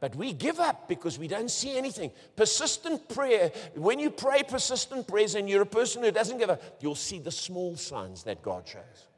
But 0.00 0.16
we 0.16 0.32
give 0.32 0.58
up 0.60 0.88
because 0.88 1.18
we 1.18 1.28
don't 1.28 1.50
see 1.50 1.76
anything. 1.76 2.10
Persistent 2.34 3.06
prayer, 3.08 3.52
when 3.74 3.98
you 3.98 4.10
pray 4.10 4.42
persistent 4.42 5.06
prayers 5.06 5.34
and 5.34 5.48
you're 5.48 5.62
a 5.62 5.66
person 5.66 6.02
who 6.02 6.10
doesn't 6.10 6.38
give 6.38 6.48
up, 6.48 6.62
you'll 6.80 6.94
see 6.94 7.18
the 7.18 7.30
small 7.30 7.76
signs 7.76 8.22
that 8.22 8.42
God 8.42 8.66
shows. 8.66 9.08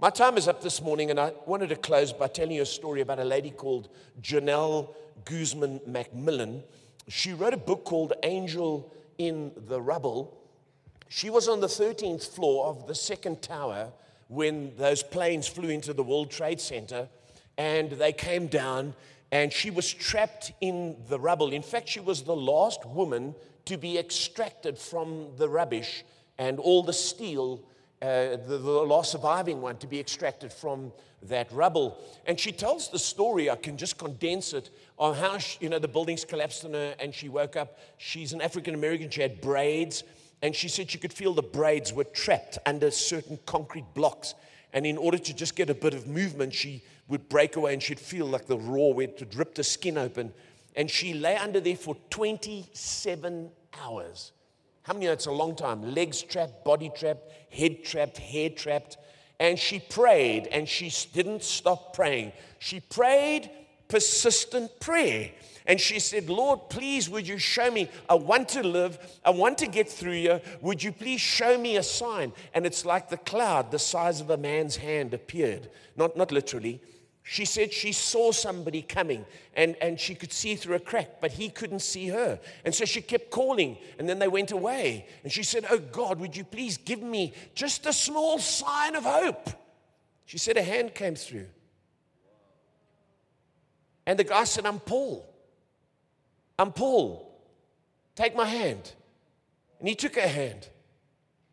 My 0.00 0.10
time 0.10 0.36
is 0.36 0.48
up 0.48 0.60
this 0.60 0.82
morning, 0.82 1.10
and 1.10 1.20
I 1.20 1.32
wanted 1.46 1.68
to 1.68 1.76
close 1.76 2.12
by 2.12 2.26
telling 2.26 2.56
you 2.56 2.62
a 2.62 2.66
story 2.66 3.02
about 3.02 3.20
a 3.20 3.24
lady 3.24 3.50
called 3.50 3.88
Genelle 4.20 4.96
Guzman 5.24 5.78
McMillan. 5.88 6.64
She 7.06 7.32
wrote 7.32 7.54
a 7.54 7.58
book 7.58 7.84
called 7.84 8.12
Angel 8.24 8.92
in 9.18 9.52
the 9.68 9.80
Rubble. 9.80 10.36
She 11.14 11.28
was 11.28 11.46
on 11.46 11.60
the 11.60 11.66
13th 11.66 12.26
floor 12.26 12.68
of 12.68 12.86
the 12.86 12.94
second 12.94 13.42
tower 13.42 13.92
when 14.28 14.74
those 14.78 15.02
planes 15.02 15.46
flew 15.46 15.68
into 15.68 15.92
the 15.92 16.02
World 16.02 16.30
Trade 16.30 16.58
Center 16.58 17.06
and 17.58 17.90
they 17.90 18.14
came 18.14 18.46
down 18.46 18.94
and 19.30 19.52
she 19.52 19.68
was 19.68 19.92
trapped 19.92 20.52
in 20.62 20.96
the 21.10 21.20
rubble. 21.20 21.52
In 21.52 21.60
fact, 21.60 21.90
she 21.90 22.00
was 22.00 22.22
the 22.22 22.34
last 22.34 22.86
woman 22.86 23.34
to 23.66 23.76
be 23.76 23.98
extracted 23.98 24.78
from 24.78 25.26
the 25.36 25.50
rubbish 25.50 26.02
and 26.38 26.58
all 26.58 26.82
the 26.82 26.94
steel, 26.94 27.60
uh, 28.00 28.38
the, 28.46 28.58
the 28.62 28.70
last 28.70 29.12
surviving 29.12 29.60
one 29.60 29.76
to 29.76 29.86
be 29.86 30.00
extracted 30.00 30.50
from 30.50 30.94
that 31.24 31.52
rubble. 31.52 31.98
And 32.24 32.40
she 32.40 32.52
tells 32.52 32.88
the 32.88 32.98
story, 32.98 33.50
I 33.50 33.56
can 33.56 33.76
just 33.76 33.98
condense 33.98 34.54
it, 34.54 34.70
on 34.98 35.14
how 35.14 35.36
she, 35.36 35.58
you 35.60 35.68
know 35.68 35.78
the 35.78 35.88
buildings 35.88 36.24
collapsed 36.24 36.64
on 36.64 36.72
her 36.72 36.94
and 36.98 37.14
she 37.14 37.28
woke 37.28 37.56
up. 37.56 37.78
She's 37.98 38.32
an 38.32 38.40
African 38.40 38.74
American, 38.74 39.10
she 39.10 39.20
had 39.20 39.42
braids, 39.42 40.04
and 40.42 40.54
she 40.54 40.68
said 40.68 40.90
she 40.90 40.98
could 40.98 41.12
feel 41.12 41.32
the 41.32 41.42
braids 41.42 41.92
were 41.92 42.04
trapped 42.04 42.58
under 42.66 42.90
certain 42.90 43.38
concrete 43.46 43.86
blocks. 43.94 44.34
And 44.72 44.84
in 44.84 44.98
order 44.98 45.18
to 45.18 45.34
just 45.34 45.54
get 45.54 45.70
a 45.70 45.74
bit 45.74 45.94
of 45.94 46.08
movement, 46.08 46.52
she 46.52 46.82
would 47.08 47.28
break 47.28 47.56
away 47.56 47.74
and 47.74 47.82
she'd 47.82 48.00
feel 48.00 48.26
like 48.26 48.46
the 48.46 48.58
raw 48.58 48.88
where 48.88 49.06
to 49.06 49.26
rip 49.36 49.54
the 49.54 49.62
skin 49.62 49.96
open. 49.96 50.32
And 50.74 50.90
she 50.90 51.14
lay 51.14 51.36
under 51.36 51.60
there 51.60 51.76
for 51.76 51.96
27 52.10 53.50
hours. 53.80 54.32
How 54.82 54.94
many 54.94 55.06
know 55.06 55.12
it's 55.12 55.26
a 55.26 55.32
long 55.32 55.54
time? 55.54 55.94
Legs 55.94 56.22
trapped, 56.22 56.64
body 56.64 56.90
trapped, 56.94 57.30
head 57.52 57.84
trapped, 57.84 58.18
hair 58.18 58.50
trapped. 58.50 58.96
And 59.38 59.58
she 59.58 59.78
prayed 59.78 60.48
and 60.48 60.68
she 60.68 60.92
didn't 61.12 61.44
stop 61.44 61.94
praying. 61.94 62.32
She 62.58 62.80
prayed 62.80 63.50
persistent 63.86 64.80
prayer. 64.80 65.30
And 65.66 65.80
she 65.80 66.00
said, 66.00 66.28
Lord, 66.28 66.68
please, 66.68 67.08
would 67.08 67.26
you 67.26 67.38
show 67.38 67.70
me? 67.70 67.88
I 68.08 68.14
want 68.14 68.48
to 68.50 68.62
live. 68.62 68.98
I 69.24 69.30
want 69.30 69.58
to 69.58 69.66
get 69.66 69.88
through 69.88 70.12
here. 70.12 70.40
Would 70.60 70.82
you 70.82 70.92
please 70.92 71.20
show 71.20 71.56
me 71.56 71.76
a 71.76 71.82
sign? 71.82 72.32
And 72.52 72.66
it's 72.66 72.84
like 72.84 73.08
the 73.08 73.16
cloud, 73.16 73.70
the 73.70 73.78
size 73.78 74.20
of 74.20 74.30
a 74.30 74.36
man's 74.36 74.76
hand, 74.76 75.14
appeared. 75.14 75.70
Not, 75.96 76.16
not 76.16 76.32
literally. 76.32 76.80
She 77.24 77.44
said 77.44 77.72
she 77.72 77.92
saw 77.92 78.32
somebody 78.32 78.82
coming 78.82 79.24
and, 79.54 79.76
and 79.80 80.00
she 80.00 80.16
could 80.16 80.32
see 80.32 80.56
through 80.56 80.74
a 80.74 80.80
crack, 80.80 81.20
but 81.20 81.30
he 81.30 81.48
couldn't 81.48 81.78
see 81.78 82.08
her. 82.08 82.40
And 82.64 82.74
so 82.74 82.84
she 82.84 83.00
kept 83.00 83.30
calling, 83.30 83.78
and 83.98 84.08
then 84.08 84.18
they 84.18 84.26
went 84.26 84.50
away. 84.50 85.06
And 85.22 85.32
she 85.32 85.44
said, 85.44 85.64
Oh 85.70 85.78
God, 85.78 86.18
would 86.18 86.36
you 86.36 86.42
please 86.42 86.76
give 86.76 87.00
me 87.00 87.32
just 87.54 87.86
a 87.86 87.92
small 87.92 88.40
sign 88.40 88.96
of 88.96 89.04
hope? 89.04 89.50
She 90.26 90.38
said, 90.38 90.56
A 90.56 90.62
hand 90.62 90.94
came 90.94 91.14
through. 91.14 91.46
And 94.04 94.18
the 94.18 94.24
guy 94.24 94.42
said, 94.42 94.66
I'm 94.66 94.80
Paul. 94.80 95.31
I'm 96.58 96.72
Paul. 96.72 97.28
Take 98.14 98.36
my 98.36 98.46
hand. 98.46 98.92
And 99.78 99.88
he 99.88 99.94
took 99.94 100.14
her 100.16 100.28
hand. 100.28 100.68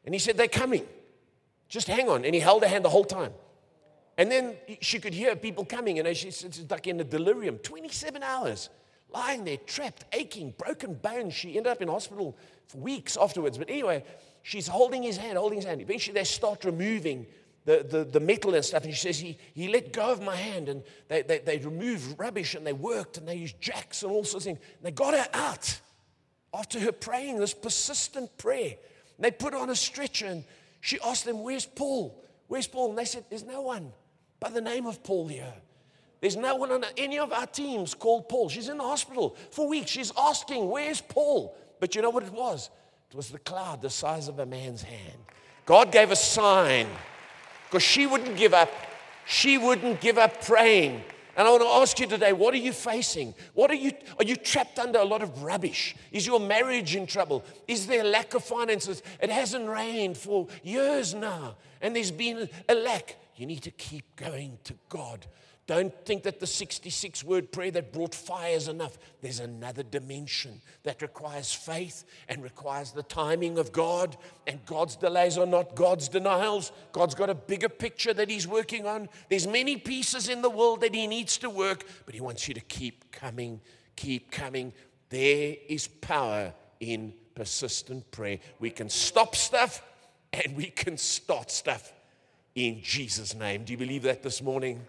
And 0.05 0.13
he 0.13 0.19
said, 0.19 0.37
They're 0.37 0.47
coming. 0.47 0.85
Just 1.67 1.87
hang 1.87 2.09
on. 2.09 2.25
And 2.25 2.33
he 2.33 2.41
held 2.41 2.63
her 2.63 2.67
hand 2.67 2.85
the 2.85 2.89
whole 2.89 3.05
time. 3.05 3.31
And 4.17 4.29
then 4.29 4.55
she 4.81 4.99
could 4.99 5.13
hear 5.13 5.35
people 5.35 5.63
coming, 5.63 5.97
and 5.97 6.07
as 6.07 6.17
she's 6.17 6.65
like 6.69 6.87
in 6.87 6.99
a 6.99 7.05
delirium 7.05 7.57
27 7.59 8.21
hours, 8.21 8.69
lying 9.13 9.45
there, 9.45 9.57
trapped, 9.57 10.05
aching, 10.13 10.53
broken 10.57 10.93
bones. 10.93 11.33
She 11.33 11.55
ended 11.57 11.67
up 11.71 11.81
in 11.81 11.87
hospital 11.87 12.37
for 12.67 12.77
weeks 12.79 13.15
afterwards. 13.15 13.57
But 13.57 13.69
anyway, 13.69 14.03
she's 14.43 14.67
holding 14.67 15.03
his 15.03 15.17
hand, 15.17 15.37
holding 15.37 15.57
his 15.57 15.65
hand. 15.65 15.81
Eventually, 15.81 16.13
they 16.13 16.23
start 16.23 16.65
removing 16.65 17.27
the, 17.65 17.85
the, 17.87 18.03
the 18.03 18.19
metal 18.19 18.55
and 18.55 18.63
stuff. 18.63 18.83
And 18.83 18.93
she 18.93 18.99
says, 18.99 19.19
he, 19.19 19.37
he 19.53 19.67
let 19.67 19.93
go 19.93 20.11
of 20.11 20.21
my 20.21 20.35
hand 20.35 20.69
and 20.69 20.83
they, 21.07 21.21
they, 21.21 21.39
they 21.39 21.57
removed 21.59 22.19
rubbish 22.19 22.55
and 22.55 22.65
they 22.65 22.73
worked 22.73 23.17
and 23.17 23.27
they 23.27 23.35
used 23.35 23.59
jacks 23.61 24.03
and 24.03 24.11
all 24.11 24.23
sorts 24.23 24.45
of 24.45 24.53
things. 24.53 24.59
And 24.77 24.85
they 24.85 24.91
got 24.91 25.13
her 25.13 25.27
out 25.33 25.79
after 26.53 26.79
her 26.79 26.91
praying 26.91 27.37
this 27.37 27.53
persistent 27.53 28.37
prayer. 28.37 28.75
And 29.17 29.25
they 29.25 29.31
put 29.31 29.53
her 29.53 29.59
on 29.59 29.69
a 29.69 29.75
stretcher 29.75 30.27
and 30.27 30.43
she 30.81 30.99
asked 31.05 31.25
them, 31.25 31.43
Where's 31.43 31.65
Paul? 31.65 32.23
Where's 32.47 32.67
Paul? 32.67 32.89
And 32.89 32.97
they 32.97 33.05
said, 33.05 33.25
There's 33.29 33.43
no 33.43 33.61
one 33.61 33.91
by 34.39 34.49
the 34.49 34.61
name 34.61 34.85
of 34.85 35.03
Paul 35.03 35.27
here. 35.27 35.53
There's 36.21 36.35
no 36.35 36.55
one 36.55 36.71
on 36.71 36.83
any 36.97 37.17
of 37.19 37.31
our 37.31 37.47
teams 37.47 37.93
called 37.93 38.27
Paul. 38.27 38.49
She's 38.49 38.67
in 38.67 38.77
the 38.77 38.83
hospital 38.83 39.37
for 39.51 39.67
weeks. 39.67 39.91
She's 39.91 40.11
asking, 40.17 40.69
Where's 40.69 41.01
Paul? 41.01 41.55
But 41.79 41.95
you 41.95 42.01
know 42.01 42.09
what 42.09 42.23
it 42.23 42.33
was? 42.33 42.69
It 43.09 43.15
was 43.15 43.29
the 43.29 43.39
cloud 43.39 43.81
the 43.81 43.89
size 43.89 44.27
of 44.27 44.39
a 44.39 44.45
man's 44.45 44.81
hand. 44.81 45.17
God 45.65 45.91
gave 45.91 46.11
a 46.11 46.15
sign 46.15 46.87
because 47.69 47.83
she 47.83 48.07
wouldn't 48.07 48.35
give 48.35 48.53
up. 48.53 48.71
She 49.25 49.57
wouldn't 49.57 50.01
give 50.01 50.17
up 50.17 50.43
praying. 50.43 51.03
And 51.37 51.47
I 51.47 51.51
want 51.51 51.61
to 51.61 51.69
ask 51.69 51.99
you 51.99 52.07
today, 52.07 52.33
what 52.33 52.53
are 52.53 52.57
you 52.57 52.73
facing? 52.73 53.33
What 53.53 53.71
are 53.71 53.75
you 53.75 53.91
are 54.17 54.25
you 54.25 54.35
trapped 54.35 54.79
under 54.79 54.99
a 54.99 55.05
lot 55.05 55.21
of 55.21 55.43
rubbish? 55.43 55.95
Is 56.11 56.25
your 56.25 56.39
marriage 56.39 56.95
in 56.95 57.05
trouble? 57.05 57.45
Is 57.67 57.87
there 57.87 58.03
lack 58.03 58.33
of 58.33 58.43
finances? 58.43 59.01
It 59.21 59.29
hasn't 59.29 59.69
rained 59.69 60.17
for 60.17 60.47
years 60.63 61.13
now, 61.13 61.55
and 61.81 61.95
there's 61.95 62.11
been 62.11 62.49
a 62.67 62.73
lack. 62.73 63.15
You 63.35 63.45
need 63.45 63.63
to 63.63 63.71
keep 63.71 64.03
going 64.17 64.57
to 64.65 64.73
God. 64.89 65.27
Don't 65.69 65.93
think 66.03 66.23
that 66.23 66.39
the 66.39 66.47
66 66.47 67.23
word 67.23 67.51
prayer 67.51 67.69
that 67.69 67.93
brought 67.93 68.15
fire 68.15 68.55
is 68.55 68.67
enough. 68.67 68.97
There's 69.21 69.39
another 69.39 69.83
dimension 69.83 70.61
that 70.81 71.03
requires 71.03 71.53
faith 71.53 72.05
and 72.27 72.41
requires 72.41 72.91
the 72.91 73.03
timing 73.03 73.59
of 73.59 73.71
God. 73.71 74.17
And 74.47 74.65
God's 74.65 74.95
delays 74.95 75.37
are 75.37 75.45
not 75.45 75.75
God's 75.75 76.09
denials. 76.09 76.71
God's 76.91 77.13
got 77.13 77.29
a 77.29 77.35
bigger 77.35 77.69
picture 77.69 78.15
that 78.15 78.31
He's 78.31 78.47
working 78.47 78.87
on. 78.87 79.09
There's 79.29 79.45
many 79.45 79.77
pieces 79.77 80.27
in 80.27 80.41
the 80.41 80.49
world 80.49 80.81
that 80.81 80.95
He 80.95 81.05
needs 81.05 81.37
to 81.37 81.51
work, 81.51 81.85
but 82.07 82.15
He 82.15 82.21
wants 82.21 82.47
you 82.47 82.55
to 82.55 82.61
keep 82.61 83.11
coming, 83.11 83.61
keep 83.95 84.31
coming. 84.31 84.73
There 85.09 85.55
is 85.67 85.87
power 85.87 86.51
in 86.79 87.13
persistent 87.35 88.09
prayer. 88.09 88.39
We 88.59 88.71
can 88.71 88.89
stop 88.89 89.35
stuff 89.35 89.83
and 90.33 90.57
we 90.57 90.71
can 90.71 90.97
start 90.97 91.51
stuff 91.51 91.93
in 92.55 92.81
Jesus' 92.81 93.35
name. 93.35 93.65
Do 93.65 93.71
you 93.71 93.77
believe 93.77 94.01
that 94.01 94.23
this 94.23 94.41
morning? 94.41 94.81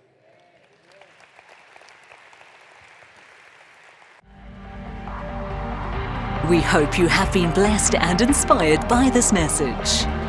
We 6.51 6.61
hope 6.61 6.99
you 6.99 7.07
have 7.07 7.33
been 7.33 7.53
blessed 7.53 7.95
and 7.95 8.21
inspired 8.21 8.89
by 8.89 9.09
this 9.09 9.33
message. 9.33 10.20